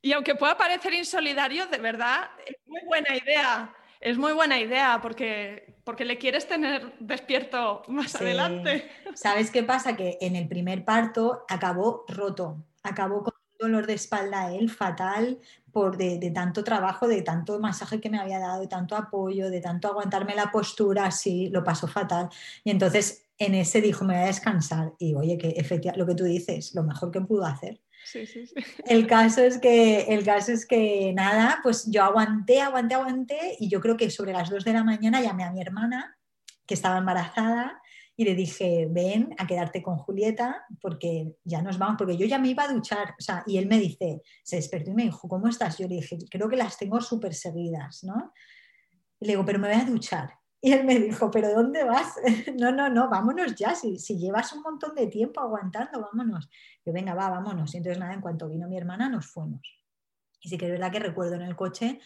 Y 0.00 0.12
aunque 0.12 0.34
pueda 0.34 0.56
parecer 0.56 0.92
insolidario, 0.92 1.66
de 1.68 1.78
verdad, 1.78 2.30
es 2.44 2.56
muy 2.66 2.80
buena 2.84 3.16
idea 3.16 3.72
es 4.04 4.18
muy 4.18 4.34
buena 4.34 4.60
idea 4.60 5.00
porque, 5.02 5.74
porque 5.82 6.04
le 6.04 6.18
quieres 6.18 6.46
tener 6.46 6.94
despierto 7.00 7.82
más 7.88 8.14
adelante. 8.14 8.88
¿Sabes 9.14 9.50
qué 9.50 9.62
pasa? 9.62 9.96
Que 9.96 10.18
en 10.20 10.36
el 10.36 10.46
primer 10.46 10.84
parto 10.84 11.44
acabó 11.48 12.04
roto, 12.06 12.62
acabó 12.82 13.22
con 13.22 13.32
un 13.34 13.72
dolor 13.72 13.86
de 13.86 13.94
espalda 13.94 14.52
él 14.54 14.68
fatal 14.70 15.40
por 15.72 15.96
de, 15.96 16.18
tanto 16.34 16.62
trabajo, 16.62 17.08
de 17.08 17.22
tanto 17.22 17.58
masaje 17.58 17.98
que 17.98 18.10
me 18.10 18.20
había 18.20 18.38
dado, 18.38 18.60
de 18.60 18.68
tanto 18.68 18.94
apoyo, 18.94 19.50
de 19.50 19.60
tanto 19.60 19.88
aguantarme 19.88 20.34
la 20.34 20.52
postura, 20.52 21.06
así, 21.06 21.48
lo 21.48 21.64
pasó 21.64 21.88
fatal. 21.88 22.28
Y 22.62 22.70
entonces 22.70 23.24
en 23.38 23.54
ese 23.54 23.80
dijo, 23.80 24.04
me 24.04 24.14
voy 24.14 24.22
a 24.24 24.26
descansar. 24.26 24.92
Y 24.98 25.14
oye, 25.14 25.38
que 25.38 25.48
efectivamente, 25.48 25.98
lo 25.98 26.06
que 26.06 26.14
tú 26.14 26.24
dices, 26.24 26.74
lo 26.74 26.84
mejor 26.84 27.10
que 27.10 27.22
pudo 27.22 27.44
hacer. 27.44 27.80
El 28.86 29.06
caso 29.06 29.42
es 29.42 29.58
que, 29.58 30.02
el 30.02 30.24
caso 30.24 30.52
es 30.52 30.66
que 30.66 31.12
nada, 31.14 31.60
pues 31.62 31.90
yo 31.90 32.02
aguanté, 32.02 32.60
aguanté, 32.60 32.94
aguanté 32.94 33.56
y 33.58 33.68
yo 33.68 33.80
creo 33.80 33.96
que 33.96 34.10
sobre 34.10 34.32
las 34.32 34.50
2 34.50 34.64
de 34.64 34.72
la 34.72 34.84
mañana 34.84 35.20
llamé 35.20 35.44
a 35.44 35.52
mi 35.52 35.60
hermana 35.60 36.16
que 36.66 36.74
estaba 36.74 36.98
embarazada 36.98 37.80
y 38.16 38.24
le 38.24 38.34
dije, 38.34 38.86
ven 38.90 39.34
a 39.38 39.46
quedarte 39.46 39.82
con 39.82 39.96
Julieta 39.96 40.64
porque 40.80 41.34
ya 41.44 41.62
nos 41.62 41.78
vamos, 41.78 41.96
porque 41.98 42.16
yo 42.16 42.26
ya 42.26 42.38
me 42.38 42.48
iba 42.48 42.64
a 42.64 42.72
duchar, 42.72 43.14
o 43.18 43.22
sea, 43.22 43.42
y 43.46 43.58
él 43.58 43.66
me 43.66 43.78
dice, 43.78 44.22
se 44.44 44.56
despertó 44.56 44.90
y 44.90 44.94
me 44.94 45.04
dijo, 45.04 45.28
¿cómo 45.28 45.48
estás? 45.48 45.78
Yo 45.78 45.88
le 45.88 45.96
dije, 45.96 46.18
creo 46.30 46.48
que 46.48 46.56
las 46.56 46.78
tengo 46.78 47.00
súper 47.00 47.34
seguidas, 47.34 48.04
¿no? 48.04 48.32
Y 49.18 49.26
le 49.26 49.32
digo, 49.32 49.44
pero 49.44 49.58
me 49.58 49.68
voy 49.68 49.80
a 49.80 49.84
duchar. 49.84 50.30
Y 50.64 50.72
él 50.72 50.82
me 50.84 50.98
dijo, 50.98 51.30
¿pero 51.30 51.52
dónde 51.52 51.84
vas? 51.84 52.14
no, 52.58 52.72
no, 52.72 52.88
no, 52.88 53.10
vámonos 53.10 53.54
ya, 53.54 53.74
si, 53.74 53.98
si, 53.98 54.16
llevas 54.16 54.50
un 54.54 54.62
montón 54.62 54.94
de 54.94 55.08
tiempo 55.08 55.42
aguantando, 55.42 56.00
vámonos. 56.00 56.48
Yo, 56.86 56.90
venga, 56.90 57.12
va, 57.12 57.28
vámonos. 57.28 57.74
Y 57.74 57.76
entonces, 57.76 58.00
nada, 58.00 58.14
en 58.14 58.22
cuanto 58.22 58.48
vino 58.48 58.66
mi 58.66 58.78
hermana, 58.78 59.10
nos 59.10 59.26
fuimos. 59.26 59.60
Y 60.40 60.48
sí 60.48 60.56
que 60.56 60.64
es 60.64 60.70
verdad 60.72 60.90
que 60.90 61.00
recuerdo 61.00 61.34
en 61.34 61.42
el 61.42 61.54
coche, 61.54 62.00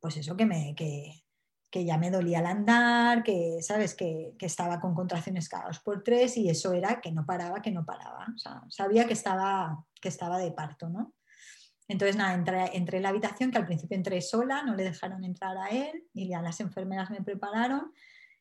pues 0.00 0.16
eso 0.16 0.36
que, 0.36 0.44
me, 0.44 0.74
que, 0.74 1.22
que 1.70 1.84
ya 1.84 1.96
me 1.96 2.10
dolía 2.10 2.40
al 2.40 2.46
andar, 2.46 3.22
que, 3.22 3.58
¿sabes? 3.60 3.94
Que, 3.94 4.34
que, 4.40 4.46
estaba 4.46 4.80
con 4.80 4.92
contracciones 4.92 5.48
cada 5.48 5.68
dos 5.68 5.78
por 5.78 6.02
tres 6.02 6.36
y 6.36 6.50
eso 6.50 6.72
era 6.72 7.00
que 7.00 7.12
no 7.12 7.24
paraba, 7.24 7.62
que 7.62 7.70
no 7.70 7.86
paraba. 7.86 8.26
O 8.34 8.38
sea, 8.38 8.64
sabía 8.70 9.06
que 9.06 9.12
estaba, 9.12 9.84
que 10.00 10.08
estaba 10.08 10.38
de 10.38 10.50
parto, 10.50 10.88
¿no? 10.88 11.14
Entonces, 11.86 12.16
nada, 12.16 12.34
entré, 12.72 12.96
en 12.96 13.02
la 13.02 13.10
habitación, 13.10 13.50
que 13.50 13.58
al 13.58 13.66
principio 13.66 13.96
entré 13.96 14.20
sola, 14.22 14.62
no 14.62 14.74
le 14.74 14.84
dejaron 14.84 15.24
entrar 15.24 15.56
a 15.56 15.68
él 15.68 16.04
y 16.14 16.28
ya 16.28 16.40
las 16.40 16.60
enfermeras 16.60 17.10
me 17.10 17.22
prepararon 17.22 17.92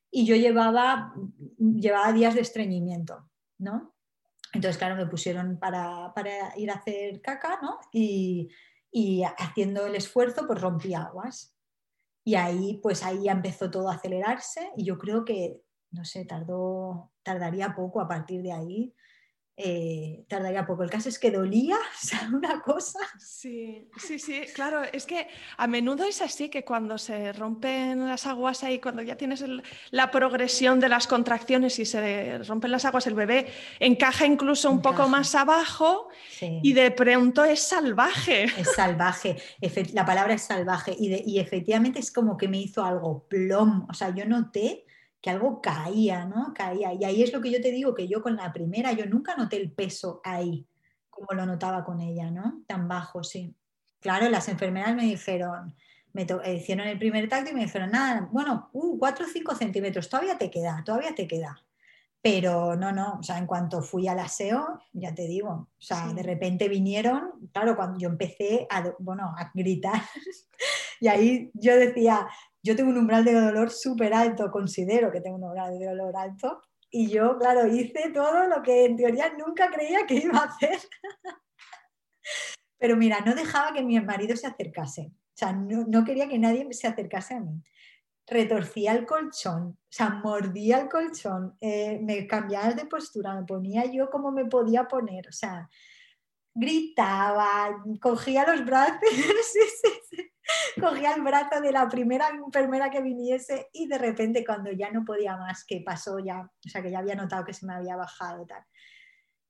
y 0.09 0.25
yo 0.25 0.35
llevaba, 0.35 1.13
llevaba 1.57 2.13
días 2.13 2.35
de 2.35 2.41
estreñimiento, 2.41 3.29
¿no? 3.57 3.95
Entonces, 4.53 4.77
claro, 4.77 4.95
me 4.95 5.07
pusieron 5.07 5.57
para, 5.57 6.13
ir 6.55 6.69
a 6.71 6.75
hacer 6.75 7.21
caca, 7.21 7.59
¿no? 7.61 7.79
Y, 7.91 8.49
y 8.91 9.23
haciendo 9.23 9.87
el 9.87 9.95
esfuerzo, 9.95 10.45
pues 10.45 10.61
rompí 10.61 10.93
aguas. 10.93 11.55
Y 12.23 12.35
ahí, 12.35 12.79
pues 12.81 13.03
ahí 13.03 13.27
empezó 13.27 13.69
todo 13.69 13.89
a 13.89 13.95
acelerarse 13.95 14.71
y 14.77 14.85
yo 14.85 14.97
creo 14.97 15.25
que, 15.25 15.61
no 15.91 16.05
sé, 16.05 16.23
tardó, 16.23 17.11
tardaría 17.23 17.75
poco 17.75 17.99
a 17.99 18.07
partir 18.07 18.41
de 18.43 18.53
ahí 18.53 18.93
eh, 19.55 20.25
tardaría 20.27 20.65
poco. 20.65 20.81
El 20.81 20.89
caso 20.89 21.09
es 21.09 21.19
que 21.19 21.29
dolía, 21.29 21.75
o 22.03 22.05
sea, 22.05 22.29
una 22.33 22.61
cosa. 22.61 22.99
Sí, 23.19 23.87
sí, 23.97 24.17
sí, 24.17 24.41
claro, 24.53 24.81
es 24.91 25.05
que 25.05 25.27
a 25.57 25.67
menudo 25.67 26.05
es 26.05 26.21
así 26.21 26.49
que 26.49 26.65
cuando 26.65 26.97
se 26.97 27.33
rompen 27.33 28.07
las 28.07 28.25
aguas 28.25 28.63
ahí, 28.63 28.79
cuando 28.79 29.03
ya 29.03 29.15
tienes 29.15 29.43
la 29.91 30.09
progresión 30.09 30.79
de 30.79 30.89
las 30.89 31.07
contracciones 31.07 31.77
y 31.77 31.85
se 31.85 32.39
rompen 32.39 32.71
las 32.71 32.85
aguas, 32.85 33.05
el 33.05 33.13
bebé 33.13 33.47
encaja 33.79 34.25
incluso 34.25 34.71
un 34.71 34.81
poco 34.81 35.07
más 35.07 35.35
abajo 35.35 36.07
y 36.39 36.73
de 36.73 36.91
pronto 36.91 37.43
es 37.43 37.59
salvaje. 37.61 38.45
Es 38.45 38.73
salvaje, 38.73 39.37
la 39.93 40.05
palabra 40.05 40.33
es 40.33 40.41
salvaje 40.41 40.95
y, 40.97 41.31
y 41.31 41.39
efectivamente 41.39 41.99
es 41.99 42.11
como 42.11 42.37
que 42.37 42.47
me 42.47 42.59
hizo 42.59 42.83
algo 42.83 43.27
plom, 43.27 43.85
o 43.89 43.93
sea, 43.93 44.13
yo 44.15 44.25
noté 44.25 44.85
que 45.23 45.29
algo 45.29 45.61
caía, 45.61 46.25
¿no? 46.25 46.53
Caía. 46.53 46.93
Y 46.93 47.05
ahí 47.05 47.23
es 47.23 47.31
lo 47.31 47.39
que 47.39 47.49
yo 47.49 47.61
te 47.61 47.71
digo, 47.71 47.95
que 47.95 48.09
yo 48.09 48.21
con 48.21 48.35
la 48.35 48.51
primera, 48.51 48.91
yo 48.91 49.05
nunca 49.05 49.37
noté 49.37 49.55
el 49.55 49.71
peso 49.71 50.19
ahí, 50.21 50.67
como 51.09 51.27
lo 51.31 51.45
notaba 51.45 51.85
con 51.85 52.01
ella, 52.01 52.29
¿no? 52.29 52.61
Tan 52.67 52.89
bajo, 52.89 53.23
sí. 53.23 53.55
Claro, 54.01 54.29
las 54.29 54.49
enfermeras 54.49 54.93
me 54.93 55.03
dijeron, 55.03 55.73
me 56.11 56.27
hicieron 56.53 56.87
el 56.87 56.99
primer 56.99 57.29
tacto 57.29 57.51
y 57.51 57.53
me 57.53 57.63
dijeron, 57.63 57.91
nada, 57.91 58.27
bueno, 58.33 58.69
uh, 58.73 58.99
4 58.99 59.25
o 59.25 59.29
5 59.29 59.55
centímetros, 59.55 60.09
todavía 60.09 60.37
te 60.37 60.51
queda, 60.51 60.83
todavía 60.85 61.15
te 61.15 61.25
queda. 61.25 61.57
Pero 62.21 62.75
no, 62.75 62.91
no, 62.91 63.19
o 63.19 63.23
sea, 63.23 63.37
en 63.37 63.47
cuanto 63.47 63.81
fui 63.81 64.09
al 64.09 64.19
aseo, 64.19 64.81
ya 64.91 65.15
te 65.15 65.25
digo, 65.25 65.49
o 65.49 65.81
sea, 65.81 66.11
de 66.11 66.23
repente 66.23 66.67
vinieron, 66.67 67.49
claro, 67.53 67.77
cuando 67.77 67.97
yo 67.97 68.09
empecé 68.09 68.67
a, 68.69 68.83
bueno, 68.99 69.33
a 69.37 69.51
gritar, 69.53 70.01
y 70.99 71.07
ahí 71.07 71.49
yo 71.53 71.77
decía, 71.77 72.27
yo 72.63 72.75
tengo 72.77 72.89
un 72.89 72.97
umbral 72.97 73.25
de 73.25 73.33
dolor 73.33 73.69
súper 73.69 74.13
alto, 74.13 74.49
considero 74.49 75.11
que 75.11 75.19
tengo 75.19 75.35
un 75.35 75.43
umbral 75.43 75.77
de 75.77 75.85
dolor 75.85 76.15
alto, 76.15 76.61
y 76.89 77.09
yo, 77.09 77.37
claro, 77.37 77.67
hice 77.67 78.11
todo 78.13 78.47
lo 78.47 78.61
que 78.61 78.85
en 78.85 78.95
teoría 78.95 79.33
nunca 79.37 79.69
creía 79.69 80.05
que 80.07 80.15
iba 80.15 80.37
a 80.39 80.45
hacer. 80.45 80.79
Pero 82.77 82.95
mira, 82.95 83.19
no 83.21 83.35
dejaba 83.35 83.73
que 83.73 83.83
mi 83.83 83.99
marido 83.99 84.37
se 84.37 84.47
acercase, 84.47 85.11
o 85.11 85.35
sea, 85.35 85.51
no, 85.53 86.03
quería 86.05 86.29
que 86.29 86.39
nadie 86.39 86.71
se 86.71 86.87
acercase 86.87 87.35
a 87.35 87.39
mí. 87.41 87.61
Retorcía 88.25 88.93
el 88.93 89.05
colchón, 89.05 89.71
o 89.71 89.77
sea, 89.89 90.09
mordía 90.09 90.79
el 90.79 90.87
colchón, 90.87 91.57
eh, 91.59 91.99
me 92.01 92.25
cambiaba 92.27 92.73
de 92.73 92.85
postura, 92.85 93.35
me 93.35 93.45
ponía 93.45 93.85
yo 93.85 94.09
como 94.09 94.31
me 94.31 94.45
podía 94.45 94.87
poner, 94.87 95.27
o 95.27 95.33
sea, 95.33 95.69
gritaba, 96.53 97.83
cogía 97.99 98.45
los 98.47 98.63
brazos, 98.65 98.99
sí, 99.11 99.59
sí, 99.81 99.89
sí 100.09 100.32
cogía 100.79 101.13
el 101.13 101.21
brazo 101.21 101.61
de 101.61 101.71
la 101.71 101.87
primera 101.87 102.29
enfermera 102.29 102.89
que 102.89 103.01
viniese 103.01 103.69
y 103.73 103.87
de 103.87 103.97
repente 103.97 104.45
cuando 104.45 104.71
ya 104.71 104.91
no 104.91 105.05
podía 105.05 105.37
más, 105.37 105.65
que 105.65 105.81
pasó 105.81 106.19
ya, 106.19 106.41
o 106.41 106.69
sea 106.69 106.81
que 106.81 106.91
ya 106.91 106.99
había 106.99 107.15
notado 107.15 107.45
que 107.45 107.53
se 107.53 107.65
me 107.65 107.73
había 107.73 107.95
bajado 107.95 108.45
tal. 108.45 108.63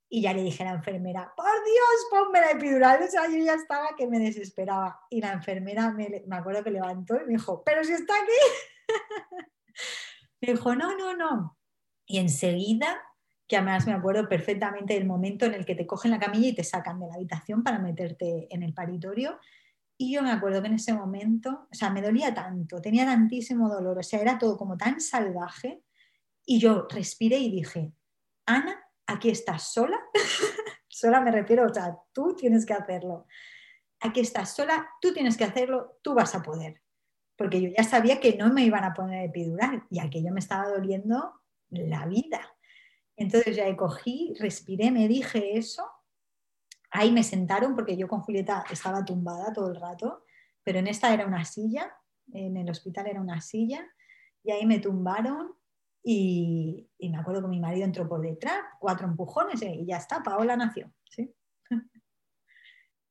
Y 0.09 0.21
ya 0.21 0.33
le 0.33 0.43
dije 0.43 0.61
a 0.61 0.67
la 0.67 0.73
enfermera, 0.73 1.33
por 1.35 1.45
Dios, 1.45 2.07
ponme 2.11 2.39
la 2.39 2.51
epidural. 2.51 3.01
O 3.01 3.07
sea, 3.07 3.27
yo 3.27 3.43
ya 3.43 3.55
estaba 3.55 3.95
que 3.97 4.05
me 4.05 4.19
desesperaba. 4.19 4.99
Y 5.09 5.19
la 5.19 5.31
enfermera 5.31 5.89
me, 5.89 6.23
me 6.27 6.35
acuerdo 6.35 6.63
que 6.63 6.69
levantó 6.69 7.15
y 7.15 7.25
me 7.25 7.33
dijo, 7.33 7.63
pero 7.63 7.83
si 7.83 7.93
está 7.93 8.13
aquí. 8.13 8.87
me 10.41 10.53
dijo, 10.53 10.75
no, 10.75 10.95
no, 10.95 11.15
no. 11.15 11.57
Y 12.05 12.19
enseguida, 12.19 13.01
que 13.47 13.57
además 13.57 13.87
me 13.87 13.93
acuerdo 13.93 14.29
perfectamente 14.29 14.93
del 14.93 15.05
momento 15.05 15.45
en 15.45 15.55
el 15.55 15.65
que 15.65 15.73
te 15.73 15.87
cogen 15.87 16.11
la 16.11 16.19
camilla 16.19 16.49
y 16.49 16.55
te 16.55 16.63
sacan 16.63 16.99
de 16.99 17.07
la 17.07 17.15
habitación 17.15 17.63
para 17.63 17.79
meterte 17.79 18.47
en 18.51 18.61
el 18.61 18.75
paritorio, 18.75 19.39
y 20.03 20.11
yo 20.11 20.21
me 20.21 20.31
acuerdo 20.31 20.61
que 20.61 20.67
en 20.67 20.73
ese 20.73 20.93
momento, 20.93 21.67
o 21.71 21.73
sea, 21.73 21.89
me 21.89 22.01
dolía 22.01 22.33
tanto, 22.33 22.81
tenía 22.81 23.05
tantísimo 23.05 23.69
dolor, 23.69 23.99
o 23.99 24.03
sea, 24.03 24.19
era 24.19 24.37
todo 24.37 24.57
como 24.57 24.75
tan 24.75 24.99
salvaje. 24.99 25.81
Y 26.45 26.59
yo 26.59 26.87
respiré 26.89 27.37
y 27.37 27.49
dije, 27.49 27.93
Ana, 28.45 28.83
aquí 29.07 29.29
estás 29.29 29.71
sola. 29.71 29.97
sola 30.89 31.21
me 31.21 31.31
refiero, 31.31 31.65
o 31.65 31.73
sea, 31.73 31.97
tú 32.11 32.35
tienes 32.35 32.65
que 32.65 32.73
hacerlo. 32.73 33.27
Aquí 34.01 34.19
estás 34.19 34.53
sola, 34.53 34.89
tú 34.99 35.13
tienes 35.13 35.37
que 35.37 35.45
hacerlo, 35.45 35.99
tú 36.03 36.13
vas 36.13 36.35
a 36.35 36.43
poder. 36.43 36.81
Porque 37.37 37.61
yo 37.61 37.69
ya 37.69 37.85
sabía 37.85 38.19
que 38.19 38.35
no 38.35 38.51
me 38.51 38.65
iban 38.65 38.83
a 38.83 38.93
poner 38.93 39.23
epidural 39.23 39.85
y 39.89 39.99
aquello 39.99 40.33
me 40.33 40.41
estaba 40.41 40.67
doliendo 40.67 41.39
la 41.69 42.05
vida. 42.07 42.41
Entonces 43.15 43.55
ya 43.55 43.73
cogí, 43.77 44.33
respiré, 44.37 44.91
me 44.91 45.07
dije 45.07 45.57
eso 45.57 45.89
Ahí 46.95 47.11
me 47.11 47.23
sentaron 47.23 47.75
porque 47.75 47.97
yo 47.97 48.07
con 48.07 48.21
Julieta 48.21 48.63
estaba 48.69 49.03
tumbada 49.03 49.51
todo 49.51 49.71
el 49.71 49.81
rato, 49.81 50.23
pero 50.63 50.77
en 50.77 50.85
esta 50.85 51.11
era 51.11 51.25
una 51.25 51.43
silla, 51.43 51.91
en 52.31 52.55
el 52.55 52.69
hospital 52.69 53.07
era 53.07 53.19
una 53.19 53.41
silla, 53.41 53.83
y 54.43 54.51
ahí 54.51 54.65
me 54.67 54.77
tumbaron 54.77 55.55
y, 56.03 56.87
me 56.99 57.17
acuerdo 57.17 57.41
que 57.41 57.47
mi 57.47 57.59
marido 57.59 57.85
entró 57.85 58.07
por 58.07 58.21
detrás, 58.21 58.61
cuatro 58.79 59.07
empujones 59.07 59.61
y 59.63 59.85
ya 59.87 59.97
está, 59.97 60.21
Paola 60.21 60.55
nació. 60.55 60.93
¿sí? 61.09 61.33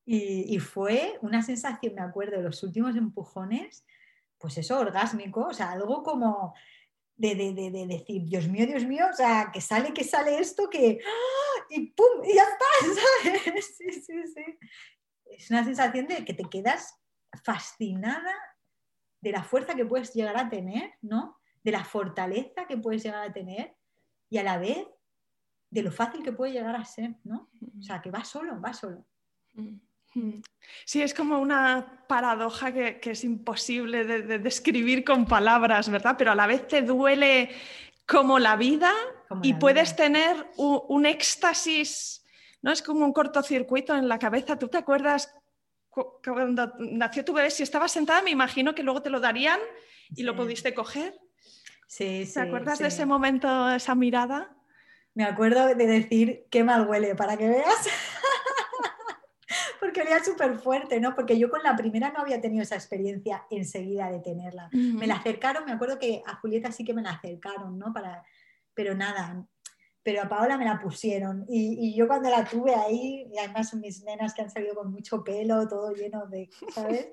y, 0.07 0.55
y, 0.55 0.59
fue 0.61 1.19
una 1.21 1.43
sensación, 1.43 1.97
me 1.97 2.03
acuerdo, 2.03 2.37
de 2.37 2.45
los 2.45 2.63
últimos 2.63 2.95
empujones, 2.95 3.85
pues 4.39 4.59
eso, 4.59 4.79
orgásmico, 4.79 5.47
o 5.47 5.55
sea, 5.55 5.73
algo 5.73 6.05
como 6.05 6.55
de, 7.17 7.87
decir, 7.89 8.25
Dios 8.25 8.49
mío, 8.49 8.67
Dios 8.67 8.85
mío, 8.85 9.07
o 9.11 9.15
sea, 9.15 9.51
que 9.53 9.61
sale, 9.61 9.93
que 9.93 10.05
sale 10.05 10.39
esto, 10.39 10.69
que... 10.69 10.99
Y 11.73 11.87
¡pum! 11.93 12.23
Y 12.25 12.35
ya 12.35 12.43
está, 12.43 13.35
¿sabes? 13.45 13.77
Sí, 13.77 13.93
sí, 13.93 14.27
sí. 14.27 14.59
Es 15.25 15.51
una 15.51 15.65
sensación 15.65 16.07
de 16.07 16.25
que 16.25 16.35
te 16.35 16.45
quedas 16.45 17.01
fascinada 17.43 18.35
de 19.23 19.33
la 19.33 19.43
fuerza 19.43 19.75
que 19.75 19.87
puedes 19.87 20.13
llegar 20.13 20.37
a 20.37 20.51
tener, 20.51 20.93
¿no? 21.01 21.39
De 21.63 21.73
la 21.73 21.85
fortaleza 21.85 22.67
que 22.67 22.77
puedes 22.77 23.03
llegar 23.03 23.27
a 23.27 23.33
tener 23.33 23.75
y 24.29 24.39
a 24.39 24.43
la 24.43 24.59
vez 24.59 24.87
de 25.71 25.83
lo 25.83 25.91
fácil 25.91 26.23
que 26.23 26.33
puede 26.33 26.53
llegar 26.53 26.77
a 26.77 26.85
ser, 26.85 27.15
¿no? 27.25 27.51
O 27.79 27.83
sea, 27.83 28.03
que 28.03 28.11
va 28.11 28.25
solo, 28.25 28.61
va 28.61 28.75
solo. 28.75 29.07
Sí, 30.85 31.01
es 31.01 31.15
como 31.15 31.39
una 31.39 32.05
paradoja 32.07 32.73
que, 32.73 33.01
es 33.03 33.25
imposible 33.25 34.05
de, 34.05 34.39
describir 34.39 35.05
con 35.05 35.25
palabras, 35.25 35.89
¿verdad? 35.89 36.17
Pero 36.19 36.33
a 36.33 36.35
la 36.35 36.47
vez 36.47 36.69
te 36.69 36.83
duele 36.83 37.51
como 38.07 38.39
la 38.39 38.57
vida 38.57 38.93
y 39.43 39.55
puedes 39.55 39.97
tener 39.97 40.47
un, 40.57 41.07
éxtasis, 41.07 42.25
¿no? 42.61 42.73
Es 42.73 42.83
como 42.83 43.05
un 43.05 43.13
cortocircuito 43.13 43.95
en 43.95 44.09
la 44.09 44.19
cabeza. 44.19 44.59
¿Tú 44.59 44.69
te 44.69 44.79
acuerdas 44.79 45.35
cuando 45.89 46.75
nació 46.79 47.25
tu 47.25 47.33
bebé? 47.33 47.51
Si 47.51 47.63
estabas 47.63 47.93
sentada, 47.93 48.23
me 48.23 48.31
imagino 48.31 48.75
que 48.75 48.83
luego 48.83 49.03
te 49.03 49.11
lo 49.11 49.21
darían 49.21 49.61
y 50.15 50.23
lo 50.23 50.37
pudiste 50.37 50.75
coger. 50.75 51.19
Sí, 51.87 52.29
¿Te 52.33 52.41
acuerdas 52.41 52.79
de 52.79 52.89
ese 52.89 53.07
momento, 53.07 53.71
esa 53.71 53.95
mirada? 53.95 54.57
Me 55.15 55.25
acuerdo 55.25 55.67
de 55.67 55.87
decir 55.87 56.47
qué 56.51 56.65
mal 56.65 56.87
huele, 56.87 57.15
para 57.15 57.37
que 57.37 57.49
veas. 57.49 57.87
porque 59.93 60.09
olía 60.09 60.25
súper 60.25 60.59
fuerte, 60.59 60.99
¿no? 61.01 61.15
Porque 61.15 61.39
yo 61.39 61.51
con 61.51 61.63
la 61.63 61.77
primera 61.77 62.11
no 62.11 62.21
había 62.21 62.41
tenido 62.41 62.63
esa 62.63 62.77
experiencia 62.77 63.45
enseguida 63.51 64.11
de 64.11 64.21
tenerla. 64.21 64.71
Me 64.73 65.07
la 65.07 65.17
acercaron, 65.17 65.67
me 65.67 65.73
acuerdo 65.73 65.99
que 65.99 66.23
a 66.27 66.37
Julieta 66.37 66.73
sí 66.73 66.83
que 66.83 66.95
me 66.95 67.03
la 67.03 67.11
acercaron, 67.11 67.79
¿no? 67.79 67.93
Para, 67.93 68.25
pero 68.73 68.95
nada, 68.95 69.47
pero 70.03 70.23
a 70.23 70.29
Paola 70.31 70.57
me 70.57 70.65
la 70.65 70.81
pusieron. 70.81 71.45
Y, 71.47 71.95
yo 71.95 72.09
cuando 72.09 72.31
la 72.31 72.43
tuve 72.43 72.75
ahí, 72.75 73.29
y 73.31 73.39
además 73.39 73.75
mis 73.75 74.03
nenas 74.03 74.33
que 74.33 74.41
han 74.41 74.51
salido 74.51 74.75
con 74.75 74.91
mucho 74.91 75.23
pelo, 75.23 75.69
todo 75.69 75.93
lleno 75.93 76.27
de, 76.27 76.49
¿sabes? 76.75 77.09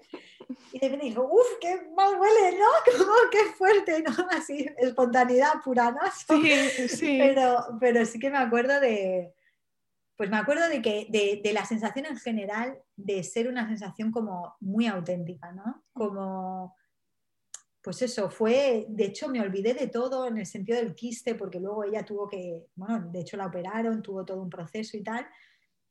Y 0.71 0.79
de 0.79 0.87
repente 0.87 1.07
dijo, 1.07 1.29
uff, 1.29 1.59
qué 1.59 1.81
mal 1.97 2.15
huele, 2.17 2.57
¿no? 2.57 2.65
Como, 2.97 3.13
qué 3.29 3.43
fuerte, 3.57 4.01
¿no? 4.03 4.13
Así, 4.31 4.69
espontaneidad 4.77 5.61
pura, 5.65 5.91
¿no? 5.91 5.99
Sí, 6.27 6.87
sí. 6.87 7.17
Pero, 7.19 7.77
pero 7.77 8.05
sí 8.05 8.19
que 8.19 8.29
me 8.29 8.37
acuerdo 8.37 8.79
de, 8.79 9.33
pues 10.19 10.29
me 10.29 10.35
acuerdo 10.35 10.67
de, 10.67 10.81
que, 10.81 11.07
de, 11.41 11.53
la 11.53 11.63
sensación 11.63 12.05
en 12.05 12.17
general 12.17 12.77
de 12.97 13.23
ser 13.23 13.47
una 13.47 13.65
sensación 13.69 14.11
como 14.11 14.57
muy 14.59 14.85
auténtica, 14.85 15.53
¿no? 15.53 15.85
Como, 15.93 16.75
pues 17.81 18.01
eso, 18.01 18.29
fue, 18.29 18.85
de 18.89 19.05
hecho 19.05 19.29
me 19.29 19.39
olvidé 19.39 19.73
de 19.73 19.87
todo 19.87 20.27
en 20.27 20.37
el 20.37 20.45
sentido 20.45 20.77
del 20.77 20.93
quiste, 20.93 21.35
porque 21.35 21.61
luego 21.61 21.85
ella 21.85 22.03
tuvo 22.03 22.27
que, 22.27 22.65
bueno, 22.75 23.09
de 23.09 23.21
hecho 23.21 23.37
la 23.37 23.45
operaron, 23.45 24.01
tuvo 24.01 24.25
todo 24.25 24.41
un 24.41 24.49
proceso 24.49 24.97
y 24.97 25.03
tal, 25.03 25.25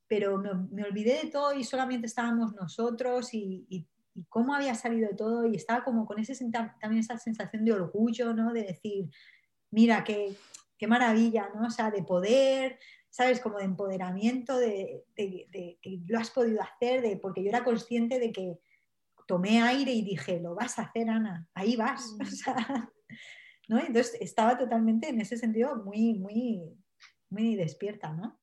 pero 0.06 0.36
me, 0.36 0.84
olvidé 0.84 1.22
de 1.22 1.30
todo 1.30 1.54
y 1.54 1.64
solamente 1.64 2.06
estábamos 2.06 2.54
nosotros 2.54 3.32
y, 3.32 3.88
cómo 4.28 4.54
había 4.54 4.74
salido 4.74 5.08
todo 5.16 5.46
y 5.46 5.56
estaba 5.56 5.82
como 5.82 6.04
con 6.04 6.18
ese, 6.18 6.34
también 6.50 6.98
esa 6.98 7.16
sensación 7.16 7.64
de 7.64 7.72
orgullo, 7.72 8.34
¿no? 8.34 8.52
De 8.52 8.64
decir, 8.64 9.08
mira, 9.70 10.04
qué, 10.04 10.36
qué 10.76 10.86
maravilla, 10.86 11.50
¿no? 11.54 11.66
O 11.66 11.70
sea, 11.70 11.90
de 11.90 12.02
poder, 12.02 12.78
¿sabes? 13.18 13.40
Como 13.40 13.58
de 13.58 13.64
empoderamiento, 13.64 14.56
de, 14.56 15.04
que 15.16 16.00
lo 16.06 16.20
has 16.20 16.30
podido 16.30 16.62
hacer, 16.62 17.02
de, 17.02 17.16
porque 17.16 17.42
yo 17.42 17.48
era 17.48 17.64
consciente 17.64 18.20
de 18.20 18.30
que 18.30 18.60
tomé 19.26 19.60
aire 19.60 19.90
y 19.92 20.02
dije, 20.02 20.38
lo 20.38 20.54
vas 20.54 20.78
a 20.78 20.82
hacer, 20.82 21.10
Ana, 21.10 21.48
ahí 21.54 21.74
vas. 21.74 22.16
Mm. 23.70 23.74
¿no? 23.74 23.80
Entonces 23.80 24.16
estaba 24.20 24.56
totalmente 24.56 25.10
en 25.10 25.20
ese 25.20 25.36
sentido 25.36 25.76
muy, 25.76 26.14
muy, 26.14 26.62
muy 27.28 27.54
despierta, 27.54 28.12
¿no? 28.12 28.40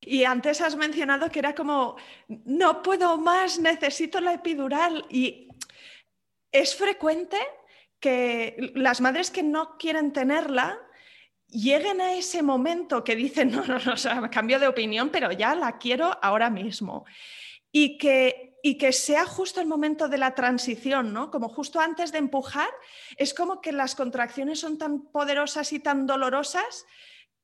Y 0.00 0.24
antes 0.24 0.62
has 0.62 0.76
mencionado 0.76 1.30
que 1.30 1.40
era 1.40 1.54
como, 1.54 1.96
no 2.28 2.80
puedo 2.80 3.18
más, 3.18 3.58
necesito 3.58 4.18
la 4.20 4.32
epidural. 4.32 5.04
Y 5.10 5.48
es 6.52 6.74
frecuente 6.74 7.36
que 7.98 8.72
las 8.74 9.02
madres 9.02 9.30
que 9.30 9.42
no 9.42 9.76
quieren 9.76 10.14
tenerla 10.14 10.78
lleguen 11.50 12.00
a 12.00 12.14
ese 12.14 12.42
momento 12.42 13.04
que 13.04 13.16
dicen, 13.16 13.50
no, 13.50 13.64
no, 13.64 13.78
no, 13.78 14.30
cambio 14.30 14.58
de 14.58 14.68
opinión, 14.68 15.10
pero 15.10 15.32
ya 15.32 15.54
la 15.54 15.78
quiero 15.78 16.18
ahora 16.22 16.50
mismo. 16.50 17.04
Y 17.72 17.98
que, 17.98 18.58
y 18.62 18.78
que 18.78 18.92
sea 18.92 19.26
justo 19.26 19.60
el 19.60 19.66
momento 19.66 20.08
de 20.08 20.18
la 20.18 20.34
transición, 20.34 21.12
¿no? 21.12 21.30
Como 21.30 21.48
justo 21.48 21.80
antes 21.80 22.12
de 22.12 22.18
empujar, 22.18 22.68
es 23.16 23.34
como 23.34 23.60
que 23.60 23.72
las 23.72 23.94
contracciones 23.94 24.60
son 24.60 24.78
tan 24.78 25.02
poderosas 25.10 25.72
y 25.72 25.80
tan 25.80 26.06
dolorosas 26.06 26.86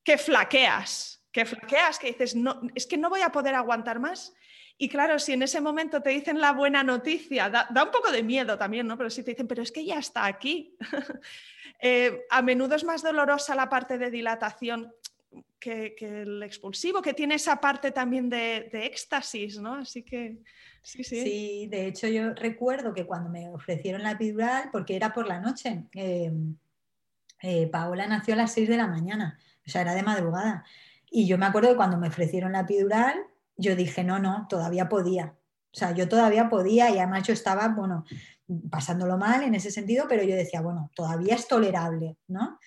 que 0.02 0.18
flaqueas, 0.18 1.24
que 1.32 1.44
flaqueas, 1.44 1.98
que 1.98 2.08
dices, 2.08 2.34
no, 2.34 2.60
es 2.74 2.86
que 2.86 2.96
no 2.96 3.10
voy 3.10 3.20
a 3.20 3.30
poder 3.30 3.54
aguantar 3.54 3.98
más. 3.98 4.34
Y 4.78 4.88
claro, 4.88 5.18
si 5.18 5.32
en 5.32 5.42
ese 5.42 5.60
momento 5.60 6.02
te 6.02 6.10
dicen 6.10 6.40
la 6.40 6.52
buena 6.52 6.82
noticia, 6.82 7.48
da, 7.48 7.68
un 7.70 7.90
poco 7.90 8.10
de 8.12 8.22
miedo 8.22 8.58
también, 8.58 8.86
¿no? 8.86 8.98
Pero 8.98 9.08
si 9.08 9.22
te 9.22 9.30
dicen, 9.30 9.46
pero 9.46 9.62
es 9.62 9.72
que 9.72 9.84
ya 9.84 9.98
está 9.98 10.26
aquí. 10.26 10.76
Eh, 11.78 12.24
a 12.30 12.40
menudo 12.40 12.74
es 12.74 12.84
más 12.84 13.02
dolorosa 13.02 13.54
la 13.54 13.68
parte 13.68 13.98
de 13.98 14.10
dilatación 14.10 14.94
que, 15.60 15.94
el 16.00 16.42
expulsivo, 16.42 17.02
que 17.02 17.12
tiene 17.12 17.34
esa 17.34 17.60
parte 17.60 17.90
también 17.90 18.30
de, 18.30 18.70
éxtasis, 18.72 19.58
¿no? 19.58 19.74
Así 19.74 20.02
que 20.02 20.38
sí, 20.80 21.04
sí. 21.04 21.22
Sí, 21.22 21.68
de 21.70 21.86
hecho 21.86 22.08
yo 22.08 22.32
recuerdo 22.32 22.94
que 22.94 23.04
cuando 23.04 23.28
me 23.28 23.50
ofrecieron 23.50 24.02
la 24.02 24.12
epidural, 24.12 24.70
porque 24.72 24.96
era 24.96 25.12
por 25.12 25.26
la 25.26 25.38
noche, 25.38 25.84
eh, 25.94 26.32
eh, 27.42 27.66
Paola 27.66 28.06
nació 28.06 28.32
a 28.32 28.38
las 28.38 28.52
6 28.52 28.68
de 28.68 28.76
la 28.76 28.86
mañana, 28.86 29.38
o 29.66 29.70
sea, 29.70 29.82
era 29.82 29.94
de 29.94 30.02
madrugada. 30.02 30.64
Y 31.10 31.26
yo 31.26 31.36
me 31.38 31.46
acuerdo 31.46 31.70
que 31.70 31.76
cuando 31.76 31.98
me 31.98 32.08
ofrecieron 32.08 32.52
la 32.52 32.60
epidural, 32.60 33.26
yo 33.56 33.76
dije, 33.76 34.04
no, 34.04 34.18
no, 34.18 34.46
todavía 34.48 34.88
podía. 34.88 35.36
O 35.74 35.78
sea, 35.78 35.92
yo 35.92 36.08
todavía 36.08 36.48
podía 36.48 36.90
y 36.90 36.98
además 36.98 37.24
yo 37.24 37.34
estaba, 37.34 37.68
bueno, 37.68 38.04
pasándolo 38.70 39.18
mal 39.18 39.42
en 39.42 39.54
ese 39.54 39.70
sentido, 39.70 40.06
pero 40.08 40.22
yo 40.22 40.34
decía, 40.34 40.60
bueno, 40.60 40.90
todavía 40.94 41.34
es 41.34 41.48
tolerable, 41.48 42.16
¿no? 42.28 42.58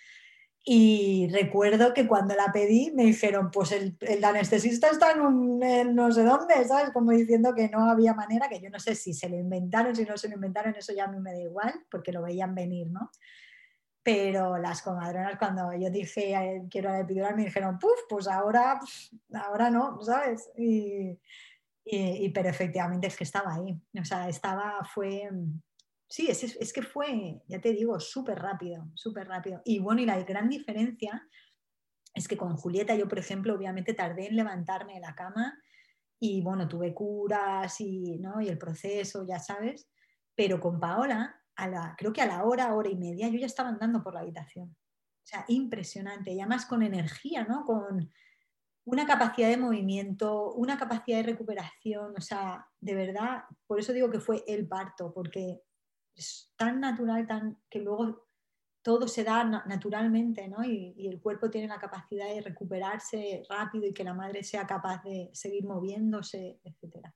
Y 0.63 1.27
recuerdo 1.31 1.93
que 1.93 2.07
cuando 2.07 2.35
la 2.35 2.51
pedí 2.51 2.91
me 2.93 3.05
dijeron, 3.05 3.49
pues 3.49 3.71
el, 3.71 3.97
el 4.01 4.23
anestesista 4.23 4.89
está 4.89 5.13
en, 5.13 5.21
un, 5.21 5.59
no 5.95 6.11
sé 6.11 6.23
dónde, 6.23 6.53
¿sabes? 6.67 6.91
Como 6.91 7.11
diciendo 7.11 7.55
que 7.55 7.69
no 7.69 7.89
había 7.89 8.13
manera, 8.13 8.49
que 8.49 8.59
yo 8.59 8.69
no 8.69 8.79
sé 8.79 8.93
si 8.93 9.13
se 9.13 9.29
lo 9.29 9.37
inventaron, 9.37 9.95
si 9.95 10.05
no 10.05 10.17
se 10.17 10.27
lo 10.27 10.35
inventaron, 10.35 10.75
eso 10.75 10.93
ya 10.93 11.05
a 11.05 11.07
mí 11.07 11.19
me 11.19 11.31
da 11.31 11.39
igual, 11.39 11.73
porque 11.89 12.11
lo 12.11 12.21
veían 12.21 12.53
venir, 12.53 12.87
¿no? 12.91 13.09
Pero 14.03 14.57
las 14.57 14.81
comadronas 14.81 15.37
cuando 15.37 15.73
yo 15.73 15.89
dije 15.89 16.63
quiero 16.69 16.89
la 16.89 17.01
epidural 17.01 17.35
me 17.35 17.45
dijeron, 17.45 17.77
puf, 17.77 17.99
pues 18.07 18.27
ahora, 18.27 18.79
ahora 19.33 19.69
no, 19.69 20.01
¿sabes? 20.01 20.49
Y, 20.57 21.19
y, 21.85 22.29
pero 22.29 22.49
efectivamente 22.49 23.07
es 23.07 23.17
que 23.17 23.23
estaba 23.23 23.55
ahí, 23.55 23.79
o 23.99 24.05
sea, 24.05 24.29
estaba, 24.29 24.83
fue, 24.85 25.29
sí, 26.07 26.27
es, 26.29 26.43
es 26.43 26.73
que 26.73 26.81
fue, 26.81 27.41
ya 27.47 27.59
te 27.59 27.73
digo, 27.73 27.99
súper 27.99 28.39
rápido, 28.39 28.87
súper 28.93 29.27
rápido. 29.27 29.61
Y 29.65 29.79
bueno, 29.79 30.01
y 30.01 30.05
la 30.05 30.21
gran 30.23 30.49
diferencia 30.49 31.27
es 32.13 32.27
que 32.27 32.37
con 32.37 32.55
Julieta 32.57 32.95
yo, 32.95 33.07
por 33.07 33.19
ejemplo, 33.19 33.53
obviamente 33.53 33.93
tardé 33.93 34.27
en 34.27 34.35
levantarme 34.35 34.95
de 34.95 34.99
la 35.01 35.15
cama 35.15 35.57
y 36.19 36.41
bueno, 36.41 36.67
tuve 36.67 36.93
curas 36.93 37.79
y, 37.79 38.17
¿no? 38.19 38.41
y 38.41 38.49
el 38.49 38.57
proceso, 38.57 39.25
ya 39.27 39.39
sabes, 39.39 39.89
pero 40.35 40.59
con 40.59 40.79
Paola 40.79 41.38
creo 41.97 42.13
que 42.13 42.21
a 42.21 42.27
la 42.27 42.43
hora, 42.43 42.73
hora 42.73 42.89
y 42.89 42.95
media, 42.95 43.27
yo 43.29 43.39
ya 43.39 43.45
estaba 43.45 43.69
andando 43.69 44.03
por 44.03 44.13
la 44.13 44.21
habitación. 44.21 44.69
O 44.69 45.27
sea, 45.29 45.45
impresionante. 45.47 46.31
Y 46.31 46.39
además 46.39 46.65
con 46.65 46.83
energía, 46.83 47.43
¿no? 47.43 47.65
Con 47.65 48.11
una 48.85 49.05
capacidad 49.05 49.49
de 49.49 49.57
movimiento, 49.57 50.53
una 50.53 50.77
capacidad 50.77 51.17
de 51.17 51.31
recuperación. 51.31 52.13
O 52.17 52.21
sea, 52.21 52.65
de 52.79 52.95
verdad, 52.95 53.43
por 53.67 53.79
eso 53.79 53.93
digo 53.93 54.09
que 54.09 54.19
fue 54.19 54.43
el 54.47 54.67
parto, 54.67 55.13
porque 55.13 55.61
es 56.15 56.53
tan 56.57 56.79
natural, 56.79 57.27
tan 57.27 57.61
que 57.69 57.79
luego 57.79 58.28
todo 58.81 59.07
se 59.07 59.23
da 59.23 59.43
naturalmente, 59.43 60.47
¿no? 60.47 60.63
Y, 60.63 61.07
el 61.07 61.19
cuerpo 61.19 61.49
tiene 61.49 61.67
la 61.67 61.79
capacidad 61.79 62.27
de 62.27 62.41
recuperarse 62.41 63.43
rápido 63.49 63.85
y 63.87 63.93
que 63.93 64.03
la 64.03 64.13
madre 64.13 64.43
sea 64.43 64.65
capaz 64.65 65.03
de 65.03 65.29
seguir 65.33 65.65
moviéndose, 65.65 66.59
etc. 66.63 67.07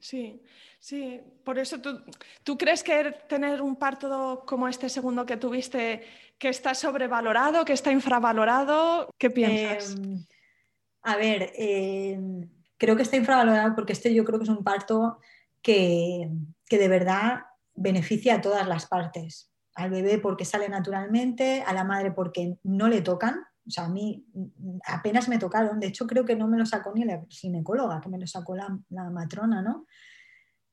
Sí, 0.00 0.42
sí. 0.78 1.20
Por 1.44 1.58
eso 1.58 1.80
tú, 1.80 2.00
tú 2.44 2.56
crees 2.56 2.82
que 2.82 3.12
tener 3.28 3.62
un 3.62 3.76
parto 3.76 4.44
como 4.46 4.68
este 4.68 4.88
segundo 4.88 5.26
que 5.26 5.36
tuviste, 5.36 6.02
que 6.38 6.48
está 6.48 6.74
sobrevalorado, 6.74 7.64
que 7.64 7.72
está 7.72 7.90
infravalorado, 7.90 9.10
¿qué 9.18 9.30
piensas? 9.30 9.96
Em, 9.96 10.24
a 11.02 11.16
ver, 11.16 11.52
em, 11.56 12.48
creo 12.76 12.94
que 12.94 13.02
está 13.02 13.16
infravalorado 13.16 13.74
porque 13.74 13.92
este 13.92 14.14
yo 14.14 14.24
creo 14.24 14.38
que 14.38 14.44
es 14.44 14.50
un 14.50 14.62
parto 14.62 15.18
que, 15.62 16.30
que 16.66 16.78
de 16.78 16.88
verdad 16.88 17.42
beneficia 17.74 18.36
a 18.36 18.40
todas 18.40 18.68
las 18.68 18.86
partes. 18.86 19.50
Al 19.78 19.90
bebé 19.90 20.18
porque 20.18 20.44
sale 20.44 20.68
naturalmente, 20.68 21.62
a 21.64 21.72
la 21.72 21.84
madre 21.84 22.10
porque 22.10 22.58
no 22.64 22.88
le 22.88 23.00
tocan, 23.00 23.36
o 23.64 23.70
sea, 23.70 23.84
a 23.84 23.88
mí 23.88 24.26
mm, 24.34 24.78
apenas 24.86 25.28
me 25.28 25.38
tocaron, 25.38 25.78
de 25.78 25.86
hecho 25.86 26.06
creo 26.06 26.24
que 26.24 26.34
no 26.34 26.48
me 26.48 26.58
lo 26.58 26.66
sacó 26.66 26.92
ni 26.92 27.04
la 27.04 27.22
ginecóloga, 27.28 28.00
que 28.00 28.08
me 28.08 28.18
lo 28.18 28.26
sacó 28.26 28.56
la, 28.56 28.76
matrona, 29.10 29.62
¿no? 29.62 29.86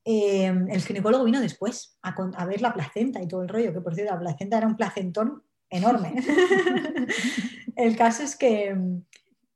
Eh, 0.04 0.46
el 0.46 0.82
ginecólogo 0.82 1.24
vino 1.24 1.40
después 1.40 1.98
a, 2.02 2.46
ver 2.46 2.60
la 2.62 2.74
placenta 2.74 3.22
y 3.22 3.28
todo 3.28 3.42
el 3.42 3.48
rollo, 3.48 3.72
que 3.72 3.80
por 3.80 3.94
cierto 3.94 4.14
la 4.14 4.20
placenta 4.20 4.58
era 4.58 4.66
un 4.66 4.76
placentón 4.76 5.44
enorme. 5.70 6.14
el 7.76 7.96
caso 7.96 8.24
es 8.24 8.34
que, 8.34 8.76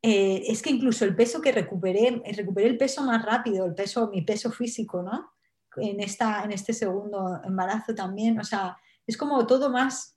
eh, 0.02 0.42
es 0.46 0.62
que 0.62 0.70
incluso 0.70 1.04
el 1.04 1.16
peso 1.16 1.40
que 1.40 1.50
recuperé, 1.50 2.22
recuperé 2.36 2.68
el 2.68 2.78
peso 2.78 3.02
más 3.02 3.24
rápido, 3.24 3.66
el 3.66 3.74
peso, 3.74 4.10
mi 4.12 4.22
peso 4.22 4.52
físico, 4.52 5.02
¿no? 5.02 5.32
En, 5.76 5.98
esta, 6.00 6.44
en 6.44 6.52
este 6.52 6.72
segundo 6.72 7.40
embarazo 7.44 7.96
también, 7.96 8.38
o 8.38 8.44
sea, 8.44 8.76
es 9.06 9.16
como 9.16 9.46
todo 9.46 9.70
más, 9.70 10.16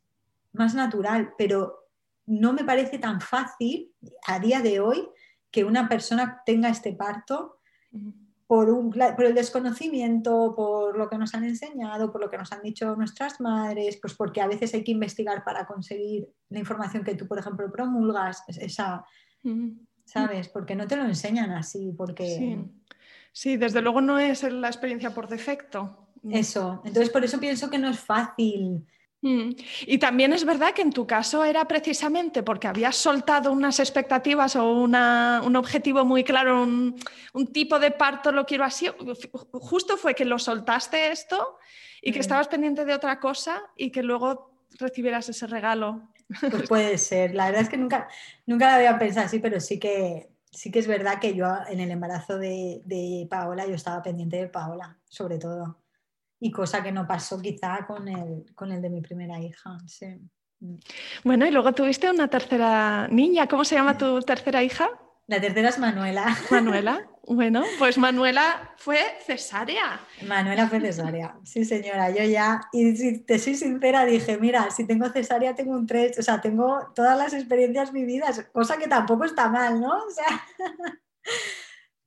más 0.51 0.75
natural, 0.75 1.33
pero 1.37 1.83
no 2.25 2.53
me 2.53 2.63
parece 2.63 2.99
tan 2.99 3.21
fácil 3.21 3.93
a 4.27 4.39
día 4.39 4.61
de 4.61 4.79
hoy 4.79 5.09
que 5.51 5.63
una 5.63 5.87
persona 5.89 6.41
tenga 6.45 6.69
este 6.69 6.93
parto 6.93 7.59
por, 8.47 8.69
el 9.19 9.35
desconocimiento, 9.35 10.53
por 10.55 10.97
lo 10.97 11.09
que 11.09 11.17
nos 11.17 11.33
han 11.33 11.43
enseñado, 11.43 12.11
por 12.11 12.21
lo 12.21 12.29
que 12.29 12.37
nos 12.37 12.51
han 12.51 12.61
dicho 12.61 12.95
nuestras 12.95 13.39
madres, 13.41 13.97
pues 14.01 14.13
porque 14.13 14.41
a 14.41 14.47
veces 14.47 14.73
hay 14.73 14.83
que 14.83 14.91
investigar 14.91 15.43
para 15.43 15.65
conseguir 15.65 16.27
la 16.49 16.59
información 16.59 17.03
que 17.03 17.15
tú, 17.15 17.27
por 17.27 17.39
ejemplo, 17.39 17.71
promulgas, 17.71 18.43
esa, 18.47 19.05
¿sabes? 20.05 20.49
Porque 20.49 20.75
no 20.75 20.87
te 20.87 20.95
lo 20.95 21.05
enseñan 21.05 21.51
así, 21.51 21.93
porque... 21.97 22.25
Sí. 22.25 22.57
sí, 23.31 23.57
desde 23.57 23.81
luego 23.81 24.01
no 24.01 24.19
es 24.19 24.43
la 24.43 24.67
experiencia 24.67 25.13
por 25.13 25.27
defecto. 25.27 26.02
Eso, 26.29 26.81
entonces 26.85 27.09
por 27.09 27.23
eso 27.23 27.39
pienso 27.39 27.69
que 27.69 27.77
no 27.77 27.89
es 27.89 27.99
fácil 27.99 28.85
Mm. 29.23 29.51
Y 29.87 29.97
también 29.99 30.33
es 30.33 30.43
verdad 30.43 30.73
que 30.73 30.81
en 30.81 30.91
tu 30.91 31.07
caso 31.07 31.45
era 31.45 31.65
precisamente 31.65 32.43
porque 32.43 32.67
habías 32.67 32.97
soltado 32.97 33.53
unas 33.53 33.79
expectativas 33.79 34.57
o 34.57 34.69
un 34.69 35.55
objetivo 35.55 36.03
muy 36.03 36.25
claro, 36.25 36.61
un, 36.61 36.97
tipo 37.53 37.79
de 37.79 37.91
parto 37.91 38.33
lo 38.33 38.45
quiero 38.45 38.65
así. 38.65 38.89
Justo 39.53 39.95
fue 39.95 40.13
que 40.13 40.25
lo 40.25 40.37
soltaste 40.37 41.09
esto 41.11 41.57
y 42.01 42.11
que 42.11 42.19
mm. 42.19 42.21
estabas 42.21 42.49
pendiente 42.49 42.83
de 42.83 42.93
otra 42.93 43.19
cosa 43.21 43.63
y 43.77 43.91
que 43.91 44.03
luego 44.03 44.59
recibieras 44.77 45.29
ese 45.29 45.47
regalo. 45.47 46.09
Pues 46.41 46.63
puede 46.67 46.97
ser. 46.97 47.33
La 47.33 47.45
verdad 47.45 47.61
es 47.61 47.69
que 47.69 47.77
nunca, 47.77 48.09
nunca 48.45 48.71
lo 48.71 48.75
había 48.75 48.99
pensado 48.99 49.27
así, 49.27 49.39
pero 49.39 49.61
sí 49.61 49.79
que, 49.79 50.31
sí 50.51 50.69
que 50.69 50.79
es 50.79 50.87
verdad 50.87 51.19
que 51.21 51.33
yo 51.33 51.47
en 51.69 51.79
el 51.79 51.91
embarazo 51.91 52.37
de, 52.37 52.81
de 52.83 53.25
Paola, 53.29 53.65
yo 53.67 53.75
estaba 53.75 54.03
pendiente 54.03 54.35
de 54.35 54.47
Paola, 54.49 54.97
sobre 55.07 55.37
todo 55.37 55.82
y 56.43 56.51
cosa 56.51 56.83
que 56.83 56.91
no 56.91 57.07
pasó 57.07 57.41
quizá 57.41 57.85
con 57.87 58.05
el, 58.09 58.45
con 58.53 58.69
el 58.73 58.81
de 58.81 58.89
mi 58.89 58.99
primera 58.99 59.39
hija. 59.39 59.77
Mm. 60.59 60.75
Bueno, 61.23 61.45
y 61.47 61.51
luego 61.51 61.71
tuviste 61.71 62.09
una 62.09 62.27
tercera 62.27 63.07
niña. 63.07 63.47
¿Cómo 63.47 63.63
se 63.63 63.75
llama 63.75 63.97
tu 63.97 64.21
tercera 64.21 64.61
hija? 64.61 64.89
La 65.27 65.39
tercera 65.39 65.69
es 65.69 65.79
Manuela. 65.79 66.37
Manuela. 66.51 67.07
Bueno, 67.25 67.63
pues 67.79 67.97
Manuela 67.97 68.73
fue 68.75 68.99
cesárea. 69.25 70.01
Manuela 70.27 70.67
fue 70.67 70.81
cesárea, 70.81 71.37
sí 71.45 71.63
señora. 71.63 72.09
Yo 72.09 72.25
ya, 72.25 72.59
y 72.73 72.93
si 72.97 73.19
te 73.19 73.39
soy 73.39 73.55
sincera, 73.55 74.03
dije, 74.03 74.37
mira, 74.37 74.69
si 74.69 74.85
tengo 74.85 75.07
cesárea 75.07 75.55
tengo 75.55 75.71
un 75.71 75.87
3, 75.87 76.19
o 76.19 76.21
sea, 76.21 76.41
tengo 76.41 76.91
todas 76.93 77.17
las 77.17 77.33
experiencias 77.33 77.93
vividas, 77.93 78.45
cosa 78.51 78.75
que 78.77 78.89
tampoco 78.89 79.23
está 79.23 79.47
mal, 79.47 79.79
¿no? 79.79 79.93
O 79.95 80.09
sea, 80.09 80.43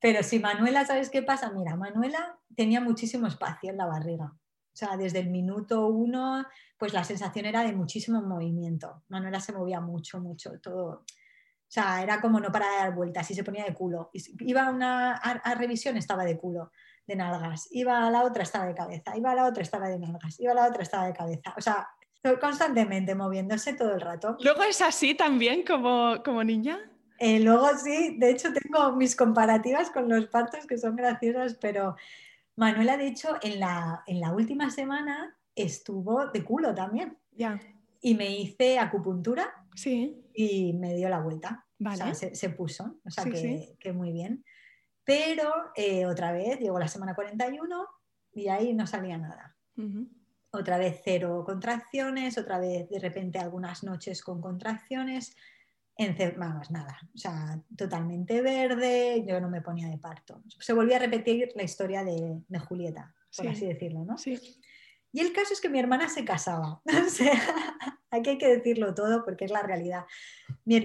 pero 0.06 0.22
si 0.22 0.38
Manuela, 0.38 0.86
¿sabes 0.86 1.10
qué 1.10 1.20
pasa? 1.20 1.50
Mira, 1.50 1.74
Manuela 1.74 2.38
tenía 2.54 2.80
muchísimo 2.80 3.26
espacio 3.26 3.70
en 3.70 3.76
la 3.76 3.86
barriga. 3.86 4.26
O 4.26 4.72
sea, 4.72 4.96
desde 4.96 5.18
el 5.18 5.30
minuto 5.30 5.88
uno, 5.88 6.46
pues 6.78 6.92
la 6.92 7.02
sensación 7.02 7.44
era 7.44 7.64
de 7.64 7.72
muchísimo 7.72 8.22
movimiento. 8.22 9.02
Manuela 9.08 9.40
se 9.40 9.52
movía 9.52 9.80
mucho, 9.80 10.20
mucho, 10.20 10.60
todo. 10.60 10.88
O 11.00 11.04
sea, 11.66 12.04
era 12.04 12.20
como 12.20 12.38
no 12.38 12.52
para 12.52 12.66
dar 12.66 12.94
vueltas 12.94 13.28
y 13.32 13.34
se 13.34 13.42
ponía 13.42 13.64
de 13.64 13.74
culo. 13.74 14.10
Iba 14.12 14.68
a 14.68 14.70
una 14.70 15.16
a, 15.16 15.54
revisión, 15.56 15.96
estaba 15.96 16.24
de 16.24 16.38
culo, 16.38 16.70
de 17.04 17.16
nalgas. 17.16 17.66
Iba 17.72 18.06
a 18.06 18.10
la 18.12 18.22
otra, 18.22 18.44
estaba 18.44 18.66
de 18.66 18.76
cabeza. 18.76 19.16
Iba 19.16 19.32
a 19.32 19.34
la 19.34 19.44
otra, 19.46 19.64
estaba 19.64 19.88
de 19.88 19.98
nalgas. 19.98 20.38
Iba 20.38 20.52
a 20.52 20.54
la 20.54 20.68
otra, 20.68 20.84
estaba 20.84 21.06
de 21.06 21.14
cabeza. 21.14 21.52
O 21.56 21.60
sea, 21.60 21.84
constantemente 22.40 23.16
moviéndose 23.16 23.72
todo 23.72 23.92
el 23.92 24.00
rato. 24.00 24.36
Luego 24.38 24.62
es 24.62 24.80
así 24.82 25.16
también 25.16 25.64
como, 25.64 26.22
como 26.24 26.44
niña. 26.44 26.92
Eh, 27.18 27.40
luego 27.40 27.68
sí, 27.82 28.16
de 28.18 28.30
hecho 28.30 28.48
tengo 28.52 28.92
mis 28.92 29.16
comparativas 29.16 29.90
con 29.90 30.08
los 30.08 30.26
partos 30.26 30.66
que 30.66 30.78
son 30.78 30.96
graciosas, 30.96 31.54
pero 31.60 31.96
Manuela, 32.56 32.96
de 32.96 33.06
hecho, 33.08 33.36
en 33.42 33.60
la, 33.60 34.02
en 34.06 34.20
la 34.20 34.32
última 34.32 34.70
semana 34.70 35.36
estuvo 35.54 36.26
de 36.28 36.44
culo 36.44 36.74
también. 36.74 37.18
Ya. 37.32 37.60
Y 38.00 38.14
me 38.14 38.30
hice 38.38 38.78
acupuntura 38.78 39.52
Sí. 39.74 40.22
y 40.34 40.72
me 40.74 40.94
dio 40.94 41.08
la 41.08 41.20
vuelta. 41.20 41.66
Vale. 41.78 42.02
O 42.02 42.06
sea, 42.06 42.14
se, 42.14 42.34
se 42.34 42.50
puso, 42.50 42.98
o 43.04 43.10
sea 43.10 43.24
Sí, 43.24 43.30
que, 43.30 43.36
sí. 43.36 43.76
que 43.78 43.92
muy 43.92 44.10
bien. 44.12 44.44
Pero 45.04 45.52
eh, 45.74 46.06
otra 46.06 46.32
vez 46.32 46.58
llegó 46.58 46.78
la 46.78 46.88
semana 46.88 47.14
41 47.14 47.86
y 48.32 48.48
ahí 48.48 48.74
no 48.74 48.86
salía 48.86 49.18
nada. 49.18 49.56
Otra 50.50 50.78
vez 50.78 51.00
cero 51.04 51.42
contracciones, 51.44 52.38
otra 52.38 52.58
vez 52.58 52.88
de 52.88 52.98
repente 52.98 53.38
algunas 53.38 53.84
noches 53.84 54.22
con 54.22 54.40
contracciones. 54.40 55.36
Vamos, 56.36 56.70
nada, 56.70 56.98
o 57.14 57.18
sea, 57.18 57.58
totalmente 57.74 58.42
verde, 58.42 59.24
yo 59.26 59.40
no 59.40 59.48
me 59.48 59.62
ponía 59.62 59.88
de 59.88 59.96
parto. 59.96 60.42
Se 60.58 60.74
volvía 60.74 60.96
a 60.96 61.00
repetir 61.00 61.52
la 61.54 61.62
historia 61.62 62.04
de, 62.04 62.42
de 62.46 62.58
Julieta, 62.58 63.14
por 63.34 63.46
Sí. 63.46 63.50
así 63.50 63.66
decirlo, 63.66 64.04
¿no? 64.04 64.18
Sí. 64.18 64.38
Y 65.12 65.20
el 65.20 65.32
caso 65.32 65.54
es 65.54 65.60
que 65.62 65.70
mi 65.70 65.78
hermana 65.78 66.08
se 66.08 66.24
casaba. 66.24 66.82
O 67.06 67.08
sea, 67.08 67.32
aquí 68.10 68.30
hay 68.30 68.38
que 68.38 68.48
decirlo 68.56 68.94
todo 68.94 69.24
porque 69.24 69.46
es 69.46 69.50
la 69.50 69.62
realidad. 69.62 70.04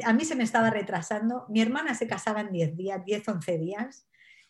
A 0.06 0.14
mí 0.14 0.24
se 0.24 0.36
me 0.36 0.44
estaba 0.46 0.70
retrasando. 0.70 1.46
Mi 1.50 1.62
hermana 1.62 1.94
se 1.96 2.08
casaba 2.08 2.40
en 2.42 2.52
10 2.54 2.78
días, 2.78 3.04
10, 3.04 3.28
11 3.28 3.58
días. 3.58 4.08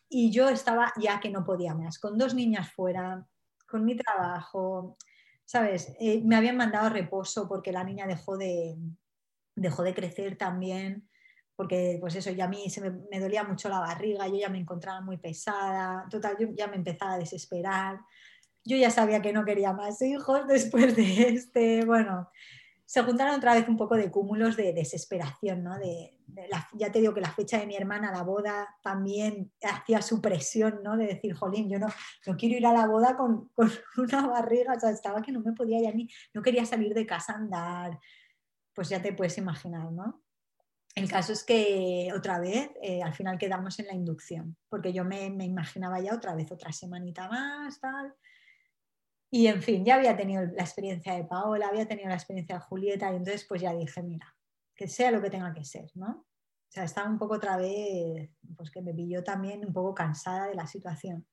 Y 0.10 0.32
yo 0.32 0.50
estaba 0.50 0.94
ya 1.02 1.20
que 1.20 1.30
no 1.32 1.44
podía 1.44 1.74
más, 1.74 1.98
con 1.98 2.18
dos 2.18 2.36
niñas 2.36 2.72
fuera, 2.72 3.26
con 3.68 3.84
mi 3.86 3.96
trabajo, 3.96 4.98
¿sabes? 5.46 5.96
Eh, 6.00 6.22
me 6.24 6.36
habían 6.36 6.58
mandado 6.58 6.88
a 6.88 6.90
reposo 6.90 7.48
porque 7.48 7.72
la 7.72 7.84
niña 7.84 8.06
dejó 8.06 8.38
de, 8.38 8.76
dejó 9.56 9.84
de 9.84 9.94
crecer 9.94 10.38
también. 10.38 11.08
Porque, 11.56 11.98
pues 12.00 12.16
eso, 12.16 12.32
ya 12.32 12.46
a 12.46 12.50
mí 12.50 12.70
se 12.70 12.82
me, 12.82 13.20
dolía 13.20 13.44
mucho 13.44 13.70
la 13.70 13.80
barriga, 13.80 14.28
yo 14.28 14.36
ya 14.36 14.50
me 14.50 14.58
encontraba 14.58 15.02
muy 15.02 15.18
pesada. 15.18 16.08
Total, 16.10 16.36
yo 16.40 16.48
ya 16.56 16.68
me 16.68 16.76
empezaba 16.78 17.14
a 17.14 17.20
desesperar 17.20 18.00
yo 18.64 18.78
ya 18.78 18.92
sabía 18.92 19.22
que 19.22 19.34
no 19.34 19.46
quería 19.46 19.74
más 19.74 20.02
hijos 20.02 20.48
después 20.48 20.96
de 20.96 21.30
este, 21.30 21.84
bueno, 21.86 22.30
se 22.86 23.02
juntaron 23.04 23.36
otra 23.36 23.54
vez 23.54 23.68
un 23.68 23.78
poco 23.78 23.96
de 23.96 24.12
cúmulos 24.12 24.58
de 24.58 24.74
desesperación, 24.74 25.64
¿no? 25.64 25.80
De 25.80 26.20
la- 26.50 26.68
ya 26.74 26.92
te 26.92 27.00
digo 27.00 27.14
que 27.14 27.22
la 27.22 27.32
fecha 27.32 27.58
de 27.58 27.66
mi 27.66 27.76
hermana, 27.76 28.12
la 28.12 28.24
boda, 28.24 28.68
también 28.84 29.52
hacía 29.64 30.02
su 30.02 30.22
presión, 30.22 30.82
¿no? 30.84 30.98
De 30.98 31.08
decir, 31.08 31.34
jolín, 31.34 31.70
yo 31.70 31.80
no, 31.80 31.88
no 32.28 32.36
quiero 32.36 32.58
ir 32.58 32.66
a 32.68 32.74
la 32.74 32.88
boda 32.88 33.16
con, 33.16 33.48
con 33.56 33.72
una 33.98 34.28
barriga, 34.28 34.74
o 34.74 34.80
sea, 34.80 34.90
estaba 34.90 35.22
que 35.22 35.32
no 35.32 35.40
me 35.40 35.54
podía 35.54 35.82
ya 35.82 35.94
ni, 35.94 36.10
no 36.34 36.42
quería 36.42 36.66
salir 36.66 36.94
de 36.94 37.06
casa 37.06 37.34
a 37.34 37.38
andar, 37.38 37.98
pues 38.74 38.90
ya 38.90 39.02
te 39.02 39.14
puedes 39.14 39.38
imaginar, 39.38 39.92
¿no? 39.92 40.24
El 40.94 41.10
caso 41.10 41.32
es 41.32 41.44
que 41.44 42.10
otra 42.16 42.40
vez, 42.40 42.70
eh, 42.82 43.02
al 43.02 43.14
final 43.14 43.38
quedamos 43.38 43.80
en 43.80 43.88
la 43.88 43.94
inducción, 43.94 44.58
porque 44.68 44.92
yo 44.92 45.06
me, 45.06 45.30
me 45.30 45.46
imaginaba 45.46 46.02
ya 46.02 46.14
otra 46.14 46.36
vez 46.36 46.52
otra 46.52 46.72
semanita 46.74 47.30
más, 47.30 47.80
tal. 47.80 48.14
Y 49.30 49.48
en 49.48 49.62
fin, 49.62 49.86
ya 49.86 49.96
había 49.96 50.18
tenido 50.18 50.44
la 50.44 50.64
experiencia 50.64 51.14
de 51.16 51.24
Paola, 51.24 51.70
había 51.70 51.88
tenido 51.88 52.10
la 52.10 52.16
experiencia 52.16 52.56
de 52.56 52.62
Julieta 52.62 53.12
y 53.12 53.16
entonces 53.16 53.46
pues 53.48 53.62
ya 53.62 53.74
dije, 53.74 54.04
mira, 54.04 54.36
que 54.76 54.90
sea 54.90 55.12
lo 55.12 55.22
que 55.22 55.30
tenga 55.30 55.54
que 55.54 55.64
ser, 55.64 55.90
¿no? 55.96 56.10
O 56.72 56.74
sea, 56.74 56.84
estaba 56.84 57.10
un 57.10 57.18
poco 57.18 57.36
otra 57.36 57.56
vez, 57.56 58.30
pues 58.58 58.72
que 58.72 58.82
me 58.82 58.94
pilló 58.94 59.24
también 59.24 59.66
un 59.66 59.72
poco 59.74 59.94
cansada 59.94 60.48
de 60.48 60.56
la 60.56 60.68
situación. 60.68 61.26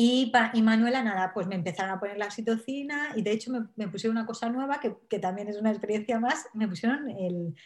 Y, 0.00 0.30
y 0.52 0.62
Manuela, 0.62 1.02
nada, 1.02 1.32
pues 1.34 1.48
me 1.48 1.56
empezaron 1.56 1.90
a 1.90 1.98
poner 1.98 2.18
la 2.18 2.26
oxitocina 2.26 3.08
y 3.16 3.22
de 3.22 3.32
hecho 3.32 3.50
me, 3.50 3.66
me 3.74 3.88
pusieron 3.88 4.16
una 4.16 4.26
cosa 4.26 4.48
nueva 4.48 4.78
que, 4.78 4.94
que 5.10 5.18
también 5.18 5.48
es 5.48 5.56
una 5.56 5.70
experiencia 5.70 6.20
más, 6.20 6.46
me 6.54 6.68
pusieron 6.68 7.10
el, 7.10 7.56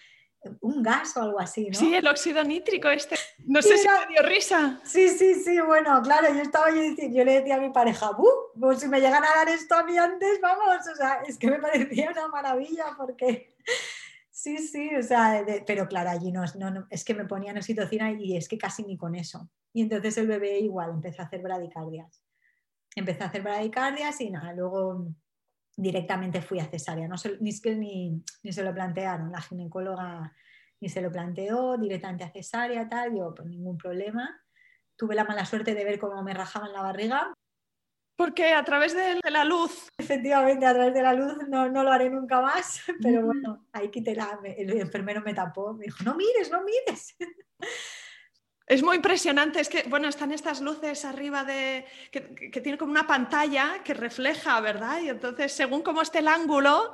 un 0.62 0.82
gas 0.82 1.14
o 1.18 1.22
algo 1.22 1.38
así, 1.38 1.68
¿no? 1.68 1.78
Sí, 1.78 1.94
el 1.94 2.06
óxido 2.08 2.42
nítrico 2.42 2.88
este. 2.88 3.16
No 3.46 3.60
sé 3.60 3.76
si 3.76 3.86
me 3.86 4.14
dio 4.14 4.22
risa. 4.22 4.80
Sí, 4.82 5.10
sí, 5.10 5.34
sí, 5.34 5.60
bueno, 5.60 6.00
claro, 6.02 6.32
yo 6.34 6.40
estaba 6.40 6.70
yo, 6.70 6.76
dici- 6.80 7.14
yo 7.14 7.22
le 7.22 7.40
decía 7.40 7.56
a 7.56 7.60
mi 7.60 7.68
pareja, 7.68 8.12
¡buh! 8.12 8.30
Pues 8.58 8.80
si 8.80 8.88
me 8.88 8.98
llegan 9.00 9.22
a 9.22 9.34
dar 9.36 9.48
esto 9.50 9.74
a 9.74 9.84
mí 9.84 9.98
antes, 9.98 10.40
vamos, 10.40 10.86
o 10.90 10.96
sea, 10.96 11.20
es 11.28 11.36
que 11.36 11.48
me 11.50 11.58
parecía 11.58 12.10
una 12.12 12.28
maravilla 12.28 12.86
porque 12.96 13.54
sí, 14.42 14.58
sí, 14.58 14.94
o 14.96 15.02
sea, 15.02 15.42
de- 15.44 15.62
pero 15.66 15.86
claro, 15.86 16.10
allí 16.10 16.32
no, 16.32 16.44
no, 16.58 16.86
es 16.90 17.04
que 17.04 17.14
me 17.14 17.24
ponían 17.26 17.56
oxitocina 17.56 18.10
y 18.12 18.36
es 18.36 18.48
que 18.48 18.58
casi 18.58 18.82
ni 18.84 18.96
con 18.96 19.14
eso. 19.14 19.50
Y 19.72 19.82
entonces 19.82 20.16
el 20.18 20.26
bebé 20.26 20.58
igual 20.58 20.90
empezó 20.90 21.22
a 21.22 21.26
hacer 21.26 21.42
bradicardias. 21.42 22.24
Empezó 22.96 23.24
a 23.24 23.26
hacer 23.28 23.42
bradicardias 23.42 24.20
y 24.20 24.30
nada, 24.30 24.52
luego 24.52 25.06
directamente 25.76 26.42
fui 26.42 26.60
a 26.60 26.66
cesárea, 26.66 27.08
no 27.08 27.16
se- 27.18 27.38
ni, 27.40 28.22
ni 28.42 28.52
se 28.52 28.62
lo 28.64 28.74
plantearon, 28.74 29.32
la 29.32 29.40
ginecóloga 29.40 30.32
ni 30.80 30.88
se 30.88 31.00
lo 31.00 31.12
planteó, 31.12 31.78
directamente 31.78 32.24
a 32.24 32.32
cesárea, 32.32 32.88
tal, 32.88 33.16
yo, 33.16 33.32
pues 33.34 33.48
ningún 33.48 33.78
problema. 33.78 34.28
Tuve 34.96 35.14
la 35.14 35.24
mala 35.24 35.46
suerte 35.46 35.74
de 35.74 35.84
ver 35.84 35.98
cómo 36.00 36.22
me 36.24 36.34
rajaban 36.34 36.72
la 36.72 36.82
barriga. 36.82 37.32
Porque 38.16 38.52
a 38.52 38.62
través 38.64 38.94
de 38.94 39.20
la 39.30 39.44
luz. 39.44 39.88
Efectivamente, 39.98 40.66
a 40.66 40.74
través 40.74 40.94
de 40.94 41.02
la 41.02 41.12
luz 41.14 41.34
no, 41.48 41.68
no 41.68 41.82
lo 41.82 41.90
haré 41.92 42.10
nunca 42.10 42.40
más, 42.40 42.80
pero 43.02 43.24
bueno, 43.26 43.66
ahí 43.72 43.90
quité 43.90 44.14
la, 44.14 44.38
el 44.44 44.70
enfermero 44.78 45.20
me 45.22 45.34
tapó, 45.34 45.72
me 45.74 45.86
dijo, 45.86 46.04
no 46.04 46.14
mires, 46.14 46.50
no 46.50 46.62
mires. 46.62 47.16
Es 48.66 48.82
muy 48.82 48.96
impresionante, 48.96 49.60
es 49.60 49.68
que, 49.68 49.82
bueno, 49.88 50.08
están 50.08 50.32
estas 50.32 50.60
luces 50.60 51.04
arriba 51.04 51.44
de, 51.44 51.84
que, 52.10 52.34
que- 52.34 52.50
que 52.50 52.60
tienen 52.60 52.78
como 52.78 52.92
una 52.92 53.06
pantalla 53.06 53.82
que 53.84 53.92
refleja, 53.92 54.60
¿verdad? 54.60 55.00
Y 55.02 55.08
entonces, 55.08 55.52
según 55.52 55.82
cómo 55.82 56.00
esté 56.00 56.20
el 56.20 56.28
ángulo, 56.28 56.92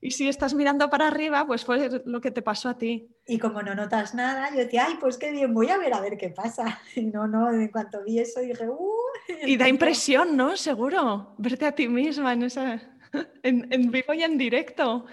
y 0.00 0.10
si 0.12 0.28
estás 0.28 0.52
mirando 0.54 0.90
para 0.90 1.06
arriba, 1.06 1.46
pues 1.46 1.64
fue 1.64 2.02
lo 2.06 2.20
que 2.20 2.32
te 2.32 2.42
pasó 2.42 2.70
a 2.70 2.78
ti. 2.78 3.08
Y 3.26 3.38
como 3.38 3.62
no 3.62 3.74
notas 3.74 4.14
nada, 4.14 4.50
yo 4.50 4.56
decía, 4.56 4.86
ay, 4.88 4.96
pues 4.98 5.16
qué 5.16 5.30
bien, 5.30 5.54
voy 5.54 5.68
a 5.68 5.78
ver 5.78 5.94
a 5.94 6.00
ver 6.00 6.16
qué 6.16 6.30
pasa. 6.30 6.80
Y 6.96 7.02
no, 7.06 7.28
no, 7.28 7.52
en 7.52 7.68
cuanto 7.68 8.02
vi 8.02 8.18
eso 8.18 8.40
dije, 8.40 8.68
uh. 8.68 9.01
Y 9.46 9.56
da 9.56 9.68
impresión, 9.68 10.36
¿no? 10.36 10.56
Seguro, 10.56 11.34
verte 11.38 11.66
a 11.66 11.72
ti 11.72 11.88
misma 11.88 12.32
en, 12.32 12.42
esa, 12.44 12.80
en, 13.42 13.66
en 13.72 13.90
vivo 13.90 14.14
y 14.14 14.22
en 14.22 14.36
directo. 14.38 15.06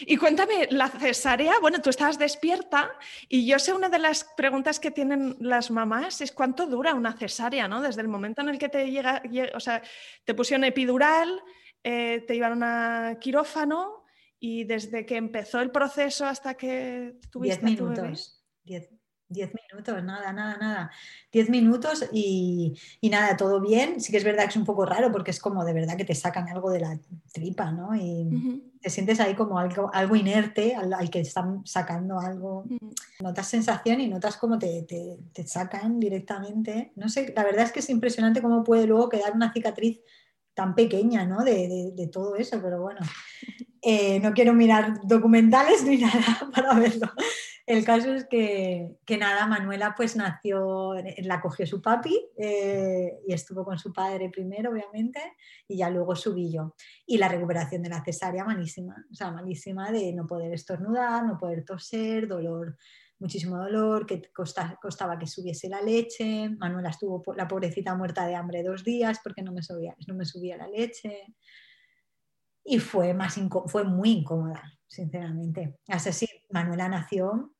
Y 0.00 0.16
cuéntame, 0.16 0.66
la 0.70 0.88
cesárea, 0.88 1.54
bueno, 1.60 1.80
tú 1.80 1.90
estabas 1.90 2.18
despierta 2.18 2.90
y 3.28 3.46
yo 3.46 3.58
sé 3.60 3.72
una 3.72 3.88
de 3.88 3.98
las 4.00 4.24
preguntas 4.36 4.80
que 4.80 4.90
tienen 4.90 5.36
las 5.38 5.70
mamás 5.70 6.20
es 6.20 6.32
cuánto 6.32 6.66
dura 6.66 6.94
una 6.94 7.12
cesárea, 7.12 7.68
¿no? 7.68 7.80
Desde 7.82 8.00
el 8.00 8.08
momento 8.08 8.42
en 8.42 8.48
el 8.48 8.58
que 8.58 8.68
te 8.68 8.90
llega, 8.90 9.22
lle- 9.24 9.52
o 9.54 9.60
sea, 9.60 9.80
te 10.24 10.34
pusieron 10.34 10.64
epidural, 10.64 11.40
eh, 11.84 12.24
te 12.26 12.34
llevaron 12.34 12.62
a 12.64 13.18
quirófano 13.20 14.04
y 14.40 14.64
desde 14.64 15.06
que 15.06 15.16
empezó 15.16 15.60
el 15.60 15.70
proceso 15.70 16.26
hasta 16.26 16.54
que 16.54 17.20
tuviste 17.30 17.64
Diez 17.66 17.74
a 17.74 17.78
tu 17.78 17.84
bebé. 17.88 18.00
minutos. 18.00 18.44
Diez, 18.64 18.90
diez 19.32 19.50
minutos, 19.54 20.02
nada, 20.04 20.32
nada, 20.32 20.56
nada. 20.58 20.90
Diez 21.32 21.48
minutos 21.50 22.08
y, 22.12 22.74
y 23.00 23.10
nada, 23.10 23.36
todo 23.36 23.60
bien. 23.60 24.00
Sí 24.00 24.12
que 24.12 24.18
es 24.18 24.24
verdad 24.24 24.44
que 24.44 24.50
es 24.50 24.56
un 24.56 24.64
poco 24.64 24.84
raro 24.86 25.10
porque 25.10 25.30
es 25.30 25.40
como 25.40 25.64
de 25.64 25.72
verdad 25.72 25.96
que 25.96 26.04
te 26.04 26.14
sacan 26.14 26.48
algo 26.48 26.70
de 26.70 26.80
la 26.80 26.98
tripa, 27.32 27.72
¿no? 27.72 27.94
Y 27.96 28.26
Ujú, 28.26 28.62
te 28.80 28.90
sientes 28.90 29.20
ahí 29.20 29.34
como 29.34 29.58
algo, 29.58 29.90
algo 29.92 30.16
inerte 30.16 30.74
al, 30.74 30.92
al 30.92 31.10
que 31.10 31.20
están 31.20 31.62
sacando 31.66 32.18
algo. 32.20 32.64
ujú. 32.68 32.92
Notas 33.20 33.46
sensación 33.48 34.00
y 34.00 34.08
notas 34.08 34.36
cómo 34.36 34.58
te, 34.58 34.82
te- 34.82 35.18
te 35.32 35.46
sacan 35.46 35.98
directamente. 36.00 36.92
No 36.96 37.08
sé, 37.08 37.32
la 37.34 37.44
verdad 37.44 37.64
es 37.64 37.72
que 37.72 37.80
es 37.80 37.90
impresionante 37.90 38.42
cómo 38.42 38.62
puede 38.64 38.86
luego 38.86 39.08
quedar 39.08 39.32
una 39.34 39.52
cicatriz 39.52 40.00
tan 40.54 40.74
pequeña, 40.74 41.24
¿no? 41.24 41.42
De, 41.44 41.52
de- 41.68 41.92
de 41.94 42.06
todo 42.08 42.36
eso, 42.36 42.60
pero 42.62 42.80
bueno. 42.82 43.00
Eh, 43.84 44.20
no 44.20 44.32
quiero 44.32 44.54
mirar 44.54 45.00
documentales 45.02 45.82
ni 45.82 45.96
nada 46.00 46.48
para 46.54 46.72
verlo. 46.74 47.08
El 47.66 47.84
caso 47.84 48.12
es 48.12 48.24
que, 48.26 48.96
que 49.06 49.16
nada, 49.18 49.46
Manuela 49.46 49.94
pues 49.96 50.16
nació, 50.16 50.94
la 51.18 51.40
cogió 51.40 51.66
su 51.66 51.80
papi 51.80 52.18
eh, 52.36 53.20
y 53.26 53.32
estuvo 53.32 53.64
con 53.64 53.78
su 53.78 53.92
padre 53.92 54.30
primero, 54.30 54.70
obviamente, 54.70 55.20
y 55.68 55.76
ya 55.76 55.88
luego 55.88 56.16
subí 56.16 56.52
yo. 56.52 56.74
Y 57.06 57.18
la 57.18 57.28
recuperación 57.28 57.82
de 57.82 57.90
la 57.90 58.02
cesárea 58.04 58.44
malísima, 58.44 58.96
o 59.10 59.14
sea, 59.14 59.30
malísima 59.30 59.92
de 59.92 60.12
no 60.12 60.26
poder 60.26 60.52
estornudar, 60.52 61.24
no 61.24 61.38
poder 61.38 61.64
toser, 61.64 62.26
dolor, 62.26 62.76
muchísimo 63.20 63.56
dolor, 63.56 64.06
que 64.06 64.20
costa- 64.32 64.76
costaba 64.82 65.16
que 65.16 65.28
subiese 65.28 65.68
la 65.68 65.80
leche. 65.80 66.48
Manuela 66.58 66.90
estuvo, 66.90 67.22
la 67.36 67.46
pobrecita, 67.46 67.94
muerta 67.94 68.26
de 68.26 68.34
hambre 68.34 68.64
dos 68.64 68.82
días 68.82 69.20
porque 69.22 69.42
no 69.42 69.52
me 69.52 69.62
subía, 69.62 69.94
no 70.08 70.14
me 70.14 70.24
subía 70.24 70.56
la 70.56 70.66
leche. 70.66 71.32
Y 72.64 72.78
fue, 72.80 73.14
más 73.14 73.38
fue 73.66 73.84
muy 73.84 74.10
incómoda, 74.10 74.62
sinceramente. 74.96 75.78
Así, 75.88 76.26
Manuela 76.50 76.86
nació 76.88 77.50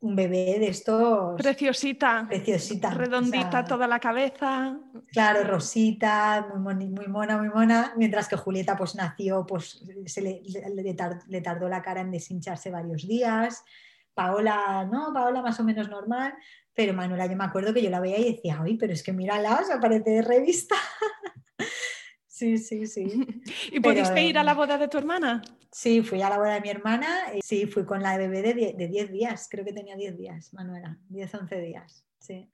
un 0.00 0.16
bebé 0.16 0.56
de 0.58 0.68
estos 0.68 1.40
Preciosita, 1.40 2.26
preciosita. 2.28 2.88
o 2.88 2.94
redondita 2.94 3.50
sea, 3.50 3.64
toda 3.64 3.86
la 3.86 3.98
cabeza. 4.00 4.76
Claro, 5.12 5.44
Rosita, 5.44 6.48
muy, 6.52 6.58
moni- 6.60 6.88
muy 6.88 7.06
mona, 7.06 7.38
muy 7.38 7.48
mona, 7.48 7.94
mientras 7.96 8.28
que 8.28 8.36
Julieta 8.36 8.76
pues 8.76 8.94
nació, 8.96 9.46
pues 9.46 9.82
se 10.06 10.20
le, 10.20 10.42
le- 10.44 10.82
le 10.82 10.94
tar- 10.94 11.22
le 11.28 11.40
tardó 11.40 11.68
la 11.68 11.80
cara 11.82 12.00
en 12.00 12.10
deshincharse 12.10 12.70
varios 12.70 13.06
días. 13.06 13.64
Paola, 14.12 14.84
no, 14.90 15.12
Paola 15.14 15.40
más 15.40 15.58
o 15.60 15.64
menos 15.64 15.88
normal, 15.88 16.34
pero 16.74 16.92
Manuela 16.94 17.26
yo 17.26 17.36
me 17.36 17.44
acuerdo 17.44 17.72
que 17.72 17.82
yo 17.82 17.88
la 17.88 18.00
veía 18.00 18.18
y 18.18 18.34
decía, 18.34 18.58
ay, 18.60 18.76
pero 18.76 18.92
es 18.92 19.02
que 19.02 19.12
mírala, 19.12 19.60
o 19.62 19.64
sea, 19.64 19.78
parece 19.80 20.10
de 20.10 20.22
revista. 20.22 20.74
sí, 22.42 22.58
sí, 22.58 22.86
sí. 22.86 23.04
¿Y 23.72 23.80
Pero, 23.80 23.94
pudiste 23.94 24.22
ir 24.22 24.38
a 24.38 24.42
la 24.42 24.54
boda 24.54 24.78
de 24.78 24.88
tu 24.88 24.98
hermana? 24.98 25.42
Sí, 25.70 26.02
fui 26.02 26.20
a 26.22 26.28
la 26.28 26.38
boda 26.38 26.54
de 26.54 26.60
mi 26.60 26.70
hermana, 26.70 27.08
y 27.34 27.40
sí, 27.42 27.66
fui 27.66 27.84
con 27.84 28.02
la 28.02 28.18
bebé 28.18 28.42
de 28.42 28.88
10 28.88 29.10
días, 29.10 29.48
creo 29.50 29.64
que 29.64 29.72
tenía 29.72 29.96
10 29.96 30.16
días, 30.18 30.52
Manuela, 30.52 30.98
10, 31.08 31.34
11 31.34 31.60
días, 31.60 32.04
sí. 32.18 32.50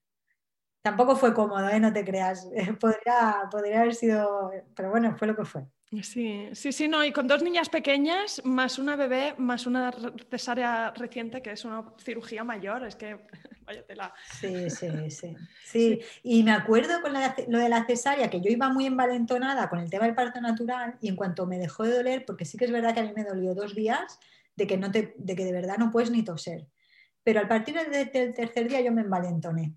Tampoco 0.83 1.17
fue 1.17 1.35
cómodo, 1.35 1.69
¿eh? 1.69 1.81
no 1.81 1.93
te 1.93 2.05
creas, 2.05 2.49
podría, 2.81 3.49
podría 3.51 3.81
haber 3.81 3.95
sido, 3.95 4.51
pero 4.75 4.91
bueno, 4.91 5.17
fue 5.17 5.27
lo 5.27 5.37
que 5.37 5.45
fue. 5.45 5.67
Sí, 6.03 6.51
sí, 6.53 6.71
sí, 6.71 6.87
no, 6.87 7.03
y 7.03 7.13
con 7.13 7.27
dos 7.27 7.43
niñas 7.43 7.71
pequeñas, 7.71 8.43
más 8.45 8.79
una 8.79 8.95
bebé, 8.95 9.35
más 9.39 9.67
una 9.67 9.91
cesárea 10.31 10.91
reciente, 10.91 11.41
que 11.41 11.53
es 11.53 11.65
una 11.65 11.95
cirugía 11.99 12.45
mayor, 12.45 12.85
es 12.85 12.95
que 12.95 13.19
vaya 13.67 13.87
tela. 13.87 14.13
Sí, 14.39 14.69
sí, 14.69 14.89
sí, 15.11 15.35
sí. 15.65 16.01
Y 16.23 16.43
me 16.43 16.51
acuerdo 16.51 17.01
con 17.01 17.15
lo 17.15 17.59
de 17.59 17.69
la 17.71 17.87
cesárea, 17.87 18.29
que 18.29 18.43
yo 18.43 18.51
iba 18.51 18.69
muy 18.69 18.85
envalentonada 18.85 19.71
con 19.71 19.79
el 19.79 19.89
tema 19.89 20.05
del 20.05 20.15
parto 20.15 20.43
natural, 20.43 20.99
y 21.01 21.09
en 21.09 21.17
cuanto 21.17 21.47
me 21.47 21.59
dejó 21.59 21.85
de 21.85 21.97
doler, 21.97 22.25
porque 22.27 22.45
sí 22.45 22.59
que 22.59 22.67
es 22.67 22.71
verdad 22.71 22.93
que 22.93 23.01
a 23.01 23.05
mí 23.05 23.13
me 23.17 23.25
dolió 23.25 23.55
dos 23.55 23.75
días, 23.75 24.21
de 24.57 24.67
que, 24.67 24.77
no 24.77 24.91
te, 24.91 25.15
de, 25.17 25.37
que 25.37 25.45
de 25.45 25.53
verdad 25.53 25.79
no 25.79 25.91
puedes 25.91 26.11
ni 26.11 26.23
toser. 26.23 26.67
Pero 27.25 27.41
al 27.41 27.49
partir 27.49 27.75
del 27.75 28.11
tercer 28.11 28.69
día 28.69 28.83
yo 28.83 28.93
me 28.93 29.03
envalentoné. 29.03 29.75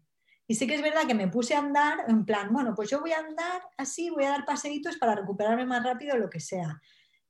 Y 0.52 0.56
sí 0.56 0.68
que 0.68 0.76
es 0.76 0.82
verdad 0.82 1.08
que 1.08 1.14
me 1.14 1.30
puse 1.30 1.56
a 1.56 1.60
andar 1.60 2.00
en 2.10 2.26
plan, 2.26 2.52
bueno, 2.52 2.76
pues 2.76 2.90
yo 2.90 3.00
voy 3.00 3.14
a 3.14 3.20
andar 3.20 3.62
así, 3.78 4.10
voy 4.10 4.26
a 4.26 4.32
dar 4.32 4.44
paseitos 4.44 4.98
para 4.98 5.16
recuperarme 5.16 5.66
más 5.66 5.82
rápido, 5.82 6.18
lo 6.18 6.30
que 6.30 6.42
sea. 6.42 6.82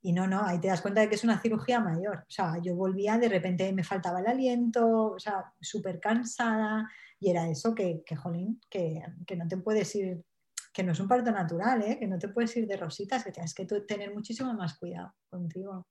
Y 0.01 0.11
no, 0.11 0.25
no, 0.25 0.43
ahí 0.43 0.59
te 0.59 0.69
das 0.69 0.81
cuenta 0.81 1.01
de 1.01 1.07
que 1.07 1.13
es 1.13 1.23
una 1.23 1.39
cirugía 1.39 1.79
mayor. 1.79 2.25
O 2.27 2.31
sea, 2.31 2.57
yo 2.63 2.75
volvía, 2.75 3.19
de 3.19 3.29
repente 3.29 3.71
me 3.73 3.83
faltaba 3.83 4.21
el 4.21 4.25
aliento, 4.25 5.11
o 5.11 5.19
sea, 5.19 5.53
súper 5.61 5.99
cansada. 5.99 6.89
Y 7.19 7.29
era 7.29 7.47
eso 7.47 7.75
que, 7.75 8.01
que 8.03 8.15
jolín, 8.15 8.59
que, 8.67 9.03
que, 9.27 9.35
no 9.35 9.47
te 9.47 9.57
puedes 9.57 9.93
ir, 9.93 10.25
que 10.73 10.81
no 10.81 10.93
es 10.93 10.99
un 10.99 11.07
parto 11.07 11.31
natural, 11.31 11.83
¿eh? 11.83 11.99
que 11.99 12.07
no 12.07 12.17
te 12.17 12.29
puedes 12.29 12.57
ir 12.57 12.65
de 12.65 12.77
rositas, 12.77 13.23
que 13.23 13.31
tienes 13.31 13.53
que 13.53 13.65
tener 13.65 14.15
muchísimo 14.15 14.51
más 14.55 14.79
cuidado 14.79 15.13
contigo. 15.29 15.89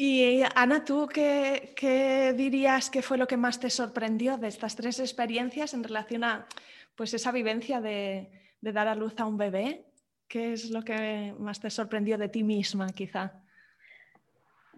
Y 0.00 0.44
Ana, 0.54 0.84
¿tú 0.84 1.08
qué, 1.12 2.32
dirías 2.36 2.88
que 2.88 3.02
fue 3.02 3.18
lo 3.18 3.26
que 3.26 3.36
más 3.36 3.58
te 3.58 3.68
sorprendió 3.68 4.38
de 4.38 4.46
estas 4.46 4.76
tres 4.76 5.00
experiencias 5.00 5.74
en 5.74 5.82
relación 5.82 6.22
a 6.22 6.46
pues, 6.94 7.14
esa 7.14 7.32
vivencia 7.32 7.80
de, 7.80 8.30
dar 8.60 8.86
a 8.86 8.94
luz 8.94 9.14
a 9.18 9.26
un 9.26 9.36
bebé? 9.36 9.86
¿Qué 10.28 10.52
es 10.52 10.70
lo 10.70 10.84
que 10.84 11.34
más 11.40 11.58
te 11.58 11.68
sorprendió 11.68 12.16
de 12.16 12.28
ti 12.28 12.44
misma, 12.44 12.86
quizá? 12.90 13.42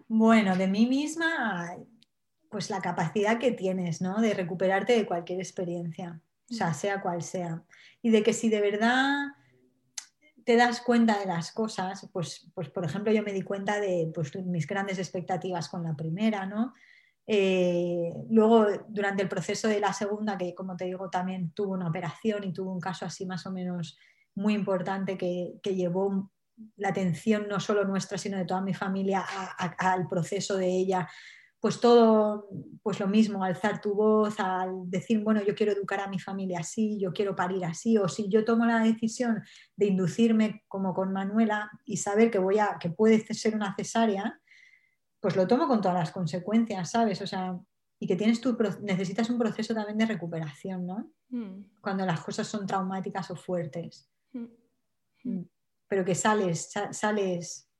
Bueno, 0.07 0.55
de 0.55 0.67
mí 0.67 0.87
misma, 0.87 1.77
pues 2.49 2.71
la 2.71 2.81
capacidad 2.81 3.37
que 3.37 3.51
tienes, 3.51 4.01
¿no? 4.01 4.19
De 4.21 4.33
recuperarte 4.33 4.93
de 4.93 5.05
cualquier 5.05 5.39
experiencia, 5.39 6.19
o 6.49 6.53
sea, 6.55 6.71
mm. 6.71 6.73
sea 6.73 7.01
cual 7.01 7.21
sea. 7.21 7.61
Y 8.01 8.09
de 8.09 8.23
que 8.23 8.33
si 8.33 8.49
de 8.49 8.59
verdad 8.59 9.35
te 10.45 10.55
das 10.55 10.81
cuenta 10.81 11.19
de 11.19 11.25
las 11.25 11.51
cosas, 11.51 12.09
pues, 12.11 12.49
pues 12.53 12.69
por 12.69 12.85
ejemplo 12.85 13.11
yo 13.11 13.23
me 13.23 13.33
di 13.33 13.41
cuenta 13.41 13.79
de 13.79 14.11
pues, 14.13 14.35
mis 14.45 14.67
grandes 14.67 14.99
expectativas 14.99 15.69
con 15.69 15.83
la 15.83 15.95
primera, 15.95 16.45
¿no? 16.45 16.73
Eh, 17.27 18.11
luego, 18.29 18.65
durante 18.87 19.23
el 19.23 19.29
proceso 19.29 19.67
de 19.67 19.79
la 19.79 19.93
segunda, 19.93 20.37
que 20.37 20.53
como 20.55 20.75
te 20.75 20.85
digo, 20.85 21.09
también 21.09 21.51
tuvo 21.51 21.73
una 21.73 21.87
operación 21.87 22.43
y 22.43 22.53
tuvo 22.53 22.73
un 22.73 22.79
caso 22.79 23.05
así 23.05 23.25
más 23.25 23.45
o 23.45 23.51
menos 23.51 23.97
muy 24.35 24.53
importante 24.53 25.17
que, 25.17 25.53
que 25.61 25.75
llevó 25.75 26.31
la 26.75 26.89
atención 26.89 27.47
no 27.47 27.59
solo 27.59 27.85
nuestra, 27.85 28.17
sino 28.17 28.37
de 28.37 28.45
toda 28.45 28.61
mi 28.61 28.73
familia 28.73 29.25
al 29.77 30.07
proceso 30.07 30.57
de 30.57 30.67
ella 30.67 31.07
pues 31.61 31.79
todo, 31.79 32.49
pues 32.81 32.99
lo 32.99 33.07
mismo, 33.07 33.43
alzar 33.43 33.79
tu 33.79 33.93
voz, 33.93 34.39
al 34.39 34.89
decir, 34.89 35.23
bueno, 35.23 35.43
yo 35.43 35.53
quiero 35.53 35.71
educar 35.71 35.99
a 35.99 36.07
mi 36.07 36.17
familia 36.17 36.59
así, 36.59 36.99
yo 36.99 37.13
quiero 37.13 37.35
parir 37.35 37.63
así, 37.63 37.99
o 37.99 38.07
si 38.09 38.27
yo 38.29 38.43
tomo 38.43 38.65
la 38.65 38.79
decisión 38.79 39.43
de 39.75 39.85
inducirme 39.85 40.63
como 40.67 40.95
con 40.95 41.13
Manuela 41.13 41.69
y 41.85 41.97
saber 41.97 42.31
que 42.31 42.39
voy 42.39 42.57
a, 42.57 42.77
que 42.79 42.89
puede 42.89 43.19
ser 43.35 43.53
una 43.55 43.75
cesárea, 43.75 44.41
pues 45.19 45.35
lo 45.35 45.45
tomo 45.45 45.67
con 45.67 45.81
todas 45.81 45.99
las 45.99 46.11
consecuencias, 46.11 46.89
¿sabes? 46.89 47.21
O 47.21 47.27
sea, 47.27 47.55
y 47.99 48.07
que 48.07 48.15
tienes 48.15 48.41
tu, 48.41 48.57
necesitas 48.81 49.29
un 49.29 49.37
proceso 49.37 49.75
también 49.75 49.99
de 49.99 50.07
recuperación, 50.07 50.87
¿no? 50.87 51.13
Mm. 51.29 51.79
Cuando 51.79 52.03
las 52.07 52.21
cosas 52.21 52.47
son 52.47 52.65
traumáticas 52.65 53.29
o 53.29 53.35
fuertes. 53.35 54.09
Mm. 54.33 54.47
Mm. 55.25 55.49
Pero 55.87 56.03
que 56.03 56.15
sales, 56.15 56.71
sales 56.91 57.70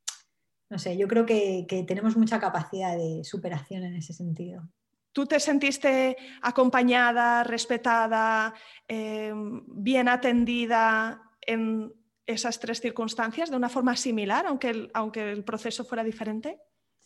no 0.71 0.79
sé, 0.79 0.95
yo 0.95 1.05
creo 1.05 1.25
que, 1.25 1.65
tenemos 1.85 2.15
mucha 2.15 2.39
capacidad 2.39 2.95
de 2.95 3.25
superación 3.25 3.83
en 3.83 3.95
ese 3.97 4.13
sentido. 4.13 4.69
¿Tú 5.11 5.25
te 5.25 5.37
sentiste 5.41 6.15
acompañada, 6.41 7.43
respetada, 7.43 8.53
em, 8.87 9.63
bien 9.67 10.07
atendida 10.07 11.21
en 11.41 11.93
esas 12.25 12.57
tres 12.57 12.79
circunstancias 12.79 13.49
de 13.49 13.57
una 13.57 13.67
forma 13.67 13.97
similar, 13.97 14.45
aunque 14.45 14.69
el, 14.69 14.91
aunque 14.93 15.33
el 15.33 15.43
proceso 15.43 15.83
fuera 15.83 16.05
diferente? 16.05 16.61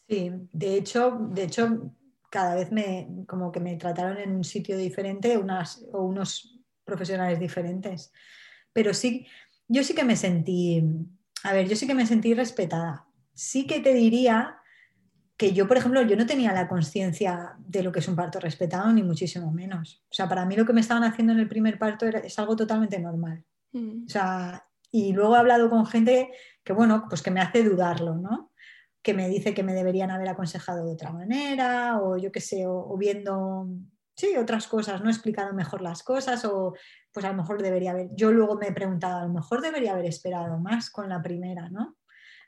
Sí, 0.07 0.31
de 0.51 0.75
hecho, 0.77 1.17
de 1.31 1.45
hecho, 1.45 1.91
cada 2.29 2.53
vez 2.53 2.71
me 2.71 3.07
como 3.27 3.51
que 3.51 3.59
me 3.59 3.77
trataron 3.77 4.19
en 4.19 4.35
un 4.35 4.43
sitio 4.43 4.77
diferente 4.77 5.39
unas, 5.39 5.83
o 5.91 6.03
unos 6.03 6.61
profesionales 6.83 7.39
diferentes. 7.39 8.13
Pero 8.71 8.93
sí, 8.93 9.25
yo 9.67 9.83
sí 9.83 9.95
que 9.95 10.03
me 10.03 10.15
sentí, 10.15 10.83
a 11.41 11.51
ver, 11.51 11.67
yo 11.67 11.75
sí 11.75 11.87
que 11.87 11.95
me 11.95 12.05
sentí 12.05 12.35
respetada 12.35 13.04
sí 13.35 13.67
que 13.67 13.79
te 13.81 13.93
diría 13.93 14.57
que 15.37 15.51
yo, 15.51 15.67
por 15.67 15.77
ejemplo, 15.77 16.01
yo 16.01 16.15
no 16.15 16.25
tenía 16.25 16.53
la 16.53 16.67
conciencia 16.67 17.55
de 17.59 17.83
lo 17.83 17.91
que 17.91 17.99
es 17.99 18.07
un 18.07 18.15
parto 18.15 18.39
respetado, 18.39 18.91
ni 18.93 19.03
muchísimo 19.03 19.51
menos. 19.51 20.03
O 20.09 20.13
sea, 20.13 20.29
para 20.29 20.45
mí 20.45 20.55
lo 20.55 20.65
que 20.65 20.73
me 20.73 20.81
estaban 20.81 21.03
haciendo 21.03 21.33
en 21.33 21.39
el 21.39 21.49
primer 21.49 21.77
parto 21.77 22.05
es 22.05 22.39
algo 22.39 22.55
totalmente 22.55 22.97
normal. 22.99 23.43
Mm. 23.73 24.05
O 24.05 24.09
sea, 24.09 24.65
y 24.91 25.11
luego 25.11 25.35
he 25.35 25.39
hablado 25.39 25.69
con 25.69 25.85
gente 25.85 26.31
que, 26.63 26.71
bueno, 26.71 27.05
pues 27.09 27.21
que 27.21 27.31
me 27.31 27.41
hace 27.41 27.63
dudarlo, 27.63 28.15
¿no? 28.15 28.53
Que 29.01 29.13
me 29.13 29.27
dice 29.27 29.53
que 29.53 29.61
me 29.63 29.73
deberían 29.73 30.09
haber 30.09 30.29
aconsejado 30.29 30.85
de 30.85 30.93
otra 30.93 31.11
manera, 31.11 31.99
o 32.01 32.17
yo 32.17 32.31
qué 32.31 32.39
sé, 32.39 32.65
o, 32.65 32.95
viendo, 32.97 33.67
sí, 34.15 34.37
otras 34.37 34.67
cosas, 34.67 35.01
no 35.01 35.09
he 35.09 35.11
explicado 35.11 35.53
mejor 35.53 35.81
las 35.81 36.01
cosas, 36.01 36.45
o 36.45 36.73
pues 37.11 37.25
a 37.25 37.31
lo 37.31 37.35
mejor 37.35 37.61
debería 37.61 37.91
haber, 37.91 38.09
yo 38.15 38.31
luego 38.31 38.55
me 38.55 38.67
he 38.67 38.71
preguntado, 38.71 39.19
a 39.19 39.27
lo 39.27 39.33
mejor 39.33 39.61
debería 39.61 39.91
haber 39.91 40.05
esperado 40.05 40.59
más 40.59 40.89
con 40.89 41.09
la 41.09 41.21
primera, 41.21 41.69
¿no? 41.69 41.97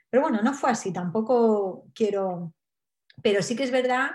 Pero 0.10 0.24
bueno, 0.24 0.42
no 0.42 0.54
fue 0.54 0.72
así, 0.72 0.94
tampoco 0.94 1.86
quiero, 1.94 2.54
pero 3.22 3.42
sí 3.42 3.56
que 3.56 3.64
es 3.64 3.72
verdad 3.72 4.12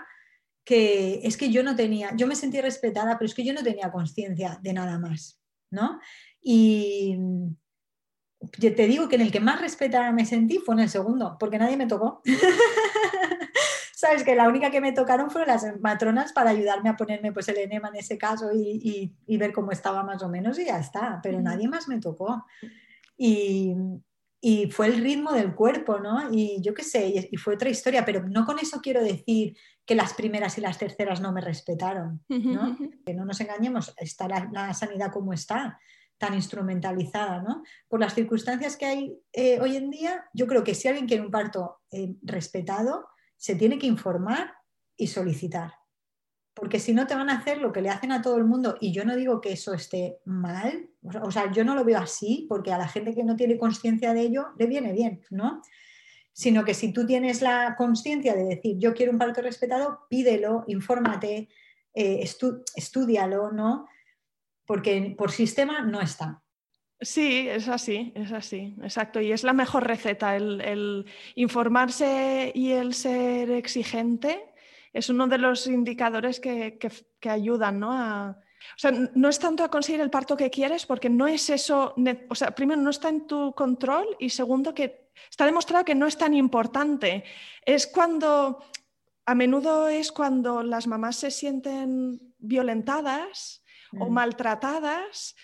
que 0.63 1.19
es 1.23 1.37
que 1.37 1.51
yo 1.51 1.63
no 1.63 1.75
tenía, 1.75 2.15
yo 2.15 2.25
me 2.25 2.35
sentí 2.35 2.61
respetada, 2.61 3.17
pero 3.17 3.27
es 3.27 3.35
que 3.35 3.43
yo 3.43 3.53
no 3.53 3.63
tenía 3.63 3.91
conciencia 3.91 4.59
de 4.61 4.73
nada 4.73 4.97
más, 4.97 5.41
¿no? 5.69 5.99
Y 6.41 7.17
yo 8.57 8.75
te 8.75 8.87
digo 8.87 9.07
que 9.07 9.15
en 9.15 9.21
el 9.21 9.31
que 9.31 9.39
más 9.39 9.61
respetada 9.61 10.11
me 10.11 10.25
sentí 10.25 10.57
fue 10.57 10.75
en 10.75 10.81
el 10.81 10.89
segundo, 10.89 11.37
porque 11.39 11.59
nadie 11.59 11.77
me 11.77 11.87
tocó. 11.87 12.21
Sabes 13.95 14.23
que 14.23 14.35
la 14.35 14.49
única 14.49 14.69
que 14.69 14.81
me 14.81 14.91
tocaron 14.91 15.31
fueron 15.31 15.47
las 15.49 15.79
matronas 15.79 16.33
para 16.33 16.49
ayudarme 16.49 16.89
a 16.89 16.97
ponerme 16.97 17.31
pues 17.31 17.47
el 17.47 17.57
enema 17.57 17.87
en 17.87 17.95
ese 17.95 18.17
caso 18.17 18.51
y, 18.53 19.13
y 19.25 19.37
ver 19.37 19.53
cómo 19.53 19.71
estaba 19.71 20.03
más 20.03 20.21
o 20.23 20.29
menos 20.29 20.59
y 20.59 20.65
ya 20.65 20.77
está, 20.77 21.19
pero 21.23 21.39
nadie 21.39 21.69
más 21.69 21.87
me 21.87 21.99
tocó. 21.99 22.45
Y, 23.15 23.73
y 24.45 24.69
fue 24.69 24.87
el 24.87 25.01
ritmo 25.01 25.31
del 25.31 25.55
cuerpo, 25.55 25.99
¿no? 25.99 26.29
Y 26.29 26.61
yo 26.61 26.73
qué 26.73 26.83
sé, 26.83 27.29
y, 27.31 27.37
fue 27.37 27.55
otra 27.55 27.69
historia, 27.69 28.03
pero 28.03 28.27
no 28.27 28.45
con 28.45 28.59
eso 28.59 28.81
quiero 28.81 29.01
decir 29.01 29.55
que 29.85 29.95
las 29.95 30.13
primeras 30.13 30.57
y 30.57 30.61
las 30.61 30.77
terceras 30.77 31.21
no 31.21 31.31
me 31.31 31.39
respetaron, 31.39 32.21
¿no? 32.27 32.77
Que 33.05 33.13
no 33.13 33.23
nos 33.23 33.39
engañemos, 33.39 33.93
está 33.95 34.27
la, 34.27 34.73
sanidad 34.73 35.13
como 35.13 35.31
está, 35.31 35.79
tan 36.17 36.33
instrumentalizada, 36.33 37.41
¿no? 37.41 37.63
Por 37.87 38.01
las 38.01 38.15
circunstancias 38.15 38.75
que 38.75 38.85
hay 38.85 39.17
eh, 39.31 39.61
hoy 39.61 39.77
en 39.77 39.89
día, 39.89 40.25
yo 40.33 40.45
creo 40.45 40.61
que 40.61 40.75
si 40.75 40.89
alguien 40.89 41.07
quiere 41.07 41.23
un 41.23 41.31
parto 41.31 41.77
eh, 41.89 42.13
respetado, 42.21 43.07
se 43.37 43.55
tiene 43.55 43.79
que 43.79 43.87
informar 43.87 44.53
y 44.97 45.07
solicitar 45.07 45.71
porque 46.53 46.79
si 46.79 46.93
no 46.93 47.07
te 47.07 47.15
van 47.15 47.29
a 47.29 47.37
hacer 47.37 47.57
lo 47.57 47.71
que 47.71 47.81
le 47.81 47.89
hacen 47.89 48.11
a 48.11 48.21
todo 48.21 48.37
el 48.37 48.45
mundo 48.45 48.77
y 48.79 48.91
yo 48.91 49.05
no 49.05 49.15
digo 49.15 49.41
que 49.41 49.53
eso 49.53 49.73
esté 49.73 50.19
mal, 50.25 50.89
o 51.21 51.31
sea, 51.31 51.51
yo 51.51 51.65
no 51.65 51.73
lo 51.73 51.83
veo 51.83 51.97
así 51.97 52.45
porque 52.47 52.71
a 52.71 52.77
la 52.77 52.87
gente 52.87 53.15
que 53.15 53.23
no 53.23 53.35
tiene 53.35 53.57
conciencia 53.57 54.13
de 54.13 54.21
ello 54.21 54.47
le 54.57 54.67
viene 54.67 54.93
bien, 54.93 55.21
¿no? 55.31 55.61
Sino 56.31 56.63
que 56.63 56.73
si 56.73 56.93
tú 56.93 57.05
tienes 57.05 57.41
la 57.41 57.75
conciencia 57.75 58.35
de 58.35 58.43
decir 58.43 58.77
yo 58.77 58.93
quiero 58.93 59.11
un 59.11 59.17
parto 59.17 59.41
respetado, 59.41 60.01
pídelo, 60.09 60.63
infórmate, 60.67 61.49
eh, 61.95 62.19
estudialo, 62.75 63.51
¿no? 63.51 63.87
Porque 64.65 65.15
por 65.17 65.31
sistema 65.31 65.81
no 65.81 66.01
está. 66.01 66.41
Sí, 67.01 67.49
es 67.49 67.67
así, 67.67 68.13
es 68.15 68.31
así, 68.31 68.75
exacto. 68.81 69.19
Y 69.19 69.31
es 69.31 69.43
la 69.43 69.53
mejor 69.53 69.85
receta, 69.85 70.37
el 70.37 71.05
informarse 71.35 72.51
y 72.55 72.71
el 72.71 72.93
ser 72.93 73.51
exigente 73.51 74.52
es 74.93 75.09
uno 75.09 75.27
de 75.27 75.39
los 75.39 75.67
indicadores 75.67 76.39
que, 76.39 76.77
ayudan, 77.27 77.79
¿no? 77.79 77.91
A, 77.91 78.37
o 78.75 78.77
sea, 78.79 78.91
no 78.91 79.27
es 79.27 79.39
tanto 79.39 79.63
a 79.63 79.69
conseguir 79.69 80.01
el 80.01 80.09
parto 80.09 80.37
que 80.37 80.51
quieres, 80.51 80.85
porque 80.85 81.09
no 81.09 81.27
es 81.27 81.49
eso, 81.49 81.95
o 82.29 82.35
sea, 82.35 82.51
primero 82.51 82.79
no 82.81 82.91
está 82.91 83.09
en 83.09 83.27
tu 83.27 83.53
control 83.53 84.05
y 84.19 84.29
segundo 84.29 84.73
que 84.73 85.09
está 85.29 85.45
demostrado 85.45 85.83
que 85.83 85.95
no 85.95 86.07
es 86.07 86.17
tan 86.17 86.33
importante. 86.33 87.23
Es 87.65 87.87
cuando, 87.87 88.63
a 89.25 89.35
menudo 89.35 89.87
es 89.87 90.11
cuando 90.11 90.63
las 90.63 90.87
mamás 90.87 91.17
se 91.17 91.31
sienten 91.31 92.21
violentadas 92.37 93.63
o 93.99 94.09
mm. 94.09 94.13
maltratadas 94.13 95.35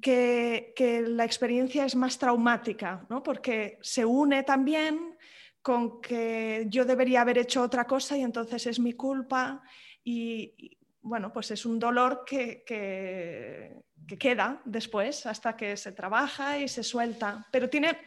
que, 0.00 0.72
que, 0.76 1.02
la 1.02 1.24
experiencia 1.24 1.84
es 1.84 1.96
más 1.96 2.18
traumática, 2.18 3.06
¿no? 3.08 3.22
porque 3.22 3.78
se 3.82 4.04
une 4.04 4.42
también 4.42 5.16
con 5.66 6.00
que 6.00 6.66
yo 6.68 6.84
debería 6.84 7.22
haber 7.22 7.38
hecho 7.38 7.60
otra 7.60 7.88
cosa 7.88 8.16
y 8.16 8.22
entonces 8.22 8.68
es 8.68 8.78
mi 8.78 8.92
culpa 8.92 9.64
y, 10.04 10.78
bueno, 11.02 11.32
pues 11.32 11.50
es 11.50 11.66
un 11.66 11.80
dolor 11.80 12.22
que, 12.24 12.62
queda 14.16 14.62
después 14.64 15.26
hasta 15.26 15.56
que 15.56 15.76
se 15.76 15.90
trabaja 15.90 16.56
y 16.56 16.68
se 16.68 16.84
suelta. 16.84 17.48
Pero 17.50 17.68
tiene, 17.68 17.98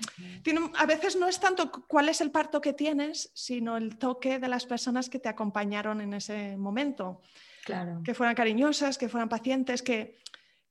tiene, 0.42 0.72
a 0.78 0.86
veces 0.86 1.18
no 1.18 1.28
es 1.28 1.42
tanto 1.42 1.70
cuál 1.70 2.08
es 2.08 2.22
el 2.22 2.32
parto 2.32 2.62
que 2.62 2.72
tienes, 2.72 3.30
sino 3.34 3.76
el 3.76 3.98
toque 3.98 4.40
de 4.40 4.48
las 4.48 4.66
personas 4.66 5.10
que 5.10 5.20
te 5.20 5.28
acompañaron 5.28 6.00
en 6.00 6.14
ese 6.14 6.56
momento. 6.56 7.20
Claro. 7.66 8.02
Que 8.06 8.14
fueran 8.14 8.36
cariñosas, 8.36 8.98
que 8.98 9.10
fueran 9.10 9.28
pacientes, 9.28 9.82
que, 9.82 10.18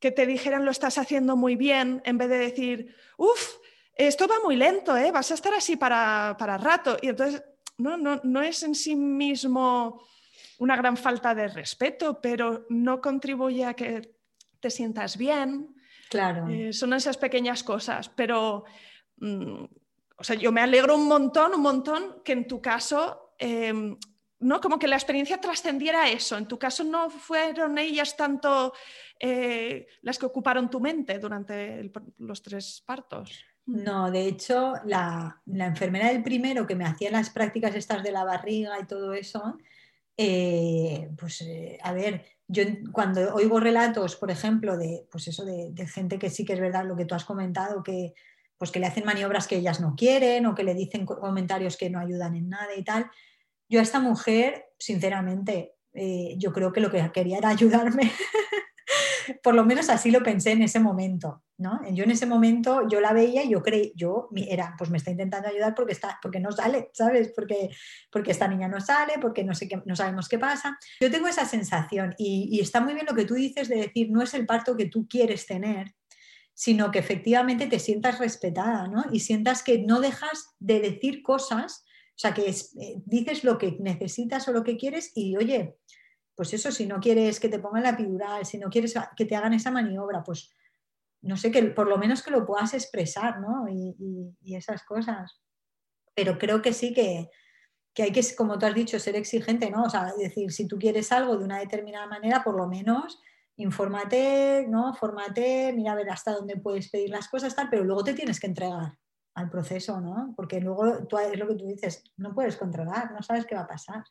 que 0.01 0.11
te 0.11 0.25
dijeran 0.25 0.65
lo 0.65 0.71
estás 0.71 0.97
haciendo 0.97 1.37
muy 1.37 1.55
bien, 1.55 2.01
en 2.07 2.17
vez 2.17 2.31
de 2.31 2.39
decir, 2.39 2.97
uff, 3.19 3.58
esto 3.99 4.29
va 4.29 4.37
muy 4.43 4.57
lento, 4.57 4.97
¿eh? 4.97 5.11
vas 5.11 5.31
a 5.31 5.35
estar 5.35 5.53
así 5.55 5.77
para, 5.77 6.37
para 6.39 6.57
rato. 6.57 6.97
Y 7.03 7.09
entonces, 7.09 7.43
no, 7.77 7.97
no, 7.97 8.21
no 8.23 8.41
es 8.41 8.63
en 8.63 8.75
sí 8.75 8.95
mismo 8.97 10.07
una 10.59 10.77
gran 10.77 10.97
falta 10.97 11.35
de 11.35 11.49
respeto, 11.49 12.21
pero 12.21 12.67
no 12.71 13.01
contribuye 13.01 13.65
a 13.65 13.75
que 13.75 14.15
te 14.61 14.71
sientas 14.71 15.17
bien. 15.17 15.75
Claro. 16.09 16.49
Eh, 16.49 16.73
son 16.73 16.93
esas 16.95 17.17
pequeñas 17.17 17.63
cosas, 17.63 18.09
pero 18.09 18.65
mm, 19.17 19.65
o 20.19 20.25
sea, 20.25 20.35
yo 20.37 20.51
me 20.51 20.61
alegro 20.61 20.97
un 20.97 21.07
montón, 21.07 21.55
un 21.55 21.63
montón 21.63 22.23
que 22.25 22.33
en 22.33 22.47
tu 22.49 22.61
caso, 22.61 23.35
em, 23.39 23.97
¿no? 24.41 24.61
Como 24.61 24.79
que 24.79 24.89
la 24.89 24.97
experiencia 24.97 25.41
trascendiera 25.41 26.09
eso. 26.09 26.37
En 26.37 26.47
tu 26.47 26.59
caso 26.59 26.83
no 26.83 27.09
fueron 27.09 27.79
ellas 27.79 28.17
tanto 28.17 28.73
eh, 29.21 29.87
las 30.03 30.19
que 30.19 30.27
ocuparon 30.27 30.71
tu 30.71 30.81
mente 30.81 31.19
durante 31.19 31.91
los 32.19 32.43
tres 32.43 32.83
partos. 32.85 33.45
No, 33.69 34.11
de 34.11 34.27
hecho, 34.27 34.77
la, 34.87 35.43
la, 35.45 35.67
enfermera 35.67 36.09
del 36.09 36.23
primero 36.23 36.67
que 36.67 36.75
me 36.75 36.87
hacía 36.87 37.11
las 37.11 37.29
prácticas 37.29 37.75
estas 37.75 38.03
de 38.03 38.13
la 38.13 38.25
barriga 38.25 38.81
y 38.81 38.87
todo 38.87 39.13
eso, 39.13 39.59
eh, 40.17 41.11
pues 41.19 41.43
eh, 41.43 41.79
a 41.83 41.93
ver, 41.93 42.25
yo 42.47 42.63
cuando 42.93 43.35
oigo 43.35 43.61
relatos, 43.61 44.17
por 44.17 44.31
ejemplo, 44.31 44.79
de, 44.79 45.07
pues 45.13 45.29
eso, 45.29 45.45
de, 45.45 45.75
gente 45.87 46.19
que 46.19 46.31
sí 46.31 46.47
que 46.47 46.55
es 46.55 46.61
verdad 46.61 46.87
lo 46.87 46.97
que 46.97 47.05
tú 47.05 47.15
has 47.15 47.27
comentado, 47.27 47.83
que, 47.83 48.15
pues 48.57 48.71
que 48.71 48.81
le 48.81 48.87
hacen 48.87 49.05
maniobras 49.05 49.47
que 49.47 49.57
ellas 49.57 49.81
no 49.83 49.95
quieren 49.97 50.47
o 50.47 50.55
que 50.55 50.65
le 50.65 50.73
dicen 50.73 51.05
comentarios 51.05 51.77
que 51.77 51.91
no 51.91 52.01
ayudan 52.01 52.37
en 52.37 52.49
nada 52.49 52.75
y 52.75 52.85
tal, 52.85 53.11
yo 53.69 53.81
a 53.81 53.83
esta 53.83 54.01
mujer, 54.01 54.65
sinceramente, 54.79 55.75
eh, 55.93 56.37
yo 56.39 56.55
creo 56.55 56.73
que 56.73 56.81
lo 56.81 56.91
que 56.91 57.07
quería 57.13 57.37
era 57.37 57.51
ayudarme. 57.51 58.11
por 59.43 59.55
lo 59.55 59.65
menos 59.65 59.89
así 59.89 60.11
lo 60.11 60.23
pensé 60.23 60.53
en 60.53 60.63
ese 60.63 60.81
momento, 60.81 61.43
¿no? 61.59 61.81
Yo 61.93 62.05
en 62.05 62.11
ese 62.11 62.27
momento 62.27 62.87
yo 62.89 63.01
la 63.01 63.13
veía 63.13 63.45
y 63.45 63.51
yo 63.51 63.63
creí, 63.63 63.93
yo 63.97 64.29
era, 64.35 64.75
pues 64.79 64.91
me 64.91 64.99
está 64.99 65.11
intentando 65.11 65.49
ayudar 65.49 65.75
porque, 65.75 65.93
está, 65.93 66.19
porque 66.23 66.41
no 66.41 66.53
sale, 66.53 66.91
¿sabes? 66.93 67.33
Porque, 67.35 67.71
porque 68.11 68.31
esta 68.31 68.49
niña 68.49 68.69
no 68.69 68.81
sale, 68.81 69.15
porque 69.21 69.45
no, 69.45 69.55
sé 69.55 69.69
qué, 69.69 69.83
no 69.85 69.97
sabemos 69.97 70.29
qué 70.29 70.39
pasa. 70.39 70.79
Yo 71.01 71.11
tengo 71.11 71.29
esa 71.29 71.45
sensación 71.45 72.15
y, 72.19 72.61
está 72.61 72.81
muy 72.81 72.95
bien 72.95 73.07
lo 73.09 73.15
que 73.15 73.25
tú 73.25 73.35
dices 73.35 73.69
de 73.69 73.77
decir, 73.77 74.11
no 74.11 74.23
es 74.23 74.35
el 74.35 74.47
parto 74.47 74.77
que 74.77 74.87
tú 74.87 75.07
quieres 75.09 75.47
tener, 75.47 75.95
sino 76.55 76.91
que 76.91 76.99
efectivamente 76.99 77.67
te 77.67 77.79
sientas 77.79 78.19
respetada, 78.19 78.89
¿no? 78.89 79.05
Y 79.13 79.21
sientas 79.21 79.63
que 79.63 79.79
no 79.79 80.01
dejas 80.01 80.57
de 80.59 80.81
decir 80.81 81.23
cosas, 81.23 81.85
o 81.87 82.21
sea, 82.21 82.35
que 82.35 82.51
eh, 82.51 83.03
dices 83.07 83.45
lo 83.45 83.59
que 83.59 83.77
necesitas 83.79 84.49
o 84.49 84.53
lo 84.53 84.65
que 84.65 84.77
quieres 84.77 85.13
y, 85.15 85.37
oye, 85.37 85.77
pues 86.39 86.55
eso, 86.55 86.71
si 86.71 86.87
no 86.87 87.01
quieres 87.01 87.41
que 87.41 87.49
te 87.49 87.59
pongan 87.59 87.83
la 87.83 87.89
epidural, 87.89 88.47
si 88.47 88.59
no 88.59 88.71
quieres 88.71 88.95
que 89.17 89.25
te 89.25 89.35
hagan 89.35 89.55
esa 89.55 89.73
maniobra, 89.73 90.23
pues 90.23 90.55
no 91.21 91.37
sé, 91.37 91.51
que 91.51 91.61
por 91.65 91.89
lo 91.89 91.99
menos 91.99 92.23
que 92.23 92.31
lo 92.31 92.47
puedas 92.47 92.75
expresar, 92.75 93.41
¿no? 93.41 93.69
Y, 93.69 94.37
esas 94.55 94.85
cosas. 94.85 95.43
Pero 96.15 96.39
creo 96.39 96.63
que 96.63 96.73
sí 96.73 96.95
que, 96.95 97.29
hay 98.01 98.13
que, 98.13 98.23
como 98.37 98.57
tú 98.57 98.67
has 98.67 98.75
dicho, 98.77 99.01
ser 99.01 99.17
exigente, 99.17 99.69
¿no? 99.69 99.83
O 99.83 99.91
sea, 99.91 100.13
decir, 100.17 100.53
si 100.53 100.69
tú 100.69 100.79
quieres 100.79 101.11
algo 101.11 101.37
de 101.37 101.45
una 101.45 101.59
determinada 101.59 102.07
manera, 102.07 102.45
por 102.45 102.57
lo 102.57 102.69
menos 102.69 103.21
infórmate, 103.57 104.65
¿no? 104.69 104.95
Fórmate, 104.95 105.73
mira 105.73 105.91
a 105.91 105.97
ver 105.97 106.09
hasta 106.09 106.35
dónde 106.35 106.57
puedes 106.57 106.89
pedir 106.89 107.11
las 107.11 107.27
cosas, 107.27 107.57
tal, 107.57 107.69
pero 107.69 107.83
luego 107.83 108.05
te 108.05 108.15
tienes 108.15 108.39
que 108.39 108.47
entregar 108.47 108.97
al 109.35 109.51
proceso, 109.51 110.01
¿no? 110.01 110.35
Porque 110.37 110.61
luego 110.61 111.05
tú, 111.09 111.19
es 111.19 111.37
lo 111.37 111.49
que 111.49 111.57
tú 111.57 111.67
dices, 111.67 112.05
no 112.17 112.33
puedes 112.33 112.57
controlar, 112.57 113.11
no 113.11 113.23
sabes 113.23 113.45
qué 113.45 113.57
va 113.57 113.63
a 113.63 113.67
pasar. 113.67 114.05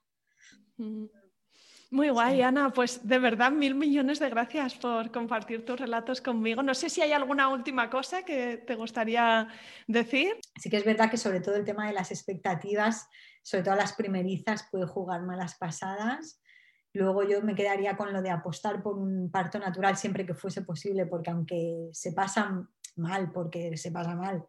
Muy 1.90 2.10
guay, 2.10 2.42
Ana. 2.42 2.72
Pues 2.72 3.08
de 3.08 3.18
verdad, 3.18 3.52
mil 3.52 3.74
millones 3.74 4.20
de 4.20 4.30
gracias 4.30 4.76
por 4.76 5.10
compartir 5.12 5.66
tus 5.66 5.80
relatos 5.80 6.20
conmigo. 6.22 6.62
No 6.62 6.74
sé 6.74 6.90
si 6.90 7.02
hay 7.02 7.14
alguna 7.14 7.48
última 7.48 7.90
cosa 7.90 8.24
que 8.24 8.58
te 8.58 8.76
gustaría 8.76 9.48
decir. 9.88 10.36
Sí 10.60 10.70
que 10.70 10.78
es 10.78 10.86
verdad 10.86 11.10
que 11.10 11.18
sobre 11.18 11.40
todo 11.40 11.56
el 11.56 11.64
tema 11.64 11.88
de 11.88 11.94
las 11.94 12.12
expectativas, 12.12 13.08
sobre 13.42 13.64
todo 13.64 13.76
las 13.76 13.94
primerizas, 13.94 14.68
puede 14.70 14.86
jugar 14.86 15.22
malas 15.24 15.58
pasadas. 15.58 16.42
Luego 16.92 17.24
yo 17.24 17.42
me 17.42 17.56
quedaría 17.56 17.96
con 17.96 18.12
lo 18.12 18.22
de 18.22 18.32
apostar 18.32 18.84
por 18.84 18.98
un 18.98 19.32
parto 19.32 19.58
natural 19.58 19.96
siempre 19.96 20.26
que 20.26 20.34
fuese 20.34 20.64
posible, 20.64 21.06
porque 21.06 21.30
aunque 21.30 21.90
se 21.94 22.12
pasa 22.12 22.68
mal, 22.98 23.32
porque 23.32 23.78
se 23.78 23.92
pasa 23.92 24.14
mal, 24.16 24.46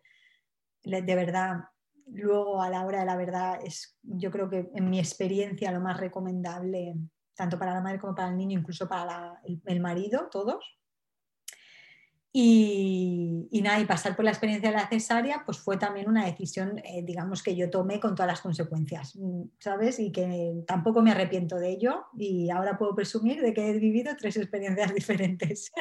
de 0.82 1.14
verdad, 1.14 1.64
luego 2.06 2.62
a 2.62 2.70
la 2.70 2.84
hora 2.84 3.00
de 3.00 3.06
la 3.06 3.16
verdad 3.16 3.60
es, 3.62 3.98
yo 4.02 4.30
creo 4.30 4.48
que 4.48 4.70
en 4.74 4.90
mi 4.90 4.98
experiencia 4.98 5.70
lo 5.70 5.80
más 5.80 6.00
recomendable 6.00 6.96
tanto 7.38 7.56
para 7.56 7.72
la 7.72 7.80
madre 7.80 8.00
como 8.00 8.16
para 8.16 8.30
el 8.30 8.36
niño, 8.36 8.58
incluso 8.58 8.88
para 8.88 9.40
el, 9.44 9.80
marido, 9.80 10.28
todos. 10.28 10.80
Y, 12.30 13.48
nada, 13.62 13.80
y 13.80 13.86
pasar 13.86 14.14
por 14.14 14.24
la 14.24 14.30
experiencia 14.30 14.70
de 14.70 14.76
la 14.76 14.86
cesárea, 14.86 15.42
pues 15.44 15.58
fue 15.58 15.78
también 15.78 16.08
una 16.08 16.26
decisión, 16.26 16.78
eh, 16.78 17.02
digamos, 17.02 17.42
que 17.42 17.56
yo 17.56 17.70
tomé 17.70 18.00
con 18.00 18.14
todas 18.14 18.28
las 18.28 18.40
consecuencias, 18.40 19.16
mm, 19.16 19.42
¿sabes? 19.58 19.98
Y 19.98 20.12
que 20.12 20.62
tampoco 20.66 21.00
me 21.02 21.10
arrepiento 21.10 21.56
de 21.56 21.70
ello 21.70 22.04
y 22.16 22.50
ahora 22.50 22.76
puedo 22.76 22.94
presumir 22.94 23.40
de 23.40 23.54
que 23.54 23.70
he 23.70 23.78
vivido 23.78 24.14
tres 24.16 24.36
experiencias 24.36 24.94
diferentes. 24.94 25.72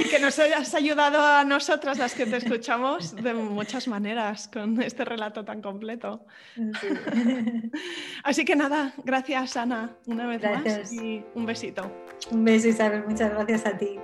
Y 0.00 0.08
que 0.08 0.18
nos 0.18 0.38
hayas 0.38 0.74
ayudado 0.74 1.20
a 1.22 1.44
nosotras, 1.44 1.98
las 1.98 2.14
que 2.14 2.26
te 2.26 2.36
escuchamos, 2.36 3.16
de 3.16 3.32
muchas 3.34 3.88
maneras 3.88 4.48
con 4.48 4.80
este 4.82 5.04
relato 5.04 5.44
tan 5.44 5.62
completo. 5.62 6.26
Así 8.24 8.44
que 8.44 8.56
nada, 8.56 8.92
gracias 9.04 9.56
Ana, 9.56 9.96
una 10.06 10.26
vez 10.26 10.42
más 10.42 10.92
y 10.92 11.24
un 11.34 11.46
besito. 11.46 11.90
Un 12.30 12.44
beso 12.44 12.68
Isabel, 12.68 13.04
muchas 13.06 13.30
gracias 13.30 13.66
a 13.66 13.76
ti. 13.76 13.98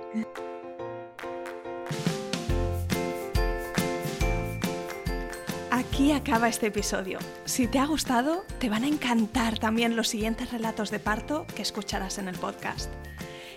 Aquí 6.03 6.11
acaba 6.11 6.49
este 6.49 6.67
episodio. 6.67 7.17
Si 7.45 7.65
te 7.65 7.79
ha 7.79 7.85
gustado, 7.85 8.43
te 8.59 8.69
van 8.69 8.83
a 8.83 8.89
encantar 8.89 9.57
también 9.57 9.95
los 9.95 10.09
siguientes 10.09 10.51
relatos 10.51 10.91
de 10.91 10.99
parto 10.99 11.45
que 11.55 11.61
escucharás 11.61 12.17
en 12.17 12.27
el 12.27 12.37
podcast. 12.37 12.91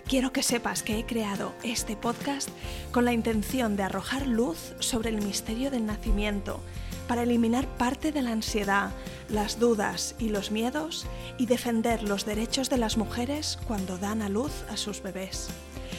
Quiero 0.07 0.33
que 0.33 0.45
sepas 0.45 0.85
que 0.85 0.97
he 0.97 1.05
creado 1.05 1.55
este 1.65 1.97
podcast 1.97 2.49
con 2.93 3.05
la 3.05 3.13
intención 3.13 3.75
de 3.75 3.83
arrojar 3.83 4.29
luz 4.29 4.77
sobre 4.79 5.09
el 5.09 5.17
misterio 5.17 5.73
del 5.73 5.87
nacimiento, 5.87 6.61
para 7.09 7.25
eliminar 7.25 7.67
parte 7.79 8.13
de 8.13 8.23
la 8.23 8.31
ansiedad, 8.31 8.93
las 9.29 9.59
dudas 9.59 10.15
y 10.21 10.29
los 10.29 10.53
miedos 10.53 11.09
y 11.39 11.47
defender 11.47 12.05
los 12.05 12.27
derechos 12.27 12.71
de 12.71 12.79
las 12.79 12.97
mujeres 12.97 13.59
cuando 13.67 13.99
dan 13.99 14.23
a 14.23 14.29
luz 14.29 14.53
a 14.71 14.77
sus 14.77 15.03
bebés 15.03 15.51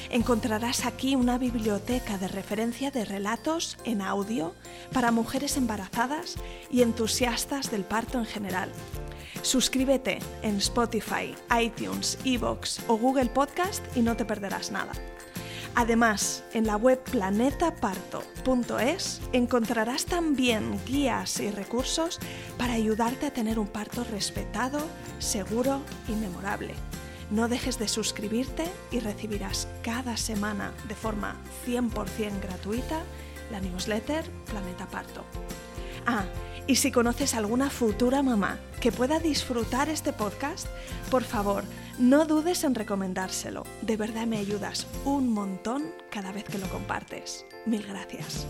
encontrarás 0.10 0.86
aquí 0.86 1.16
una 1.16 1.38
biblioteca 1.38 2.18
de 2.18 2.28
referencia 2.28 2.92
de 2.92 3.06
relatos 3.06 3.78
en 3.84 4.02
audio 4.02 4.54
para 4.94 5.12
mujeres 5.12 5.58
embarazadas 5.58 6.36
y 6.72 6.82
entusiastas 6.82 7.72
del 7.72 7.84
parto 7.84 8.20
en 8.20 8.26
general. 8.26 8.72
Suscríbete 9.42 10.20
en 10.42 10.58
Spotify, 10.58 11.36
iTunes, 11.62 12.18
Evox 12.26 12.82
o 12.88 12.98
Google 12.98 13.30
Podcast 13.30 13.84
y 13.96 14.02
no 14.02 14.18
te 14.18 14.26
perderás 14.26 14.72
nada. 14.72 14.92
Además, 15.80 16.44
en 16.54 16.66
la 16.66 16.76
web 16.76 16.98
planetaparto.es 17.04 19.22
encontrarás 19.32 20.06
también 20.06 20.84
guías 20.88 21.40
y 21.40 21.52
recursos 21.52 22.18
para 22.58 22.74
ayudarte 22.74 23.28
a 23.28 23.32
tener 23.32 23.60
un 23.60 23.68
parto 23.68 24.04
respetado, 24.06 24.80
seguro 25.20 25.82
y 26.08 26.14
memorable. 26.14 26.74
No 27.30 27.48
dejes 27.48 27.78
de 27.78 27.88
suscribirte 27.88 28.66
y 28.92 29.00
recibirás 29.00 29.68
cada 29.84 30.16
semana 30.18 30.74
de 30.88 30.96
forma 30.96 31.36
100% 31.66 32.42
gratuita 32.42 33.02
la 33.52 33.60
newsletter 33.60 34.24
Planeta 34.46 34.88
Parto. 34.88 35.24
Ah, 36.06 36.26
y 36.68 36.76
si 36.78 36.92
conoces 36.92 37.34
alguna 37.34 37.70
futura 37.70 38.24
mamá 38.24 38.60
que 38.82 38.92
pueda 38.92 39.20
disfrutar 39.20 39.90
este 39.90 40.14
podcast, 40.14 40.68
por 41.10 41.24
favor, 41.24 41.64
no 41.98 42.26
dudes 42.26 42.64
en 42.64 42.76
recomendárselo. 42.76 43.64
De 43.82 43.98
verdad 43.98 44.28
me 44.28 44.38
ayudas 44.38 44.88
un 45.06 45.30
montón 45.30 45.84
cada 46.12 46.32
vez 46.32 46.44
que 46.44 46.58
lo 46.58 46.70
compartes. 46.70 47.46
Mil 47.66 47.86
gracias. 47.86 48.46